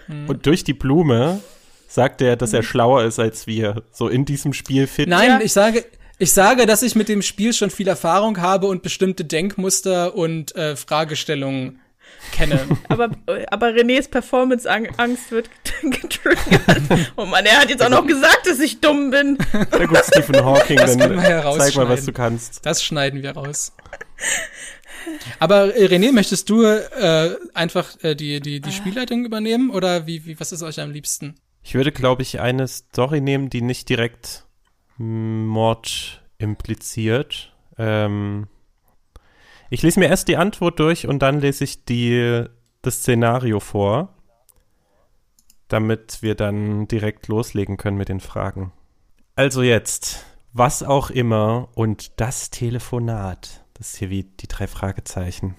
Hm. 0.06 0.30
und 0.30 0.46
durch 0.46 0.64
die 0.64 0.74
Blume 0.74 1.42
sagt 1.88 2.22
er, 2.22 2.36
dass 2.36 2.54
er 2.54 2.62
schlauer 2.62 3.04
ist 3.04 3.18
als 3.18 3.48
wir. 3.48 3.82
So 3.92 4.08
in 4.10 4.26
diesem 4.26 4.54
Spiel 4.54 4.86
fit. 4.86 5.10
Nein, 5.10 5.30
Ja. 5.30 5.42
ich 5.42 5.54
sage, 5.54 5.86
ich 6.20 6.32
sage, 6.34 6.68
dass 6.68 6.84
ich 6.84 6.94
mit 6.94 7.10
dem 7.10 7.24
Spiel 7.24 7.52
schon 7.54 7.72
viel 7.72 7.88
Erfahrung 7.88 8.40
habe 8.40 8.68
und 8.68 8.84
bestimmte 8.84 9.26
Denkmuster 9.26 10.14
und 10.16 10.56
äh, 10.56 10.76
Fragestellungen 10.76 11.80
kenne. 12.32 12.60
aber, 12.90 13.10
aber 13.50 13.68
Renés 13.68 14.10
Performance-Angst 14.10 15.32
wird 15.32 15.50
getriggert. 15.82 16.82
Oh 17.16 17.26
Mann, 17.26 17.46
er 17.46 17.62
hat 17.62 17.70
jetzt 17.70 17.84
auch 17.84 17.90
noch 17.90 18.06
gesagt, 18.06 18.48
dass 18.48 18.60
ich 18.60 18.82
dumm 18.82 19.12
bin. 19.12 19.38
Sehr 19.72 19.88
gut, 19.88 20.04
Stephen 20.06 20.44
Hawking. 20.44 20.78
Das 20.78 20.98
dann 20.98 21.20
zeig 21.20 21.76
mal, 21.76 21.90
was 21.90 22.06
du 22.06 22.14
kannst. 22.14 22.66
Das 22.66 22.84
schneiden 22.84 23.24
wir 23.24 23.32
raus. 23.32 23.74
Aber 25.40 25.76
äh, 25.76 25.86
René, 25.86 26.12
möchtest 26.12 26.50
du 26.50 26.64
äh, 26.64 27.36
einfach 27.54 27.96
äh, 28.04 28.16
die, 28.16 28.40
die, 28.40 28.60
die 28.60 28.72
Spielleitung 28.72 29.26
übernehmen 29.26 29.70
oder 29.70 30.08
wie, 30.08 30.26
wie, 30.26 30.40
was 30.40 30.52
ist 30.52 30.62
euch 30.62 30.80
am 30.80 30.92
liebsten? 30.92 31.36
Ich 31.64 31.76
würde, 31.76 31.92
glaube 31.92 32.22
ich, 32.22 32.40
eine 32.40 32.68
Story 32.68 33.22
nehmen, 33.22 33.50
die 33.50 33.62
nicht 33.62 33.90
direkt 33.90 34.46
Mord 34.98 36.22
impliziert. 36.38 37.54
Ähm, 37.78 38.48
ich 39.70 39.82
lese 39.82 40.00
mir 40.00 40.08
erst 40.08 40.28
die 40.28 40.38
Antwort 40.38 40.80
durch 40.80 41.08
und 41.08 41.20
dann 41.20 41.40
lese 41.40 41.64
ich 41.64 41.86
die, 41.86 42.46
das 42.82 43.00
Szenario 43.00 43.60
vor, 43.60 44.16
damit 45.68 46.22
wir 46.22 46.36
dann 46.36 46.88
direkt 46.88 47.28
loslegen 47.28 47.78
können 47.78 47.98
mit 47.98 48.10
den 48.10 48.20
Fragen. 48.20 48.72
Also 49.36 49.62
jetzt, 49.62 50.26
was 50.54 50.84
auch 50.84 51.10
immer 51.10 51.70
und 51.76 52.20
das 52.20 52.50
Telefonat. 52.50 53.64
Das 53.76 53.92
ist 53.92 53.98
hier 53.98 54.10
wie 54.10 54.24
die 54.24 54.48
drei 54.48 54.68
Fragezeichen. 54.68 55.56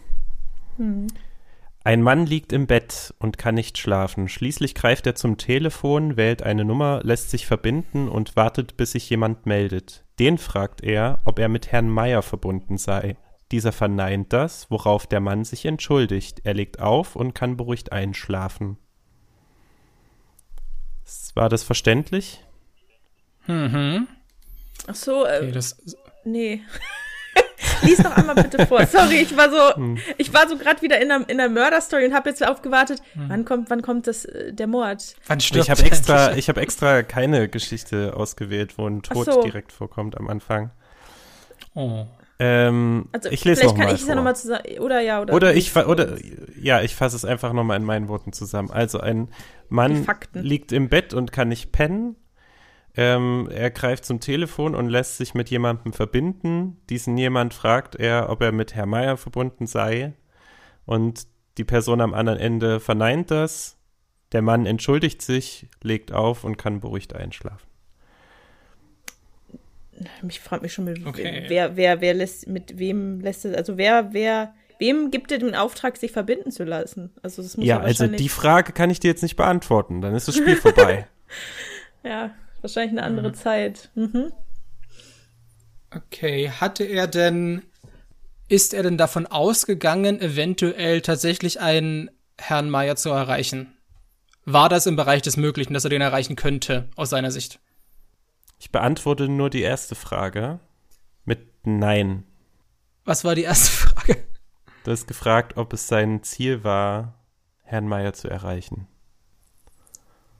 Ein 1.83 2.03
Mann 2.03 2.27
liegt 2.27 2.53
im 2.53 2.67
Bett 2.67 3.15
und 3.19 3.39
kann 3.39 3.55
nicht 3.55 3.79
schlafen. 3.79 4.29
Schließlich 4.29 4.75
greift 4.75 5.07
er 5.07 5.15
zum 5.15 5.39
Telefon, 5.39 6.17
wählt 6.17 6.43
eine 6.43 6.65
Nummer, 6.65 7.01
lässt 7.03 7.31
sich 7.31 7.47
verbinden 7.47 8.09
und 8.09 8.37
wartet, 8.37 8.77
bis 8.77 8.93
sich 8.93 9.09
jemand 9.09 9.47
meldet. 9.47 10.05
Den 10.19 10.37
fragt 10.37 10.83
er, 10.83 11.21
ob 11.25 11.39
er 11.39 11.49
mit 11.49 11.73
Herrn 11.73 11.89
Meier 11.89 12.21
verbunden 12.21 12.77
sei. 12.77 13.17
Dieser 13.53 13.73
verneint 13.73 14.33
das, 14.33 14.71
worauf 14.71 15.07
der 15.07 15.21
Mann 15.21 15.45
sich 15.45 15.65
entschuldigt. 15.65 16.41
Er 16.45 16.55
legt 16.55 16.81
auf 16.81 17.17
und 17.17 17.35
kann 17.35 17.57
beruhigt 17.57 17.93
einschlafen. 17.93 18.79
War 21.35 21.49
das 21.49 21.65
verständlich? 21.65 22.45
Mhm. 23.47 24.07
Ach 24.87 24.95
so, 24.95 25.25
äh, 25.25 25.39
Okay, 25.39 25.53
das, 25.53 25.77
Nee. 26.25 26.63
Lies 27.83 27.99
noch 27.99 28.17
einmal 28.17 28.35
bitte 28.35 28.67
vor. 28.67 28.85
Sorry, 28.87 29.17
ich 29.17 29.37
war 29.37 29.51
so, 29.51 29.97
ich 30.19 30.33
war 30.33 30.49
so 30.49 30.57
gerade 30.57 30.83
wieder 30.83 31.01
in 31.01 31.09
der, 31.09 31.29
in 31.29 31.39
der 31.39 31.49
Mörderstory 31.49 32.07
und 32.07 32.15
habe 32.15 32.29
jetzt 32.29 32.47
aufgewartet. 32.47 33.03
Wann 33.15 33.45
kommt, 33.45 33.71
wann 33.71 33.83
kommt 33.83 34.07
das, 34.07 34.27
äh, 34.27 34.53
der 34.53 34.67
Mord? 34.67 35.17
wann 35.27 35.41
stirbt 35.41 35.65
Ich 35.65 35.71
habe 35.71 35.83
der 35.83 35.87
extra, 35.91 36.37
ich 36.37 36.49
habe 36.49 36.61
extra 36.61 37.03
keine 37.03 37.49
Geschichte 37.49 38.15
ausgewählt, 38.15 38.77
wo 38.77 38.87
ein 38.87 39.03
Tod 39.03 39.27
so. 39.27 39.43
direkt 39.43 39.73
vorkommt 39.73 40.17
am 40.19 40.29
Anfang. 40.29 40.71
Oh. 41.75 42.07
Ähm, 42.43 43.07
Also 43.13 43.29
ich 43.29 43.45
lese 43.45 43.61
vielleicht 43.61 43.77
noch 43.77 43.79
kann 43.79 43.89
mal 43.89 43.95
ich 43.95 44.01
es 44.01 44.09
ja 44.09 44.15
nochmal 44.15 44.35
zusammen. 44.35 44.63
Oder 44.81 45.01
ja, 45.01 45.21
oder. 45.21 45.35
Oder 45.35 45.55
ich 45.55 45.77
oder 45.77 46.17
ja, 46.59 46.81
ich 46.81 46.95
fasse 46.95 47.15
es 47.15 47.27
einfach 47.27 47.53
nochmal 47.53 47.77
in 47.77 47.85
meinen 47.85 48.09
Worten 48.09 48.33
zusammen. 48.33 48.71
Also 48.71 48.99
ein 48.99 49.29
Mann 49.69 50.07
liegt 50.33 50.73
im 50.73 50.89
Bett 50.89 51.13
und 51.13 51.33
kann 51.33 51.49
nicht 51.49 51.71
pennen. 51.71 52.17
Ähm, 52.97 53.49
er 53.53 53.71
greift 53.71 54.07
zum 54.07 54.21
Telefon 54.21 54.75
und 54.75 54.89
lässt 54.89 55.19
sich 55.19 55.35
mit 55.35 55.51
jemandem 55.51 55.93
verbinden. 55.93 56.79
Diesen 56.89 57.19
jemand 57.19 57.53
fragt 57.53 57.95
er, 57.95 58.31
ob 58.31 58.41
er 58.41 58.53
mit 58.53 58.75
Herr 58.75 58.87
Meier 58.87 59.19
verbunden 59.19 59.67
sei. 59.67 60.15
Und 60.87 61.27
die 61.59 61.65
Person 61.65 62.01
am 62.01 62.15
anderen 62.15 62.39
Ende 62.39 62.81
verneint 62.81 63.31
das. 63.31 63.77
Der 64.33 64.41
Mann 64.41 64.65
entschuldigt 64.65 65.21
sich, 65.21 65.69
legt 65.83 66.11
auf 66.11 66.43
und 66.43 66.57
kann 66.57 66.81
beruhigt 66.81 67.15
einschlafen. 67.15 67.70
Ich 70.29 70.41
frage 70.41 70.63
mich 70.63 70.73
schon, 70.73 70.85
mit, 70.87 71.05
Okay. 71.07 71.45
wer, 71.49 71.77
wer, 71.77 72.01
wer 72.01 72.15
lässt, 72.15 72.47
mit 72.49 72.79
wem 72.79 73.21
lässt 73.21 73.45
es, 73.45 73.55
also 73.55 73.77
wer, 73.77 74.13
wer, 74.13 74.55
wem 74.79 75.11
gibt 75.11 75.31
er 75.33 75.39
den 75.39 75.55
Auftrag, 75.55 75.97
sich 75.97 76.13
verbinden 76.13 76.51
zu 76.51 76.65
lassen? 76.65 77.11
Also 77.23 77.43
das 77.43 77.57
muss 77.57 77.67
ja, 77.67 77.77
Ja, 77.77 77.83
also 77.83 78.07
die 78.07 78.29
Frage 78.29 78.73
kann 78.73 78.89
ich 78.91 79.01
dir 79.01 79.09
jetzt 79.09 79.23
nicht 79.23 79.37
beantworten. 79.37 80.01
Dann 80.01 80.15
ist 80.15 80.27
das 80.29 80.37
Spiel 80.37 80.57
vorbei. 80.57 81.07
ja, 82.03 82.31
wahrscheinlich 82.63 82.93
eine 82.93 83.03
andere 83.03 83.33
Zeit. 83.33 83.91
Mhm. 83.95 84.33
Okay, 85.95 86.51
hatte 86.51 86.85
er 86.85 87.07
denn, 87.07 87.63
ist 88.49 88.75
er 88.75 88.83
denn 88.83 88.97
davon 88.97 89.27
ausgegangen, 89.27 90.21
eventuell 90.21 91.01
tatsächlich 91.01 91.61
einen 91.61 92.11
Herrn 92.39 92.71
Meier 92.71 92.97
zu 92.97 93.11
erreichen? 93.11 93.77
War 94.45 94.69
das 94.69 94.87
im 94.87 94.97
Bereich 94.97 95.23
des 95.23 95.37
Möglichen, 95.37 95.75
dass 95.75 95.85
er 95.85 95.91
den 95.91 96.01
erreichen 96.01 96.37
könnte, 96.37 96.89
aus 96.97 97.11
seiner 97.11 97.31
Sicht? 97.31 97.59
Ich 98.61 98.71
beantworte 98.71 99.27
nur 99.29 99.49
die 99.51 99.63
erste 99.63 99.95
Frage 99.95 100.61
mit 101.25 101.41
Nein. 101.67 102.25
Was 103.05 103.25
war 103.25 103.35
die 103.35 103.43
erste 103.43 103.71
Frage? 103.89 104.23
Du 104.85 104.91
hast 104.93 105.07
gefragt, 105.09 105.57
ob 105.57 105.73
es 105.73 105.89
sein 105.89 106.23
Ziel 106.23 106.63
war, 106.63 107.15
Herrn 107.63 107.89
Meier 107.89 108.13
zu 108.13 108.29
erreichen. 108.29 108.87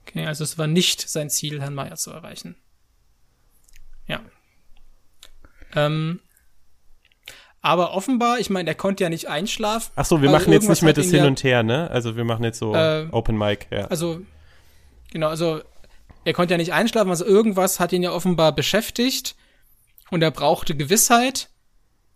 Okay, 0.07 0.27
also 0.27 0.45
es 0.45 0.59
war 0.59 0.67
nicht 0.67 1.09
sein 1.09 1.31
Ziel, 1.31 1.61
Herrn 1.63 1.75
Meier 1.75 1.97
zu 1.97 2.11
erreichen. 2.11 2.57
Ja. 4.07 4.21
Ähm, 5.75 6.21
aber 7.63 7.93
offenbar, 7.95 8.39
ich 8.39 8.51
meine, 8.51 8.69
er 8.69 8.75
konnte 8.75 9.03
ja 9.05 9.09
nicht 9.09 9.29
einschlafen. 9.29 9.93
Ach 9.97 10.05
so, 10.05 10.21
wir 10.21 10.29
Also 10.29 10.39
machen 10.41 10.53
jetzt 10.53 10.69
nicht 10.69 10.83
mehr 10.83 10.93
das 10.93 11.07
Hin 11.07 11.17
ja- 11.17 11.27
und 11.27 11.43
Her, 11.43 11.63
ne? 11.63 11.91
Also 11.91 12.17
wir 12.17 12.25
machen 12.25 12.45
jetzt 12.45 12.59
so 12.59 12.75
Äh, 12.75 13.09
Open 13.13 13.39
Mic, 13.39 13.67
ja. 13.71 13.87
Also, 13.87 14.21
genau, 15.11 15.29
also 15.29 15.63
er 16.25 16.33
konnte 16.33 16.55
ja 16.55 16.59
nicht 16.59 16.73
einschlafen, 16.73 17.11
also 17.11 17.25
irgendwas 17.25 17.81
hat 17.81 17.93
ihn 17.93 18.03
ja 18.03 18.13
offenbar 18.13 18.55
beschäftigt 18.55 19.37
und 20.11 20.23
er 20.23 20.31
brauchte 20.31 20.77
Gewissheit 20.77 21.49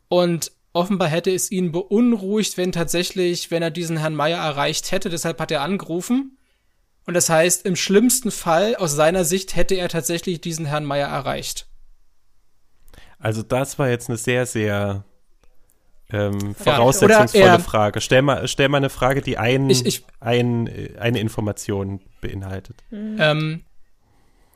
und 0.08 0.52
offenbar 0.72 1.08
hätte 1.08 1.30
es 1.32 1.50
ihn 1.50 1.72
beunruhigt, 1.72 2.56
wenn 2.56 2.72
tatsächlich, 2.72 3.50
wenn 3.50 3.62
er 3.62 3.70
diesen 3.70 3.96
Herrn 3.96 4.14
Meier 4.14 4.38
erreicht 4.38 4.90
hätte, 4.92 5.08
deshalb 5.08 5.40
hat 5.40 5.50
er 5.50 5.62
angerufen. 5.62 6.36
Und 7.06 7.14
das 7.14 7.28
heißt, 7.28 7.64
im 7.66 7.76
schlimmsten 7.76 8.30
Fall, 8.30 8.74
aus 8.76 8.92
seiner 8.94 9.24
Sicht, 9.24 9.54
hätte 9.56 9.74
er 9.74 9.88
tatsächlich 9.88 10.40
diesen 10.40 10.64
Herrn 10.66 10.84
Meier 10.84 11.08
erreicht. 11.08 11.68
Also 13.18 13.42
das 13.42 13.78
war 13.78 13.88
jetzt 13.88 14.08
eine 14.08 14.18
sehr, 14.18 14.46
sehr 14.46 15.04
ähm, 16.10 16.54
voraussetzungsvolle 16.54 17.44
er- 17.44 17.60
Frage. 17.60 18.00
Stell 18.00 18.22
mal, 18.22 18.48
stell 18.48 18.68
mal 18.68 18.78
eine 18.78 18.90
Frage, 18.90 19.22
die 19.22 19.38
ein, 19.38 19.70
Ich- 19.70 19.84
ich- 19.86 20.04
ein, 20.20 20.66
äh, 20.66 20.96
eine 20.98 21.20
Information 21.20 22.00
beinhaltet. 22.20 22.82
Ähm, 22.90 23.64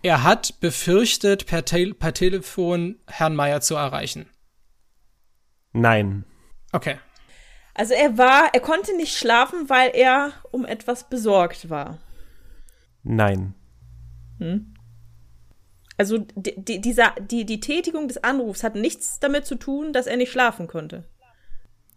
er 0.03 0.23
hat 0.23 0.61
befürchtet, 0.61 1.47
per, 1.47 1.65
Tel 1.65 1.95
per 1.95 2.15
Telefon 2.15 2.99
Herrn 3.07 3.35
Meier 3.35 3.61
zu 3.61 3.75
erreichen. 3.75 4.27
Nein. 5.73 6.25
Okay. 6.73 6.99
Also 7.75 7.95
er 7.95 8.19
war, 8.19 8.55
er 8.55 8.61
konnte 8.61 8.97
nicht 8.97 9.17
schlafen, 9.17 9.69
weil 9.69 9.91
er 9.95 10.33
um 10.51 10.65
etwas 10.65 11.09
besorgt 11.09 11.71
war. 11.71 11.99
Nein. 13.03 13.55
Also 15.97 16.19
die, 16.19 16.55
die, 16.57 16.81
dieser, 16.81 17.15
die, 17.21 17.45
die 17.45 17.61
Tätigung 17.61 18.09
des 18.09 18.23
Anrufs 18.23 18.63
hat 18.63 18.75
nichts 18.75 19.21
damit 19.21 19.47
zu 19.47 19.57
tun, 19.57 19.93
dass 19.93 20.07
er 20.07 20.17
nicht 20.17 20.31
schlafen 20.31 20.67
konnte. 20.67 21.05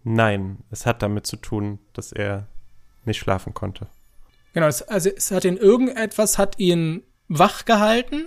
Nein, 0.04 0.60
es 0.72 0.86
hat 0.86 1.02
damit 1.02 1.28
zu 1.28 1.38
tun, 1.38 1.80
dass 1.94 2.12
er 2.12 2.48
nicht 3.06 3.20
schlafen 3.20 3.54
konnte. 3.54 3.88
Genau, 4.54 4.68
es, 4.68 4.82
also 4.82 5.10
es 5.10 5.32
hat 5.32 5.46
ihn 5.46 5.58
irgendetwas 5.58 6.38
hat 6.38 6.60
ihn 6.60 7.04
wach 7.32 7.66
gehalten, 7.66 8.26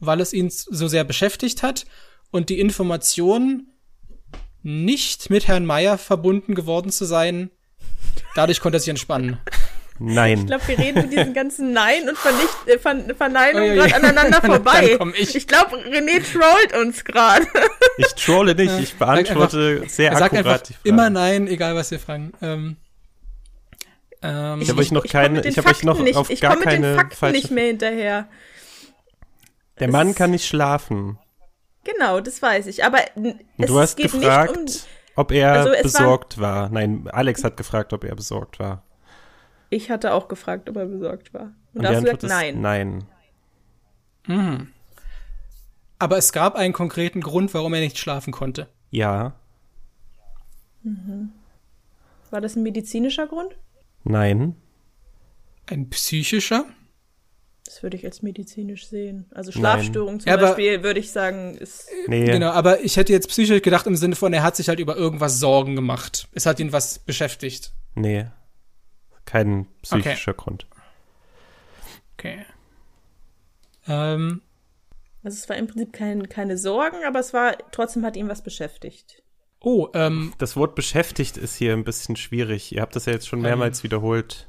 weil 0.00 0.20
es 0.20 0.32
ihn 0.32 0.50
so 0.50 0.86
sehr 0.86 1.04
beschäftigt 1.04 1.62
hat 1.62 1.86
und 2.30 2.50
die 2.50 2.60
Information 2.60 3.68
nicht 4.62 5.30
mit 5.30 5.48
Herrn 5.48 5.64
Meier 5.66 5.96
verbunden 5.98 6.54
geworden 6.54 6.90
zu 6.90 7.04
sein, 7.06 7.50
dadurch 8.34 8.60
konnte 8.60 8.76
er 8.76 8.80
sich 8.80 8.90
entspannen. 8.90 9.38
Nein. 9.98 10.40
Ich 10.40 10.46
glaube, 10.46 10.66
wir 10.68 10.78
reden 10.78 11.02
mit 11.02 11.12
diesen 11.12 11.34
ganzen 11.34 11.72
Nein 11.72 12.08
und 12.08 12.18
Vernicht 12.18 12.66
äh, 12.66 12.78
Ver 12.78 13.14
Verneinungen 13.16 13.70
Ui, 13.70 13.80
ui. 13.80 13.88
gerade 13.88 13.94
aneinander 13.94 14.42
vorbei. 14.44 14.88
Dann 14.88 14.98
komm 14.98 15.14
ich. 15.16 15.36
ich 15.36 15.46
glaube, 15.46 15.76
René 15.76 16.20
trollt 16.20 16.76
uns 16.84 17.04
gerade. 17.04 17.46
Ich 17.96 18.12
trolle 18.14 18.54
nicht, 18.56 18.78
ich 18.80 18.94
beantworte 18.94 19.84
sehr 19.86 20.10
Er 20.10 20.18
sagt 20.18 20.34
einfach 20.34 20.50
akkurat 20.50 20.68
die 20.68 20.72
Frage. 20.72 20.88
immer 20.88 21.10
Nein, 21.10 21.46
egal 21.46 21.76
was 21.76 21.92
wir 21.92 22.00
fragen. 22.00 22.32
Ähm, 22.42 22.76
ähm, 24.24 24.60
Ich 24.60 24.70
habe 24.70 24.80
euch 24.80 24.90
noch 24.92 25.04
keine, 25.06 25.34
mit 25.36 25.44
den 25.44 25.52
ich 25.52 25.58
habe 25.58 25.68
euch 25.68 25.82
noch 25.84 25.92
Fakten 25.94 26.04
nicht, 26.04 26.16
auf 26.16 26.30
ich 26.30 26.40
gar 26.40 26.52
komm 26.56 26.60
mit 26.64 26.72
den 26.72 26.82
keine 26.82 26.94
Fakten 26.96 27.16
falsche. 27.16 27.36
nicht 27.36 27.50
mehr 27.50 27.66
hinterher. 27.66 28.26
Der 29.80 29.88
Mann 29.90 30.14
kann 30.14 30.30
nicht 30.32 30.46
schlafen. 30.46 31.18
Genau, 31.84 32.20
das 32.20 32.40
weiß 32.40 32.66
ich. 32.68 32.84
Aber 32.84 32.98
es 33.58 33.66
du 33.66 33.78
hast 33.78 33.96
geht 33.96 34.12
gefragt, 34.12 34.56
nicht 34.56 34.84
um. 35.16 35.20
ob 35.22 35.32
er 35.32 35.52
Also 35.52 35.68
es 35.70 35.76
war- 35.76 35.82
besorgt 35.82 36.40
war. 36.40 36.68
Nein, 36.70 37.08
Alex 37.12 37.44
hat 37.44 37.56
gefragt, 37.56 37.92
ob 37.92 38.04
er 38.04 38.14
besorgt 38.16 38.58
war. 38.58 38.82
Ich 39.70 39.90
hatte 39.90 40.12
auch 40.14 40.28
gefragt, 40.28 40.70
ob 40.70 40.76
er 40.76 40.86
besorgt 40.86 41.34
war. 41.34 41.42
Und, 41.42 41.52
Und 41.74 41.82
da 41.82 41.88
hast 41.90 41.98
du 41.98 42.02
gesagt, 42.04 42.22
ist 42.22 42.30
nein. 42.30 42.60
nein. 44.26 44.68
aber 45.98 46.16
es 46.16 46.32
gab 46.32 46.54
einen 46.54 46.72
konkreten 46.72 47.20
Grund, 47.20 47.52
warum 47.54 47.74
er 47.74 47.80
nicht 47.80 47.98
schlafen 47.98 48.32
konnte. 48.32 48.68
Ja, 48.90 49.34
War 52.30 52.40
das 52.40 52.56
ein 52.56 52.62
medizinischer 52.62 53.26
Grund? 53.26 53.56
Nein. 54.04 54.56
Ein 55.66 55.88
psychischer? 55.90 56.66
Das 57.64 57.82
würde 57.82 57.96
ich 57.96 58.04
als 58.04 58.20
medizinisch 58.22 58.86
sehen. 58.86 59.24
Also 59.34 59.50
Nein. 59.50 59.58
Schlafstörung 59.60 60.20
zum 60.20 60.28
Ja, 60.28 60.34
aber- 60.34 60.48
Beispiel, 60.48 60.82
würde 60.82 61.00
ich 61.00 61.10
sagen, 61.10 61.56
ist. 61.56 61.88
Nee. 62.06 62.26
Genau, 62.26 62.50
aber 62.50 62.80
ich 62.84 62.98
hätte 62.98 63.12
jetzt 63.14 63.28
psychisch 63.28 63.62
gedacht 63.62 63.86
im 63.86 63.96
Sinne 63.96 64.14
von, 64.16 64.32
er 64.34 64.42
hat 64.42 64.54
sich 64.56 64.68
halt 64.68 64.78
über 64.78 64.96
irgendwas 64.96 65.40
Sorgen 65.40 65.74
gemacht. 65.74 66.28
Es 66.32 66.44
hat 66.44 66.60
ihn 66.60 66.72
was 66.72 66.98
beschäftigt. 66.98 67.72
Nee. 67.94 68.26
Kein 69.24 69.66
psychischer 69.82 70.34
Grund. 70.34 70.66
Okay. 72.18 72.44
Ähm, 73.88 74.42
Also 75.22 75.36
es 75.38 75.48
war 75.48 75.56
im 75.56 75.66
Prinzip 75.66 75.94
kein, 75.94 76.28
keine 76.28 76.58
Sorgen, 76.58 76.98
aber 77.06 77.20
es 77.20 77.32
war 77.32 77.56
trotzdem 77.72 78.04
hat 78.04 78.16
ihn 78.16 78.28
was 78.28 78.42
beschäftigt. 78.42 79.22
Oh, 79.64 79.88
ähm, 79.94 80.32
Das 80.38 80.56
Wort 80.56 80.74
beschäftigt 80.74 81.36
ist 81.36 81.56
hier 81.56 81.72
ein 81.72 81.84
bisschen 81.84 82.16
schwierig. 82.16 82.72
Ihr 82.72 82.82
habt 82.82 82.94
das 82.94 83.06
ja 83.06 83.12
jetzt 83.12 83.26
schon 83.26 83.40
mehrmals 83.40 83.82
wiederholt. 83.82 84.48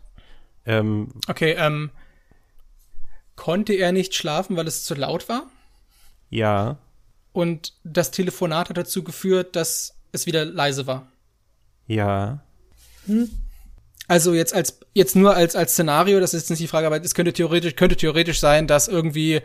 Ähm, 0.66 1.10
okay, 1.28 1.56
ähm, 1.58 1.92
konnte 3.36 3.74
er 3.74 3.92
nicht 3.92 4.14
schlafen, 4.16 4.56
weil 4.58 4.68
es 4.68 4.84
zu 4.84 4.96
laut 4.96 5.30
war? 5.30 5.48
ja, 6.30 6.78
Und 7.34 7.74
das 7.84 8.12
Telefonat 8.12 8.70
hat 8.70 8.78
dazu 8.78 9.04
geführt, 9.04 9.56
dass 9.56 9.96
es 10.12 10.26
wieder 10.26 10.46
leise 10.46 10.88
war. 10.88 11.08
ja, 11.88 12.44
Also 14.08 14.34
jetzt 14.34 14.54
als 14.54 14.80
jetzt 14.94 15.16
nur 15.16 15.36
als 15.36 15.56
als 15.56 15.74
Szenario, 15.74 16.20
das 16.20 16.34
ist 16.34 16.44
jetzt 16.44 16.50
nicht 16.50 16.62
die 16.62 16.68
Frage, 16.68 16.88
aber 16.88 17.04
es 17.04 17.14
könnte 17.16 17.34
theoretisch 17.34 17.76
könnte 17.76 17.96
theoretisch 17.96 18.40
sein, 18.40 18.68
dass 18.68 18.88
irgendwie 18.88 19.42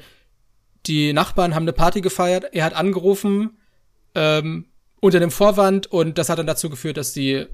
die 0.86 1.12
Nachbarn 1.12 1.54
haben 1.54 1.64
eine 1.64 1.72
Party 1.72 2.00
gefeiert, 2.00 2.46
er 2.52 2.64
hat 2.64 2.74
angerufen 2.74 3.58
ähm, 4.14 4.66
unter 5.00 5.20
dem 5.20 5.30
Vorwand 5.30 5.86
und 5.86 6.18
das 6.18 6.28
hat 6.28 6.38
dann 6.38 6.46
dazu 6.46 6.70
geführt, 6.70 6.96
dass 6.96 7.12
die 7.12 7.46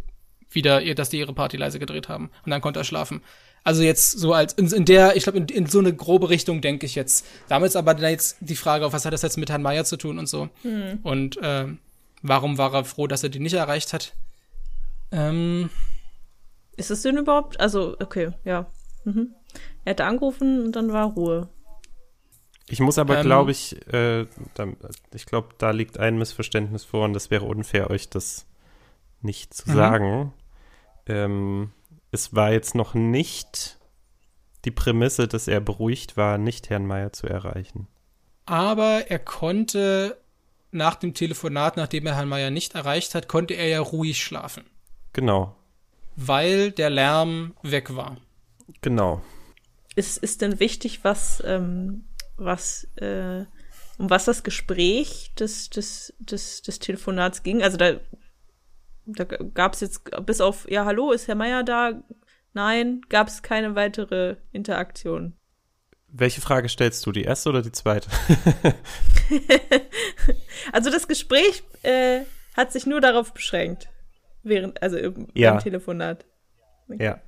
wieder 0.50 0.94
dass 0.94 1.10
die 1.10 1.18
ihre 1.18 1.34
Party 1.34 1.56
leise 1.56 1.78
gedreht 1.78 2.08
haben 2.08 2.30
und 2.44 2.50
dann 2.50 2.60
konnte 2.60 2.80
er 2.80 2.84
schlafen. 2.84 3.22
Also 3.64 3.82
jetzt 3.82 4.12
so 4.12 4.32
als 4.32 4.52
in, 4.52 4.68
in 4.68 4.84
der, 4.84 5.16
ich 5.16 5.24
glaube 5.24 5.38
in, 5.38 5.46
in 5.46 5.66
so 5.66 5.80
eine 5.80 5.92
grobe 5.92 6.30
Richtung 6.30 6.60
denke 6.60 6.86
ich 6.86 6.94
jetzt. 6.94 7.26
Damit 7.48 7.68
ist 7.68 7.76
aber 7.76 7.94
dann 7.94 8.10
jetzt 8.10 8.36
die 8.40 8.54
Frage, 8.54 8.86
auf 8.86 8.92
was 8.92 9.04
hat 9.04 9.12
das 9.12 9.22
jetzt 9.22 9.38
mit 9.38 9.50
Herrn 9.50 9.62
Meier 9.62 9.84
zu 9.84 9.96
tun 9.96 10.18
und 10.18 10.28
so 10.28 10.48
und 11.02 11.38
ähm, 11.42 11.78
warum 12.22 12.58
war 12.58 12.74
er 12.74 12.84
froh, 12.84 13.06
dass 13.06 13.22
er 13.22 13.28
die 13.28 13.40
nicht 13.40 13.54
erreicht 13.54 13.92
hat? 13.92 14.12
Ähm, 15.10 15.70
Ist 16.76 16.90
es 16.90 17.02
denn 17.02 17.16
überhaupt? 17.16 17.58
Also, 17.60 17.96
okay, 18.00 18.30
ja. 18.44 18.66
Mhm. 19.04 19.34
Er 19.84 19.90
hatte 19.90 20.04
angerufen 20.04 20.64
und 20.64 20.76
dann 20.76 20.92
war 20.92 21.06
Ruhe. 21.06 21.48
Ich 22.68 22.80
muss 22.80 22.98
aber, 22.98 23.18
Ähm, 23.18 23.22
glaube 23.22 23.50
ich, 23.52 23.76
äh, 23.92 24.26
da, 24.54 24.66
ich 25.14 25.26
glaube, 25.26 25.50
da 25.58 25.70
liegt 25.70 25.98
ein 25.98 26.18
Missverständnis 26.18 26.84
vor 26.84 27.04
und 27.04 27.12
das 27.12 27.30
wäre 27.30 27.44
unfair, 27.44 27.90
euch 27.90 28.08
das 28.08 28.46
nicht 29.22 29.54
zu 29.54 29.70
Mhm. 29.70 29.74
sagen. 29.74 30.32
Ähm, 31.06 31.72
es 32.10 32.34
war 32.34 32.52
jetzt 32.52 32.74
noch 32.74 32.94
nicht 32.94 33.78
die 34.64 34.70
Prämisse, 34.72 35.28
dass 35.28 35.46
er 35.46 35.60
beruhigt 35.60 36.16
war, 36.16 36.38
nicht 36.38 36.68
Herrn 36.70 36.86
Meier 36.86 37.12
zu 37.12 37.28
erreichen. 37.28 37.86
Aber 38.46 39.10
er 39.10 39.20
konnte 39.20 40.16
nach 40.72 40.96
dem 40.96 41.14
Telefonat, 41.14 41.76
nachdem 41.76 42.06
er 42.06 42.16
Herrn 42.16 42.28
Meier 42.28 42.50
nicht 42.50 42.74
erreicht 42.74 43.14
hat, 43.14 43.28
konnte 43.28 43.54
er 43.54 43.68
ja 43.68 43.80
ruhig 43.80 44.22
schlafen, 44.22 44.64
Genau, 45.12 45.54
weil 46.16 46.72
der 46.72 46.90
Lärm 46.90 47.54
weg 47.62 47.94
war. 47.94 48.16
genau. 48.80 49.22
Ist, 49.94 50.18
ist 50.18 50.42
denn 50.42 50.58
wichtig, 50.60 51.00
was, 51.04 51.42
ähm, 51.46 52.04
was, 52.36 52.84
äh, 52.96 53.44
um 53.98 54.10
was 54.10 54.24
das 54.26 54.42
Gespräch 54.42 55.32
des, 55.38 55.70
des, 55.70 56.14
des, 56.18 56.62
des 56.62 56.78
Telefonats 56.78 57.42
ging? 57.42 57.62
Also 57.62 57.76
da, 57.76 58.00
da 59.06 59.24
gab 59.24 59.74
es 59.74 59.80
jetzt 59.80 60.10
bis 60.26 60.40
auf, 60.40 60.70
ja, 60.70 60.84
hallo, 60.84 61.12
ist 61.12 61.28
Herr 61.28 61.34
Meier 61.34 61.62
da? 61.62 62.02
Nein, 62.52 63.02
gab 63.08 63.28
es 63.28 63.42
keine 63.42 63.74
weitere 63.74 64.36
Interaktion. 64.52 65.34
Welche 66.08 66.40
Frage 66.40 66.68
stellst 66.68 67.04
du, 67.04 67.12
die 67.12 67.24
erste 67.24 67.50
oder 67.50 67.62
die 67.62 67.72
zweite? 67.72 68.08
Also 70.72 70.90
das 70.90 71.06
Gespräch 71.08 71.62
äh, 71.82 72.20
hat 72.56 72.72
sich 72.72 72.86
nur 72.86 73.00
darauf 73.00 73.32
beschränkt. 73.32 73.88
Während, 74.42 74.82
also 74.82 74.96
im, 74.96 75.28
Ja. 75.34 75.52
beim 75.52 75.62
Telefonat. 75.62 76.24
Ja. 76.88 77.20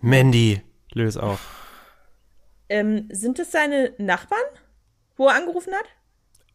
Mandy, 0.00 0.62
löse 0.92 1.22
auf. 1.22 1.40
Ähm, 2.68 3.08
sind 3.10 3.38
es 3.38 3.50
seine 3.50 3.92
Nachbarn, 3.98 4.40
wo 5.16 5.28
er 5.28 5.34
angerufen 5.34 5.72
hat? 5.74 5.86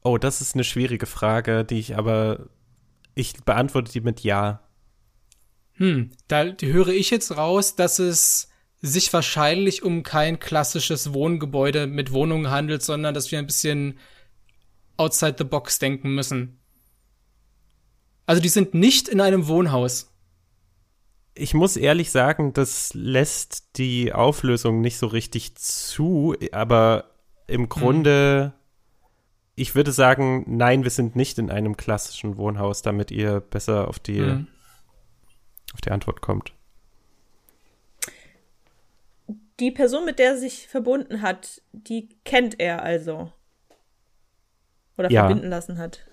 Oh, 0.03 0.17
das 0.17 0.41
ist 0.41 0.55
eine 0.55 0.63
schwierige 0.63 1.05
Frage, 1.05 1.65
die 1.65 1.79
ich 1.79 1.97
aber, 1.97 2.47
ich 3.15 3.33
beantworte 3.43 3.91
die 3.91 4.01
mit 4.01 4.21
Ja. 4.21 4.61
Hm, 5.73 6.11
da 6.27 6.45
höre 6.61 6.89
ich 6.89 7.09
jetzt 7.09 7.35
raus, 7.35 7.75
dass 7.75 7.99
es 7.99 8.49
sich 8.81 9.11
wahrscheinlich 9.11 9.83
um 9.83 10.03
kein 10.03 10.39
klassisches 10.39 11.13
Wohngebäude 11.13 11.87
mit 11.87 12.11
Wohnungen 12.11 12.49
handelt, 12.49 12.83
sondern 12.83 13.13
dass 13.13 13.31
wir 13.31 13.39
ein 13.39 13.47
bisschen 13.47 13.99
outside 14.97 15.35
the 15.37 15.43
box 15.43 15.79
denken 15.79 16.13
müssen. 16.15 16.59
Also 18.25 18.41
die 18.41 18.49
sind 18.49 18.73
nicht 18.73 19.07
in 19.07 19.21
einem 19.21 19.47
Wohnhaus. 19.47 20.14
Ich 21.37 21.53
muss 21.53 21.75
ehrlich 21.75 22.11
sagen, 22.11 22.53
das 22.53 22.93
lässt 22.93 23.77
die 23.77 24.13
Auflösung 24.13 24.79
nicht 24.79 24.97
so 24.97 25.07
richtig 25.07 25.55
zu, 25.55 26.33
aber 26.53 27.11
im 27.47 27.67
Grunde, 27.67 28.53
ich 29.55 29.75
würde 29.75 29.91
sagen, 29.91 30.45
nein, 30.47 30.83
wir 30.83 30.91
sind 30.91 31.17
nicht 31.17 31.37
in 31.37 31.51
einem 31.51 31.75
klassischen 31.75 32.37
Wohnhaus, 32.37 32.81
damit 32.81 33.11
ihr 33.11 33.41
besser 33.41 33.89
auf 33.89 33.99
die, 33.99 34.21
Hm. 34.21 34.47
auf 35.73 35.81
die 35.81 35.91
Antwort 35.91 36.21
kommt. 36.21 36.53
Die 39.59 39.71
Person, 39.71 40.05
mit 40.05 40.19
der 40.19 40.31
er 40.31 40.37
sich 40.37 40.67
verbunden 40.67 41.21
hat, 41.21 41.61
die 41.73 42.09
kennt 42.23 42.59
er 42.59 42.81
also. 42.83 43.31
Oder 44.97 45.11
Ja. 45.11 45.25
verbinden 45.27 45.49
lassen 45.49 45.77
hat. 45.77 46.05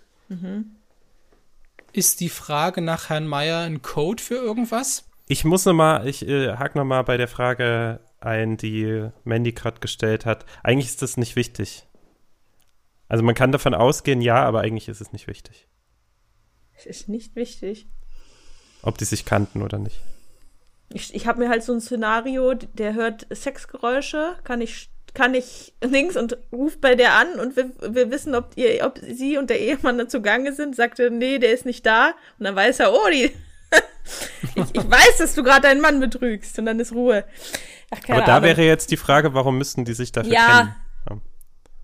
Ist 1.93 2.21
die 2.21 2.29
Frage 2.29 2.81
nach 2.81 3.09
Herrn 3.11 3.27
Meier 3.27 3.61
ein 3.61 3.83
Code 3.83 4.23
für 4.23 4.35
irgendwas? 4.37 5.05
Ich 5.27 5.45
muss 5.45 5.65
noch 5.65 5.73
mal, 5.73 6.07
ich 6.07 6.27
äh, 6.27 6.57
hake 6.57 6.77
noch 6.77 6.85
mal 6.85 7.03
bei 7.03 7.17
der 7.17 7.29
Frage 7.29 8.01
ein, 8.21 8.57
die 8.57 9.09
Mandy 9.25 9.53
gerade 9.53 9.81
gestellt 9.81 10.27
hat. 10.27 10.45
Eigentlich 10.63 10.87
ist 10.89 11.03
das 11.03 11.17
nicht 11.17 11.37
wichtig. 11.37 11.87
Also 13.09 13.23
man 13.23 13.35
kann 13.35 13.53
davon 13.53 13.75
ausgehen, 13.75 14.21
ja, 14.21 14.43
aber 14.43 14.61
eigentlich 14.61 14.89
ist 14.89 15.01
es 15.01 15.13
nicht 15.13 15.27
wichtig, 15.27 15.69
Ist 16.85 17.09
nicht 17.09 17.37
wichtig. 17.37 17.87
ob 18.83 18.97
die 18.97 19.05
sich 19.05 19.27
kannten 19.27 19.61
oder 19.63 19.79
nicht. 19.79 20.01
Ich, 20.95 21.15
ich 21.15 21.27
habe 21.27 21.41
mir 21.41 21.49
halt 21.51 21.63
so 21.63 21.73
ein 21.73 21.81
Szenario, 21.81 22.55
der 22.55 22.95
hört 22.95 23.27
Sexgeräusche, 23.31 24.37
kann 24.45 24.61
ich 24.61 24.91
kann 25.15 25.35
ich 25.35 25.75
links 25.85 26.17
und 26.17 26.39
ruft 26.53 26.81
bei 26.81 26.95
der 26.95 27.13
an 27.13 27.39
und 27.39 27.55
wir, 27.55 27.71
wir 27.95 28.11
wissen, 28.11 28.35
ob 28.35 28.53
ihr, 28.57 28.83
ob 28.87 28.99
sie 28.99 29.37
und 29.37 29.51
der 29.51 29.61
Ehemann 29.61 29.99
da 29.99 30.09
zugange 30.09 30.55
sind, 30.55 30.75
sagte, 30.75 31.11
nee, 31.11 31.39
der 31.39 31.53
ist 31.53 31.67
nicht 31.67 31.85
da. 31.85 32.15
Und 32.39 32.45
dann 32.47 32.57
weiß 32.57 32.81
er, 32.81 32.95
oh, 32.95 33.09
die, 33.13 33.31
ich, 34.55 34.75
ich 34.75 34.91
weiß, 34.91 35.19
dass 35.19 35.35
du 35.35 35.43
gerade 35.43 35.63
deinen 35.63 35.81
Mann 35.81 36.01
betrügst 36.01 36.59
und 36.59 36.67
dann 36.67 36.81
ist 36.81 36.93
Ruhe. 36.93 37.25
Ach, 37.91 37.99
Aber 38.09 38.23
da 38.23 38.37
Ahnung. 38.37 38.49
wäre 38.49 38.63
jetzt 38.63 38.91
die 38.91 38.97
Frage, 38.97 39.35
warum 39.35 39.59
müssten 39.59 39.85
die 39.85 39.95
sich 39.95 40.13
dafür 40.13 40.33
Ja. 40.33 40.47
kennen? 40.59 40.75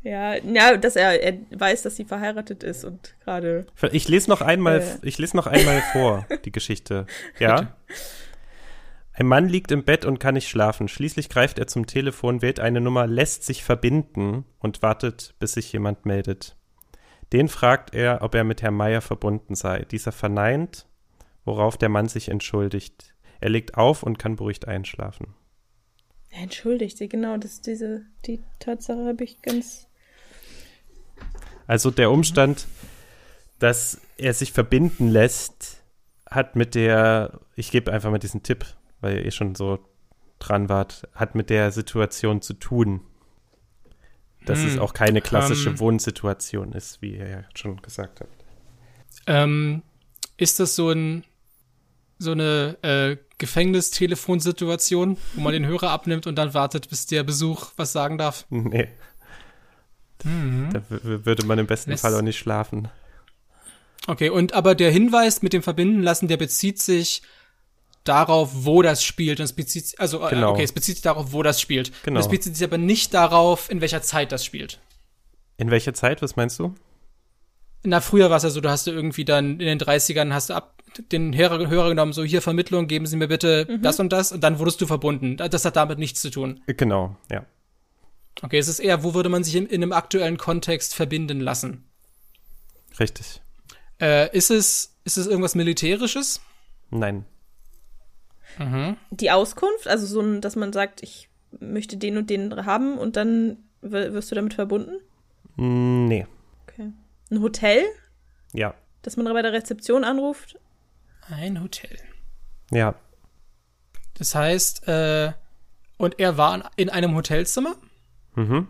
Ja, 0.04 0.36
ja, 0.36 0.76
dass 0.76 0.94
er, 0.96 1.20
er 1.22 1.34
weiß, 1.50 1.82
dass 1.82 1.96
sie 1.96 2.04
verheiratet 2.04 2.62
ist 2.62 2.84
und 2.84 3.14
gerade. 3.24 3.66
Ich 3.90 4.08
lese 4.08 4.30
noch 4.30 4.40
einmal, 4.40 4.80
Äh. 4.80 4.84
ich 5.02 5.18
lese 5.18 5.36
noch 5.36 5.46
einmal 5.48 5.82
vor, 5.92 6.24
die 6.44 6.52
Geschichte. 6.52 7.06
Ja? 7.38 7.76
Ein 9.12 9.26
Mann 9.26 9.48
liegt 9.48 9.72
im 9.72 9.84
Bett 9.84 10.04
und 10.04 10.20
kann 10.20 10.34
nicht 10.34 10.48
schlafen. 10.48 10.86
Schließlich 10.86 11.28
greift 11.28 11.58
er 11.58 11.66
zum 11.66 11.86
Telefon, 11.86 12.40
wählt 12.40 12.60
eine 12.60 12.80
Nummer, 12.80 13.08
lässt 13.08 13.42
sich 13.44 13.64
verbinden 13.64 14.44
und 14.60 14.80
wartet, 14.80 15.34
bis 15.40 15.54
sich 15.54 15.72
jemand 15.72 16.06
meldet. 16.06 16.56
Den 17.32 17.48
fragt 17.48 17.92
er, 17.94 18.22
ob 18.22 18.36
er 18.36 18.44
mit 18.44 18.62
Herrn 18.62 18.74
Meier 18.74 19.00
verbunden 19.00 19.56
sei. 19.56 19.80
Dieser 19.90 20.12
verneint, 20.12 20.86
worauf 21.48 21.76
der 21.78 21.88
Mann 21.88 22.08
sich 22.08 22.28
entschuldigt. 22.28 23.14
Er 23.40 23.48
legt 23.48 23.76
auf 23.76 24.02
und 24.02 24.18
kann 24.18 24.36
beruhigt 24.36 24.68
einschlafen. 24.68 25.34
Entschuldigt 26.30 26.98
sie, 26.98 27.08
genau, 27.08 27.38
das 27.38 27.62
diese, 27.62 28.02
die 28.26 28.42
Tatsache 28.58 29.06
habe 29.06 29.24
ich 29.24 29.40
ganz. 29.42 29.88
Also 31.66 31.90
der 31.90 32.10
Umstand, 32.10 32.66
dass 33.58 34.00
er 34.18 34.34
sich 34.34 34.52
verbinden 34.52 35.08
lässt, 35.08 35.82
hat 36.28 36.54
mit 36.54 36.74
der, 36.74 37.40
ich 37.56 37.70
gebe 37.70 37.92
einfach 37.92 38.10
mal 38.10 38.18
diesen 38.18 38.42
Tipp, 38.42 38.66
weil 39.00 39.16
ihr 39.18 39.24
eh 39.26 39.30
schon 39.30 39.54
so 39.54 39.78
dran 40.38 40.68
wart, 40.68 41.08
hat 41.14 41.34
mit 41.34 41.50
der 41.50 41.72
Situation 41.72 42.42
zu 42.42 42.54
tun. 42.54 43.00
Dass 44.44 44.62
Hm, 44.62 44.68
es 44.68 44.78
auch 44.78 44.92
keine 44.94 45.20
klassische 45.22 45.70
ähm, 45.70 45.78
Wohnsituation 45.78 46.72
ist, 46.72 47.02
wie 47.02 47.16
ihr 47.16 47.28
ja 47.28 47.44
schon 47.54 47.80
gesagt 47.82 48.20
habt. 48.20 48.44
Ähm, 49.26 49.82
ist 50.36 50.60
das 50.60 50.74
so 50.76 50.90
ein 50.90 51.24
so 52.18 52.32
eine 52.32 52.76
äh, 52.82 53.16
Gefängnistelefonsituation, 53.38 55.16
wo 55.34 55.40
man 55.40 55.52
den 55.52 55.66
Hörer 55.66 55.90
abnimmt 55.90 56.26
und 56.26 56.36
dann 56.36 56.54
wartet, 56.54 56.88
bis 56.90 57.06
der 57.06 57.22
Besuch 57.22 57.70
was 57.76 57.92
sagen 57.92 58.18
darf? 58.18 58.46
Nee, 58.50 58.88
da 60.24 60.80
w- 60.90 60.98
w- 61.02 61.24
würde 61.26 61.46
man 61.46 61.58
im 61.60 61.66
besten 61.68 61.90
Lässt- 61.90 62.02
Fall 62.02 62.14
auch 62.16 62.22
nicht 62.22 62.38
schlafen. 62.38 62.88
Okay, 64.08 64.30
und 64.30 64.52
aber 64.52 64.74
der 64.74 64.90
Hinweis 64.90 65.42
mit 65.42 65.52
dem 65.52 65.62
Verbinden 65.62 66.02
lassen, 66.02 66.26
der 66.28 66.36
bezieht 66.38 66.80
sich 66.82 67.22
darauf, 68.04 68.50
wo 68.64 68.82
das 68.82 69.04
spielt. 69.04 69.38
Und 69.38 69.44
es 69.44 69.52
bezieht 69.52 69.86
sich, 69.86 70.00
also 70.00 70.26
äh, 70.26 70.30
Genau. 70.30 70.52
okay, 70.52 70.64
es 70.64 70.72
bezieht 70.72 70.96
sich 70.96 71.02
darauf, 71.02 71.32
wo 71.32 71.42
das 71.44 71.60
spielt. 71.60 71.92
Genau. 72.04 72.16
Und 72.18 72.20
es 72.24 72.28
bezieht 72.28 72.56
sich 72.56 72.64
aber 72.66 72.78
nicht 72.78 73.14
darauf, 73.14 73.70
in 73.70 73.80
welcher 73.80 74.02
Zeit 74.02 74.32
das 74.32 74.44
spielt. 74.44 74.80
In 75.56 75.70
welcher 75.70 75.94
Zeit, 75.94 76.20
was 76.22 76.34
meinst 76.36 76.58
du? 76.58 76.74
Na, 77.84 78.00
früher 78.00 78.28
war 78.30 78.38
es 78.38 78.42
ja 78.42 78.50
so, 78.50 78.60
du 78.60 78.70
hast 78.70 78.86
du 78.88 78.90
irgendwie 78.90 79.24
dann 79.24 79.60
in 79.60 79.66
den 79.66 79.78
30ern 79.78 80.32
hast 80.32 80.50
du 80.50 80.54
ab 80.54 80.77
den 81.12 81.36
Hörer, 81.36 81.68
Hörer 81.68 81.88
genommen, 81.90 82.12
so 82.12 82.22
hier 82.24 82.42
Vermittlung, 82.42 82.86
geben 82.86 83.06
Sie 83.06 83.16
mir 83.16 83.28
bitte 83.28 83.78
das 83.80 84.00
und 84.00 84.12
das 84.12 84.32
und 84.32 84.42
dann 84.42 84.58
wurdest 84.58 84.80
du 84.80 84.86
verbunden. 84.86 85.36
Das 85.36 85.64
hat 85.64 85.76
damit 85.76 85.98
nichts 85.98 86.20
zu 86.20 86.30
tun. 86.30 86.62
Äh, 86.66 86.74
Genau, 86.74 87.16
ja. 87.30 87.44
Okay, 88.42 88.58
es 88.58 88.68
ist 88.68 88.78
eher, 88.78 89.02
wo 89.02 89.14
würde 89.14 89.28
man 89.28 89.42
sich 89.42 89.56
in, 89.56 89.66
in 89.66 89.82
einem 89.82 89.92
aktuellen 89.92 90.36
Kontext 90.38 90.94
verbinden 90.94 91.40
lassen? 91.40 91.84
Richtig. 93.00 93.40
Äh, 94.00 94.34
ist 94.36 94.50
es, 94.50 94.94
ist 95.04 95.16
es 95.18 95.26
irgendwas 95.26 95.54
Militärisches? 95.56 96.40
Nein. 96.90 97.24
Die 99.10 99.30
Auskunft, 99.30 99.86
also 99.86 100.06
so 100.06 100.20
ein, 100.20 100.40
dass 100.40 100.56
man 100.56 100.72
sagt, 100.72 101.02
ich 101.02 101.28
möchte 101.60 101.96
den 101.96 102.16
und 102.16 102.28
den 102.30 102.64
haben 102.66 102.98
und 102.98 103.16
dann 103.16 103.58
wirst 103.82 104.30
du 104.30 104.34
damit 104.34 104.54
verbunden? 104.54 104.96
Mm, 105.56 106.06
Nee. 106.08 106.26
Okay. 106.66 106.92
Ein 107.30 107.40
Hotel, 107.42 107.84
Ja. 108.52 108.74
dass 109.02 109.16
man 109.16 109.32
bei 109.32 109.42
der 109.42 109.52
Rezeption 109.52 110.02
anruft? 110.02 110.58
Ein 111.30 111.62
Hotel. 111.62 111.98
Ja. 112.70 112.94
Das 114.14 114.34
heißt, 114.34 114.88
äh, 114.88 115.32
und 115.96 116.18
er 116.18 116.36
war 116.36 116.70
in 116.76 116.90
einem 116.90 117.14
Hotelzimmer 117.14 117.76
Mhm. 118.34 118.68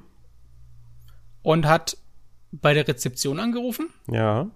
und 1.43 1.67
hat 1.67 1.97
bei 2.53 2.73
der 2.75 2.89
Rezeption 2.89 3.39
angerufen 3.41 3.91
Ja. 4.11 4.51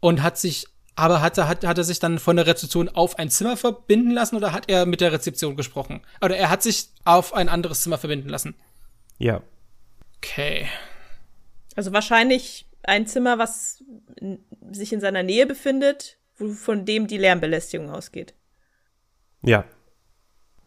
und 0.00 0.22
hat 0.22 0.38
sich, 0.38 0.66
aber 0.94 1.20
hat 1.20 1.36
er, 1.38 1.48
hat, 1.48 1.64
hat 1.66 1.78
er 1.78 1.84
sich 1.84 1.98
dann 1.98 2.18
von 2.20 2.36
der 2.36 2.46
Rezeption 2.46 2.88
auf 2.88 3.18
ein 3.18 3.30
Zimmer 3.30 3.56
verbinden 3.56 4.10
lassen 4.12 4.36
oder 4.36 4.52
hat 4.52 4.70
er 4.70 4.86
mit 4.86 5.00
der 5.00 5.12
Rezeption 5.12 5.56
gesprochen? 5.56 6.02
Oder 6.22 6.36
er 6.36 6.50
hat 6.50 6.62
sich 6.62 6.90
auf 7.04 7.34
ein 7.34 7.48
anderes 7.48 7.82
Zimmer 7.82 7.98
verbinden 7.98 8.28
lassen. 8.28 8.54
Ja. 9.18 9.42
Okay. 10.18 10.68
Also 11.76 11.92
wahrscheinlich 11.92 12.66
ein 12.84 13.06
Zimmer, 13.06 13.38
was 13.38 13.82
sich 14.70 14.92
in 14.92 15.00
seiner 15.00 15.22
Nähe 15.24 15.46
befindet, 15.46 16.18
von 16.34 16.84
dem 16.84 17.06
die 17.06 17.18
Lärmbelästigung 17.18 17.90
ausgeht. 17.90 18.34
Ja. 19.42 19.64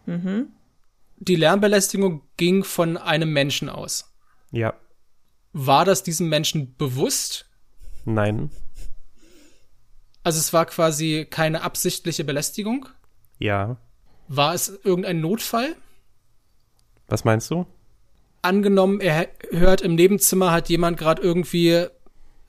Die 0.05 1.35
Lärmbelästigung 1.35 2.21
ging 2.37 2.63
von 2.63 2.97
einem 2.97 3.33
Menschen 3.33 3.69
aus. 3.69 4.13
Ja. 4.51 4.73
War 5.53 5.83
das 5.83 6.03
diesem 6.03 6.29
Menschen 6.29 6.75
bewusst? 6.77 7.49
Nein. 8.05 8.51
Also 10.23 10.39
es 10.39 10.53
war 10.53 10.65
quasi 10.65 11.27
keine 11.29 11.61
absichtliche 11.61 12.23
Belästigung? 12.23 12.87
Ja. 13.39 13.77
War 14.27 14.53
es 14.53 14.69
irgendein 14.83 15.21
Notfall? 15.21 15.75
Was 17.07 17.23
meinst 17.23 17.49
du? 17.49 17.65
Angenommen, 18.41 19.01
er 19.01 19.29
hört 19.51 19.81
im 19.81 19.95
Nebenzimmer 19.95 20.51
hat 20.51 20.69
jemand 20.69 20.97
gerade 20.97 21.21
irgendwie 21.21 21.87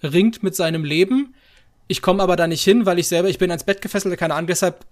ringt 0.03 0.43
mit 0.43 0.55
seinem 0.55 0.85
Leben. 0.85 1.35
Ich 1.89 2.03
komme 2.03 2.23
aber 2.23 2.37
da 2.37 2.47
nicht 2.47 2.63
hin, 2.63 2.87
weil 2.87 2.99
ich 2.99 3.09
selber, 3.09 3.29
ich 3.29 3.39
bin 3.39 3.51
ans 3.51 3.65
Bett 3.65 3.83
gefesselt, 3.83 4.17
keine 4.19 4.35
Ahnung, 4.35 4.47
deshalb 4.47 4.87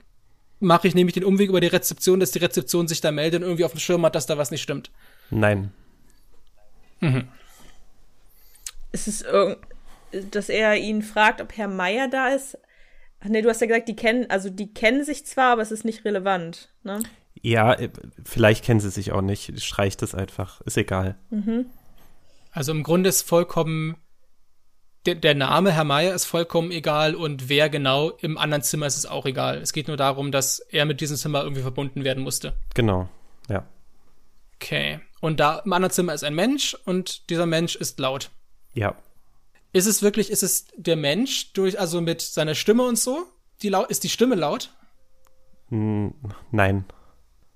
mache 0.58 0.88
ich 0.88 0.94
nämlich 0.94 1.14
den 1.14 1.24
Umweg 1.24 1.50
über 1.50 1.60
die 1.60 1.66
Rezeption, 1.66 2.18
dass 2.18 2.30
die 2.30 2.38
Rezeption 2.38 2.88
sich 2.88 3.00
da 3.00 3.12
meldet 3.12 3.42
und 3.42 3.48
irgendwie 3.48 3.64
auf 3.64 3.72
dem 3.72 3.80
Schirm 3.80 4.04
hat, 4.04 4.14
dass 4.14 4.26
da 4.26 4.38
was 4.38 4.50
nicht 4.50 4.62
stimmt. 4.62 4.90
Nein. 5.30 5.72
Ist 8.92 9.08
es 9.08 9.22
irgend, 9.22 9.58
dass 10.30 10.48
er 10.48 10.76
ihn 10.76 11.02
fragt, 11.02 11.42
ob 11.42 11.56
Herr 11.56 11.68
Meier 11.68 12.08
da 12.08 12.28
ist? 12.28 12.58
Ach 13.20 13.28
nee, 13.28 13.42
du 13.42 13.48
hast 13.48 13.60
ja 13.60 13.66
gesagt, 13.66 13.88
die 13.88 13.96
kennen, 13.96 14.30
also 14.30 14.48
die 14.50 14.72
kennen 14.72 15.04
sich 15.04 15.26
zwar, 15.26 15.52
aber 15.52 15.62
es 15.62 15.70
ist 15.70 15.84
nicht 15.84 16.04
relevant, 16.04 16.72
ne? 16.82 17.02
Ja, 17.42 17.74
äh, 17.74 17.90
vielleicht 18.24 18.64
kennen 18.64 18.80
sie 18.80 18.90
sich 18.90 19.12
auch 19.12 19.20
nicht. 19.20 19.60
Streicht 19.62 20.02
es 20.02 20.14
einfach. 20.14 20.62
Ist 20.62 20.78
egal. 20.78 21.16
Also 22.50 22.72
im 22.72 22.82
Grunde 22.82 23.10
ist 23.10 23.22
vollkommen 23.22 23.96
der, 25.06 25.14
der 25.14 25.34
Name 25.34 25.72
Herr 25.72 25.84
Meier 25.84 26.14
ist 26.14 26.24
vollkommen 26.24 26.70
egal 26.70 27.14
und 27.14 27.48
wer 27.48 27.68
genau 27.68 28.10
im 28.10 28.36
anderen 28.36 28.62
Zimmer 28.62 28.86
ist, 28.86 28.96
ist 28.96 29.06
auch 29.06 29.24
egal. 29.26 29.58
Es 29.58 29.72
geht 29.72 29.88
nur 29.88 29.96
darum, 29.96 30.32
dass 30.32 30.58
er 30.58 30.84
mit 30.84 31.00
diesem 31.00 31.16
Zimmer 31.16 31.42
irgendwie 31.42 31.62
verbunden 31.62 32.04
werden 32.04 32.22
musste. 32.22 32.54
Genau. 32.74 33.08
Ja. 33.48 33.64
Okay. 34.56 35.00
Und 35.20 35.40
da 35.40 35.58
im 35.64 35.72
anderen 35.72 35.92
Zimmer 35.92 36.14
ist 36.14 36.24
ein 36.24 36.34
Mensch 36.34 36.76
und 36.84 37.30
dieser 37.30 37.46
Mensch 37.46 37.76
ist 37.76 37.98
laut. 37.98 38.30
Ja. 38.74 38.96
Ist 39.72 39.86
es 39.86 40.02
wirklich, 40.02 40.30
ist 40.30 40.42
es 40.42 40.66
der 40.76 40.96
Mensch 40.96 41.52
durch, 41.52 41.78
also 41.78 42.00
mit 42.00 42.20
seiner 42.20 42.54
Stimme 42.54 42.84
und 42.84 42.98
so? 42.98 43.26
Die 43.62 43.68
laut, 43.68 43.90
ist 43.90 44.04
die 44.04 44.08
Stimme 44.08 44.34
laut? 44.34 44.70
Hm, 45.68 46.14
Nein. 46.50 46.84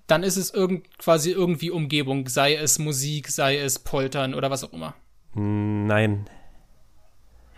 Dann 0.06 0.22
ist 0.22 0.36
es 0.36 0.52
irgend, 0.52 0.98
quasi 0.98 1.30
irgendwie 1.30 1.70
Umgebung, 1.70 2.28
sei 2.28 2.56
es 2.56 2.78
Musik, 2.78 3.28
sei 3.28 3.58
es 3.58 3.78
Poltern 3.78 4.34
oder 4.34 4.50
was 4.50 4.64
auch 4.64 4.72
immer. 4.72 4.94
Hm, 5.34 5.86
Nein. 5.86 6.26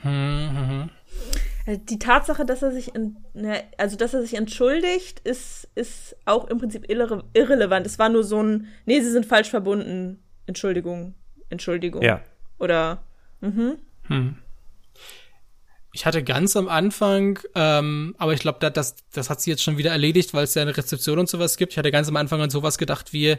Also 0.05 1.81
Die 1.89 1.99
Tatsache, 1.99 2.45
dass 2.45 2.63
er 2.63 2.73
sich, 2.73 2.95
in, 2.95 3.17
ne, 3.35 3.63
also 3.79 3.97
dass 3.97 4.15
er 4.15 4.23
sich 4.23 4.35
entschuldigt, 4.35 5.21
ist, 5.21 5.69
ist 5.75 6.17
auch 6.25 6.49
im 6.49 6.59
Prinzip 6.59 6.89
irre, 6.91 7.25
irrelevant. 7.35 7.87
Es 7.87 7.99
war 7.99 8.09
nur 8.09 8.25
so 8.25 8.43
ein, 8.43 8.69
nee, 8.85 9.01
sie 9.01 9.11
sind 9.11 9.27
falsch 9.27 9.51
verbunden. 9.51 10.23
Entschuldigung, 10.47 11.15
Entschuldigung. 11.51 12.03
Ja. 12.03 12.21
Oder, 12.59 13.05
Ich 15.95 16.07
hatte 16.07 16.25
ganz 16.25 16.57
am 16.57 16.69
Anfang, 16.69 17.39
ähm, 17.55 18.15
aber 18.17 18.33
ich 18.33 18.41
glaube, 18.41 18.59
das, 18.61 18.73
das, 18.73 18.97
das 19.13 19.31
hat 19.31 19.43
sie 19.43 19.51
jetzt 19.51 19.63
schon 19.63 19.77
wieder 19.77 19.91
erledigt, 19.91 20.33
weil 20.33 20.45
es 20.45 20.55
ja 20.55 20.63
eine 20.63 20.77
Rezeption 20.77 21.19
und 21.19 21.29
sowas 21.29 21.59
gibt. 21.59 21.73
Ich 21.73 21.79
hatte 21.79 21.91
ganz 21.91 22.09
am 22.09 22.17
Anfang 22.17 22.41
an 22.41 22.49
sowas 22.49 22.79
gedacht 22.79 23.13
wie 23.13 23.37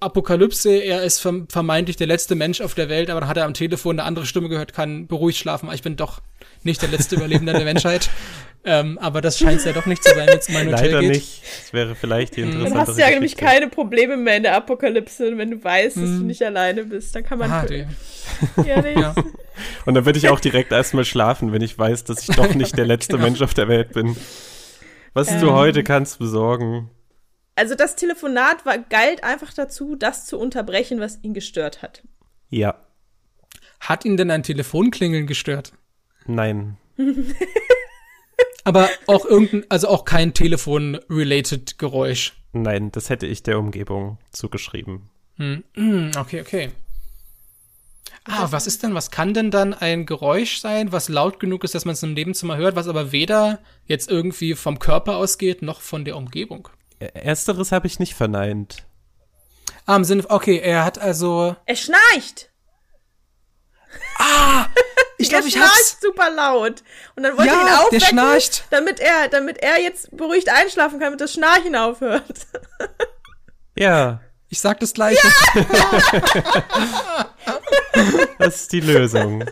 Apokalypse, 0.00 0.70
er 0.70 1.02
ist 1.02 1.24
verm- 1.24 1.50
vermeintlich 1.50 1.96
der 1.96 2.06
letzte 2.06 2.34
Mensch 2.34 2.60
auf 2.60 2.74
der 2.74 2.88
Welt, 2.88 3.10
aber 3.10 3.20
dann 3.20 3.28
hat 3.28 3.36
er 3.36 3.44
am 3.44 3.54
Telefon 3.54 3.98
eine 3.98 4.06
andere 4.06 4.26
Stimme 4.26 4.48
gehört, 4.48 4.72
kann 4.72 5.06
beruhigt 5.06 5.38
schlafen. 5.38 5.68
Ich 5.72 5.82
bin 5.82 5.96
doch 5.96 6.20
nicht 6.62 6.82
der 6.82 6.88
letzte 6.88 7.16
Überlebende 7.16 7.52
der 7.52 7.64
Menschheit. 7.64 8.10
Ähm, 8.64 8.98
aber 8.98 9.20
das 9.20 9.38
scheint 9.38 9.60
es 9.60 9.64
ja 9.64 9.72
doch 9.72 9.86
nicht 9.86 10.02
zu 10.02 10.12
sein, 10.12 10.26
wenn 10.28 10.38
es 10.38 10.48
um 10.48 10.56
ein 10.56 10.66
Hotel 10.66 10.86
Leider 10.86 11.00
geht. 11.00 11.10
nicht. 11.12 11.42
Das 11.62 11.72
wäre 11.72 11.94
vielleicht 11.94 12.36
die 12.36 12.40
interessante 12.40 12.70
dann 12.70 12.78
hast 12.88 12.98
du 12.98 13.00
ja 13.00 13.08
nämlich 13.10 13.36
keine 13.36 13.68
Probleme 13.68 14.16
mehr 14.16 14.36
in 14.36 14.42
der 14.42 14.56
Apokalypse. 14.56 15.38
Wenn 15.38 15.52
du 15.52 15.62
weißt, 15.64 15.96
dass 15.96 16.02
du 16.04 16.24
nicht 16.24 16.42
alleine 16.42 16.84
bist, 16.84 17.14
dann 17.14 17.22
kann 17.24 17.38
man. 17.38 17.50
Ah, 17.52 17.64
ja, 18.66 18.82
nee. 18.82 19.00
ja. 19.00 19.14
Und 19.86 19.94
dann 19.94 20.04
würde 20.04 20.18
ich 20.18 20.28
auch 20.28 20.40
direkt 20.40 20.72
erstmal 20.72 21.04
schlafen, 21.04 21.52
wenn 21.52 21.62
ich 21.62 21.78
weiß, 21.78 22.02
dass 22.04 22.28
ich 22.28 22.34
doch 22.34 22.52
nicht 22.54 22.76
der 22.76 22.84
letzte 22.84 23.12
Genau. 23.16 23.26
Mensch 23.28 23.42
auf 23.42 23.54
der 23.54 23.68
Welt 23.68 23.92
bin. 23.92 24.16
Was 25.14 25.30
Ähm. 25.30 25.40
du 25.40 25.52
heute 25.52 25.84
kannst 25.84 26.18
besorgen. 26.18 26.90
Also 27.58 27.74
das 27.74 27.96
Telefonat 27.96 28.64
war, 28.64 28.78
galt 28.78 29.24
einfach 29.24 29.52
dazu, 29.52 29.96
das 29.96 30.26
zu 30.26 30.38
unterbrechen, 30.38 31.00
was 31.00 31.18
ihn 31.22 31.34
gestört 31.34 31.82
hat. 31.82 32.04
Ja. 32.50 32.76
Hat 33.80 34.04
ihn 34.04 34.16
denn 34.16 34.30
ein 34.30 34.44
Telefonklingeln 34.44 35.26
gestört? 35.26 35.72
Nein. 36.26 36.76
Aber 38.64 38.88
auch 39.08 39.24
irgendein, 39.24 39.64
also 39.70 39.88
auch 39.88 40.04
kein 40.04 40.34
Telefon-related 40.34 41.78
Geräusch. 41.78 42.40
Nein, 42.52 42.92
das 42.92 43.10
hätte 43.10 43.26
ich 43.26 43.42
der 43.42 43.58
Umgebung 43.58 44.18
zugeschrieben. 44.30 45.10
Hm. 45.36 45.64
hm, 45.74 46.12
Okay, 46.16 46.42
okay. 46.42 46.70
Ah, 48.22 48.46
was 48.52 48.68
ist 48.68 48.84
denn, 48.84 48.94
was 48.94 49.10
kann 49.10 49.34
denn 49.34 49.50
dann 49.50 49.74
ein 49.74 50.06
Geräusch 50.06 50.60
sein, 50.60 50.92
was 50.92 51.08
laut 51.08 51.40
genug 51.40 51.64
ist, 51.64 51.74
dass 51.74 51.86
man 51.86 51.94
es 51.94 52.04
im 52.04 52.14
Nebenzimmer 52.14 52.56
hört, 52.56 52.76
was 52.76 52.86
aber 52.86 53.10
weder 53.10 53.58
jetzt 53.86 54.08
irgendwie 54.08 54.54
vom 54.54 54.78
Körper 54.78 55.16
ausgeht, 55.16 55.62
noch 55.62 55.80
von 55.80 56.04
der 56.04 56.16
Umgebung? 56.16 56.68
Ersteres 56.98 57.72
habe 57.72 57.86
ich 57.86 57.98
nicht 57.98 58.14
verneint. 58.14 58.84
Ah, 59.86 59.96
im 59.96 60.04
Sinne, 60.04 60.24
okay, 60.28 60.58
er 60.58 60.84
hat 60.84 60.98
also, 60.98 61.56
Er 61.66 61.76
schnarcht. 61.76 62.50
ich 65.18 65.28
Der 65.28 65.38
glaube, 65.38 65.48
ich 65.48 65.54
schnarcht 65.54 65.70
hab's. 65.72 65.98
super 66.02 66.30
laut. 66.30 66.82
Und 67.16 67.22
dann 67.22 67.36
wollte 67.38 67.50
Ja, 67.50 67.54
ich 67.54 67.60
ihn 67.60 67.66
der 67.66 67.80
aufwecken, 67.80 68.00
schnarcht. 68.08 68.64
damit 68.70 69.00
er, 69.00 69.28
damit 69.28 69.58
er 69.58 69.80
jetzt 69.80 70.14
beruhigt 70.16 70.48
einschlafen 70.50 70.98
kann, 70.98 71.06
damit 71.06 71.20
das 71.20 71.32
Schnarchen 71.32 71.74
aufhört. 71.76 72.24
Ja, 73.76 74.20
Ich 74.48 74.60
sag 74.60 74.80
das 74.80 74.92
gleiche. 74.92 75.20
das 78.38 78.56
ist 78.62 78.72
die 78.72 78.80
Lösung. 78.80 79.44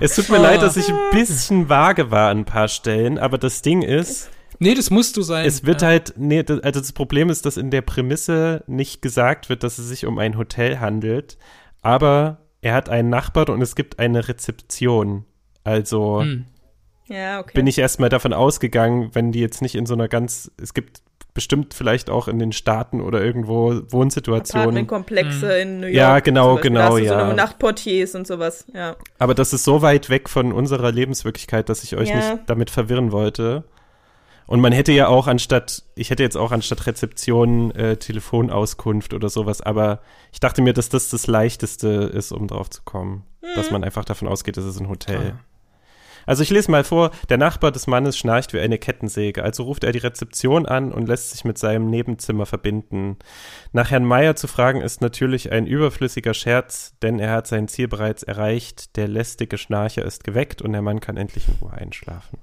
Es 0.00 0.14
tut 0.14 0.28
mir 0.28 0.38
Ah. 0.38 0.42
leid, 0.42 0.62
dass 0.62 0.76
ich 0.76 0.88
ein 0.88 0.98
bisschen 1.12 1.68
vage 1.68 2.10
war 2.10 2.30
an 2.30 2.38
ein 2.40 2.44
paar 2.44 2.68
Stellen, 2.68 3.18
aber 3.18 3.36
das 3.36 3.62
Ding 3.62 3.82
ist, 3.82 4.30
Nee, 4.58 4.74
das 4.74 4.90
musst 4.90 5.16
du 5.16 5.22
sein. 5.22 5.44
es 5.46 5.64
wird 5.64 5.82
ja. 5.82 5.88
halt, 5.88 6.14
nee, 6.16 6.42
das- 6.42 6.60
also 6.60 6.80
das 6.80 6.92
Problem 6.92 7.30
ist, 7.30 7.44
dass 7.46 7.56
in 7.56 7.70
der 7.70 7.82
Prämisse 7.82 8.62
nicht 8.66 9.02
gesagt 9.02 9.48
wird, 9.48 9.62
dass 9.62 9.78
es 9.78 9.88
sich 9.88 10.06
um 10.06 10.18
ein 10.18 10.36
Hotel 10.38 10.80
handelt, 10.80 11.36
aber 11.82 12.38
er 12.60 12.74
hat 12.74 12.88
einen 12.88 13.10
Nachbarn 13.10 13.48
und 13.50 13.62
es 13.62 13.74
gibt 13.74 13.98
eine 13.98 14.26
Rezeption. 14.28 15.24
Also 15.64 16.20
Hm. 16.22 16.44
Ja, 17.06 17.40
okay. 17.40 17.52
bin 17.54 17.66
ich 17.66 17.78
erstmal 17.78 18.08
davon 18.08 18.32
ausgegangen, 18.32 19.10
wenn 19.12 19.30
die 19.32 19.40
jetzt 19.40 19.60
nicht 19.60 19.74
in 19.74 19.84
so 19.84 19.92
einer 19.94 20.08
ganz, 20.08 20.50
es 20.60 20.72
gibt 20.72 21.02
bestimmt 21.34 21.74
vielleicht 21.74 22.08
auch 22.08 22.28
in 22.28 22.38
den 22.38 22.52
Staaten 22.52 23.00
oder 23.02 23.22
irgendwo 23.22 23.82
Wohnsituationen, 23.88 24.62
Apartmentkomplexe 24.68 25.52
in 25.58 25.80
New 25.80 25.86
York. 25.88 25.94
Ja, 25.96 26.20
genau, 26.20 26.56
genau, 26.56 26.78
Da 26.80 26.86
hast 26.86 26.92
du 26.94 26.98
ja. 27.04 27.18
So 27.18 27.24
eine 27.26 27.34
Nachtportiers 27.34 28.14
und 28.14 28.26
sowas, 28.26 28.64
ja. 28.72 28.96
aber 29.18 29.34
das 29.34 29.52
ist 29.52 29.64
so 29.64 29.82
weit 29.82 30.08
weg 30.10 30.28
von 30.30 30.52
unserer 30.52 30.92
Lebenswirklichkeit, 30.92 31.68
dass 31.68 31.82
ich 31.82 31.96
euch 31.96 32.08
Ja. 32.08 32.16
nicht 32.16 32.42
damit 32.46 32.70
verwirren 32.70 33.10
wollte. 33.12 33.64
Und 34.46 34.60
man 34.60 34.72
hätte 34.72 34.92
ja 34.92 35.08
auch 35.08 35.26
anstatt, 35.26 35.84
ich 35.94 36.10
hätte 36.10 36.22
jetzt 36.22 36.36
auch 36.36 36.52
anstatt 36.52 36.86
Rezeption 36.86 37.70
äh, 37.72 37.96
Telefonauskunft 37.96 39.14
oder 39.14 39.28
sowas, 39.28 39.60
aber 39.60 40.00
ich 40.32 40.40
dachte 40.40 40.60
mir, 40.60 40.74
dass 40.74 40.88
das 40.88 41.08
das 41.08 41.26
Leichteste 41.26 41.88
ist, 41.88 42.32
um 42.32 42.46
drauf 42.46 42.68
zu 42.70 42.82
kommen. 42.82 43.24
Dass 43.56 43.70
man 43.70 43.84
einfach 43.84 44.04
davon 44.04 44.26
ausgeht, 44.28 44.56
das 44.56 44.64
ist 44.64 44.80
ein 44.80 44.88
Hotel. 44.88 45.34
Ah. 45.36 45.44
Also 46.26 46.42
ich 46.42 46.50
lese 46.50 46.70
mal 46.70 46.84
vor, 46.84 47.10
der 47.28 47.36
Nachbar 47.36 47.70
des 47.70 47.86
Mannes 47.86 48.16
schnarcht 48.16 48.54
wie 48.54 48.60
eine 48.60 48.78
Kettensäge, 48.78 49.42
also 49.42 49.64
ruft 49.64 49.84
er 49.84 49.92
die 49.92 49.98
Rezeption 49.98 50.66
an 50.66 50.92
und 50.92 51.06
lässt 51.06 51.30
sich 51.30 51.44
mit 51.44 51.58
seinem 51.58 51.90
Nebenzimmer 51.90 52.46
verbinden. 52.46 53.18
Nach 53.72 53.90
Herrn 53.90 54.04
Meier 54.04 54.34
zu 54.36 54.46
fragen 54.46 54.80
ist 54.80 55.00
natürlich 55.00 55.52
ein 55.52 55.66
überflüssiger 55.66 56.34
Scherz, 56.34 56.94
denn 57.02 57.18
er 57.18 57.32
hat 57.32 57.46
sein 57.46 57.68
Ziel 57.68 57.88
bereits 57.88 58.22
erreicht, 58.22 58.96
der 58.96 59.08
lästige 59.08 59.58
Schnarcher 59.58 60.04
ist 60.04 60.24
geweckt 60.24 60.62
und 60.62 60.72
der 60.72 60.82
Mann 60.82 61.00
kann 61.00 61.16
endlich 61.16 61.48
in 61.48 61.54
Ruhe 61.60 61.72
einschlafen. 61.72 62.38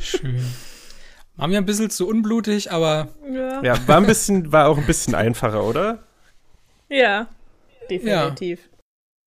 Schön. 0.00 0.44
War 1.36 1.48
mir 1.48 1.58
ein 1.58 1.66
bisschen 1.66 1.90
zu 1.90 2.08
unblutig, 2.08 2.72
aber 2.72 3.08
Ja. 3.30 3.62
Ja, 3.62 3.88
war 3.88 3.98
ein 3.98 4.06
bisschen, 4.06 4.52
war 4.52 4.68
auch 4.68 4.78
ein 4.78 4.86
bisschen 4.86 5.14
einfacher, 5.14 5.64
oder? 5.64 6.02
Ja. 6.88 7.28
Definitiv. 7.90 8.60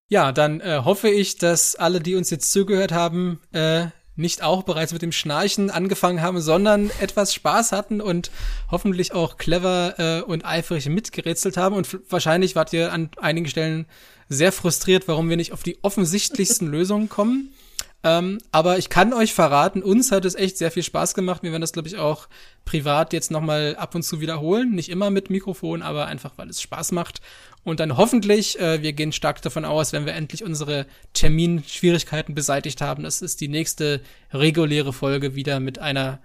ja, 0.09 0.31
dann 0.33 0.59
äh, 0.59 0.81
hoffe 0.83 1.07
ich, 1.09 1.37
dass 1.37 1.75
alle, 1.75 2.01
die 2.01 2.15
uns 2.15 2.29
jetzt 2.29 2.51
zugehört 2.51 2.91
haben, 2.91 3.39
äh, 3.53 3.85
nicht 4.17 4.43
auch 4.43 4.63
bereits 4.63 4.91
mit 4.91 5.01
dem 5.01 5.13
Schnarchen 5.13 5.69
angefangen 5.69 6.21
haben, 6.21 6.41
sondern 6.41 6.91
etwas 6.99 7.33
Spaß 7.33 7.71
hatten 7.71 8.01
und 8.01 8.31
hoffentlich 8.69 9.13
auch 9.13 9.37
clever 9.37 9.95
äh, 9.97 10.21
und 10.23 10.43
eifrig 10.45 10.89
mitgerätselt 10.89 11.55
haben. 11.55 11.73
Und 11.75 11.99
wahrscheinlich 12.11 12.55
wart 12.55 12.73
ihr 12.73 12.91
an 12.91 13.09
einigen 13.17 13.47
Stellen 13.47 13.85
sehr 14.27 14.51
frustriert, 14.51 15.07
warum 15.07 15.29
wir 15.29 15.37
nicht 15.37 15.53
auf 15.53 15.63
die 15.63 15.79
offensichtlichsten 15.83 16.67
Lösungen 16.71 17.07
kommen. 17.07 17.53
Ähm, 18.01 18.37
aber 18.51 18.77
ich 18.77 18.89
kann 18.89 19.11
euch 19.11 19.33
verraten, 19.33 19.83
uns 19.83 20.11
hat 20.11 20.23
es 20.23 20.35
echt 20.35 20.57
sehr 20.57 20.71
viel 20.71 20.83
Spaß 20.83 21.13
gemacht. 21.15 21.43
Wir 21.43 21.51
werden 21.51 21.61
das, 21.61 21.73
glaube 21.73 21.89
ich, 21.89 21.97
auch 21.97 22.29
privat 22.63 23.11
jetzt 23.11 23.29
nochmal 23.29 23.75
ab 23.75 23.93
und 23.93 24.03
zu 24.03 24.21
wiederholen. 24.21 24.73
Nicht 24.73 24.89
immer 24.89 25.09
mit 25.09 25.29
Mikrofon, 25.29 25.81
aber 25.81 26.05
einfach, 26.05 26.37
weil 26.37 26.49
es 26.49 26.61
Spaß 26.61 26.93
macht. 26.93 27.19
Und 27.63 27.81
dann 27.81 27.97
hoffentlich, 27.97 28.57
äh, 28.59 28.81
wir 28.81 28.93
gehen 28.93 29.11
stark 29.11 29.41
davon 29.41 29.65
aus, 29.65 29.91
wenn 29.91 30.05
wir 30.05 30.13
endlich 30.13 30.45
unsere 30.45 30.85
Terminschwierigkeiten 31.13 32.33
beseitigt 32.35 32.79
haben, 32.79 33.03
dass 33.03 33.21
es 33.21 33.35
die 33.35 33.49
nächste 33.49 34.01
reguläre 34.31 34.93
Folge 34.93 35.35
wieder 35.35 35.59
mit 35.59 35.79
einer 35.79 36.21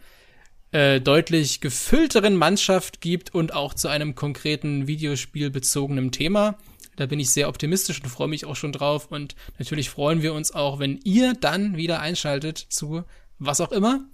äh, 0.70 1.00
deutlich 1.00 1.60
gefüllteren 1.60 2.36
Mannschaft 2.36 3.00
gibt 3.00 3.34
und 3.34 3.52
auch 3.52 3.74
zu 3.74 3.88
einem 3.88 4.14
konkreten 4.14 4.86
Videospiel 4.86 5.50
bezogenen 5.50 6.12
Thema. 6.12 6.56
Da 6.96 7.06
bin 7.06 7.18
ich 7.20 7.30
sehr 7.30 7.48
optimistisch 7.48 8.00
und 8.02 8.08
freue 8.08 8.28
mich 8.28 8.44
auch 8.44 8.56
schon 8.56 8.72
drauf. 8.72 9.08
Und 9.10 9.34
natürlich 9.58 9.90
freuen 9.90 10.22
wir 10.22 10.34
uns 10.34 10.52
auch, 10.52 10.78
wenn 10.78 10.98
ihr 11.04 11.34
dann 11.34 11.76
wieder 11.76 12.00
einschaltet 12.00 12.58
zu 12.58 13.04
was 13.38 13.60
auch 13.60 13.72
immer. 13.72 14.04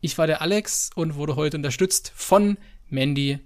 Ich 0.00 0.16
war 0.18 0.26
der 0.26 0.40
Alex 0.42 0.90
und 0.94 1.14
wurde 1.14 1.36
heute 1.36 1.56
unterstützt 1.56 2.12
von 2.14 2.56
Mandy 2.88 3.38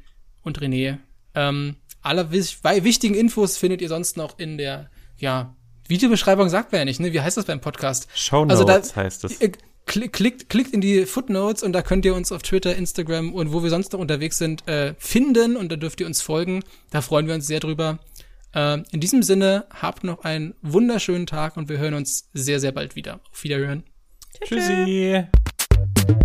und 0.42 0.60
René. 0.60 0.98
Ähm, 1.34 1.76
alle 2.00 2.30
wichtigen 2.32 3.14
Infos 3.14 3.56
findet 3.56 3.80
ihr 3.82 3.88
sonst 3.88 4.16
noch 4.16 4.38
in 4.38 4.56
der, 4.58 4.90
ja, 5.18 5.54
Videobeschreibung 5.88 6.48
sagt 6.48 6.72
man 6.72 6.80
ja 6.80 6.84
nicht, 6.86 7.00
ne? 7.00 7.12
Wie 7.12 7.20
heißt 7.20 7.36
das 7.36 7.44
beim 7.44 7.60
Podcast? 7.60 8.08
Shownotes 8.14 8.60
Also 8.60 8.64
da- 8.94 9.02
heißt 9.02 9.24
es. 9.24 9.40
Ihr 9.40 9.52
Klick, 9.86 10.14
klickt, 10.14 10.48
klickt 10.48 10.72
in 10.72 10.80
die 10.80 11.04
Footnotes 11.04 11.62
und 11.62 11.74
da 11.74 11.82
könnt 11.82 12.06
ihr 12.06 12.14
uns 12.14 12.32
auf 12.32 12.40
Twitter, 12.42 12.74
Instagram 12.74 13.34
und 13.34 13.52
wo 13.52 13.62
wir 13.62 13.68
sonst 13.68 13.92
noch 13.92 14.00
unterwegs 14.00 14.38
sind, 14.38 14.66
äh, 14.66 14.94
finden 14.98 15.58
und 15.58 15.70
da 15.70 15.76
dürft 15.76 16.00
ihr 16.00 16.06
uns 16.06 16.22
folgen. 16.22 16.64
Da 16.90 17.02
freuen 17.02 17.26
wir 17.26 17.34
uns 17.34 17.46
sehr 17.46 17.60
drüber. 17.60 17.98
Ähm, 18.54 18.84
in 18.92 19.00
diesem 19.00 19.22
Sinne, 19.22 19.66
habt 19.70 20.04
noch 20.04 20.24
einen 20.24 20.54
wunderschönen 20.62 21.26
Tag 21.26 21.56
und 21.56 21.68
wir 21.68 21.78
hören 21.78 21.94
uns 21.94 22.30
sehr, 22.32 22.60
sehr 22.60 22.72
bald 22.72 22.96
wieder. 22.96 23.20
Auf 23.30 23.44
Wiederhören. 23.44 23.84
Tschüssi. 24.44 24.84
Tschüssi. 24.84 26.23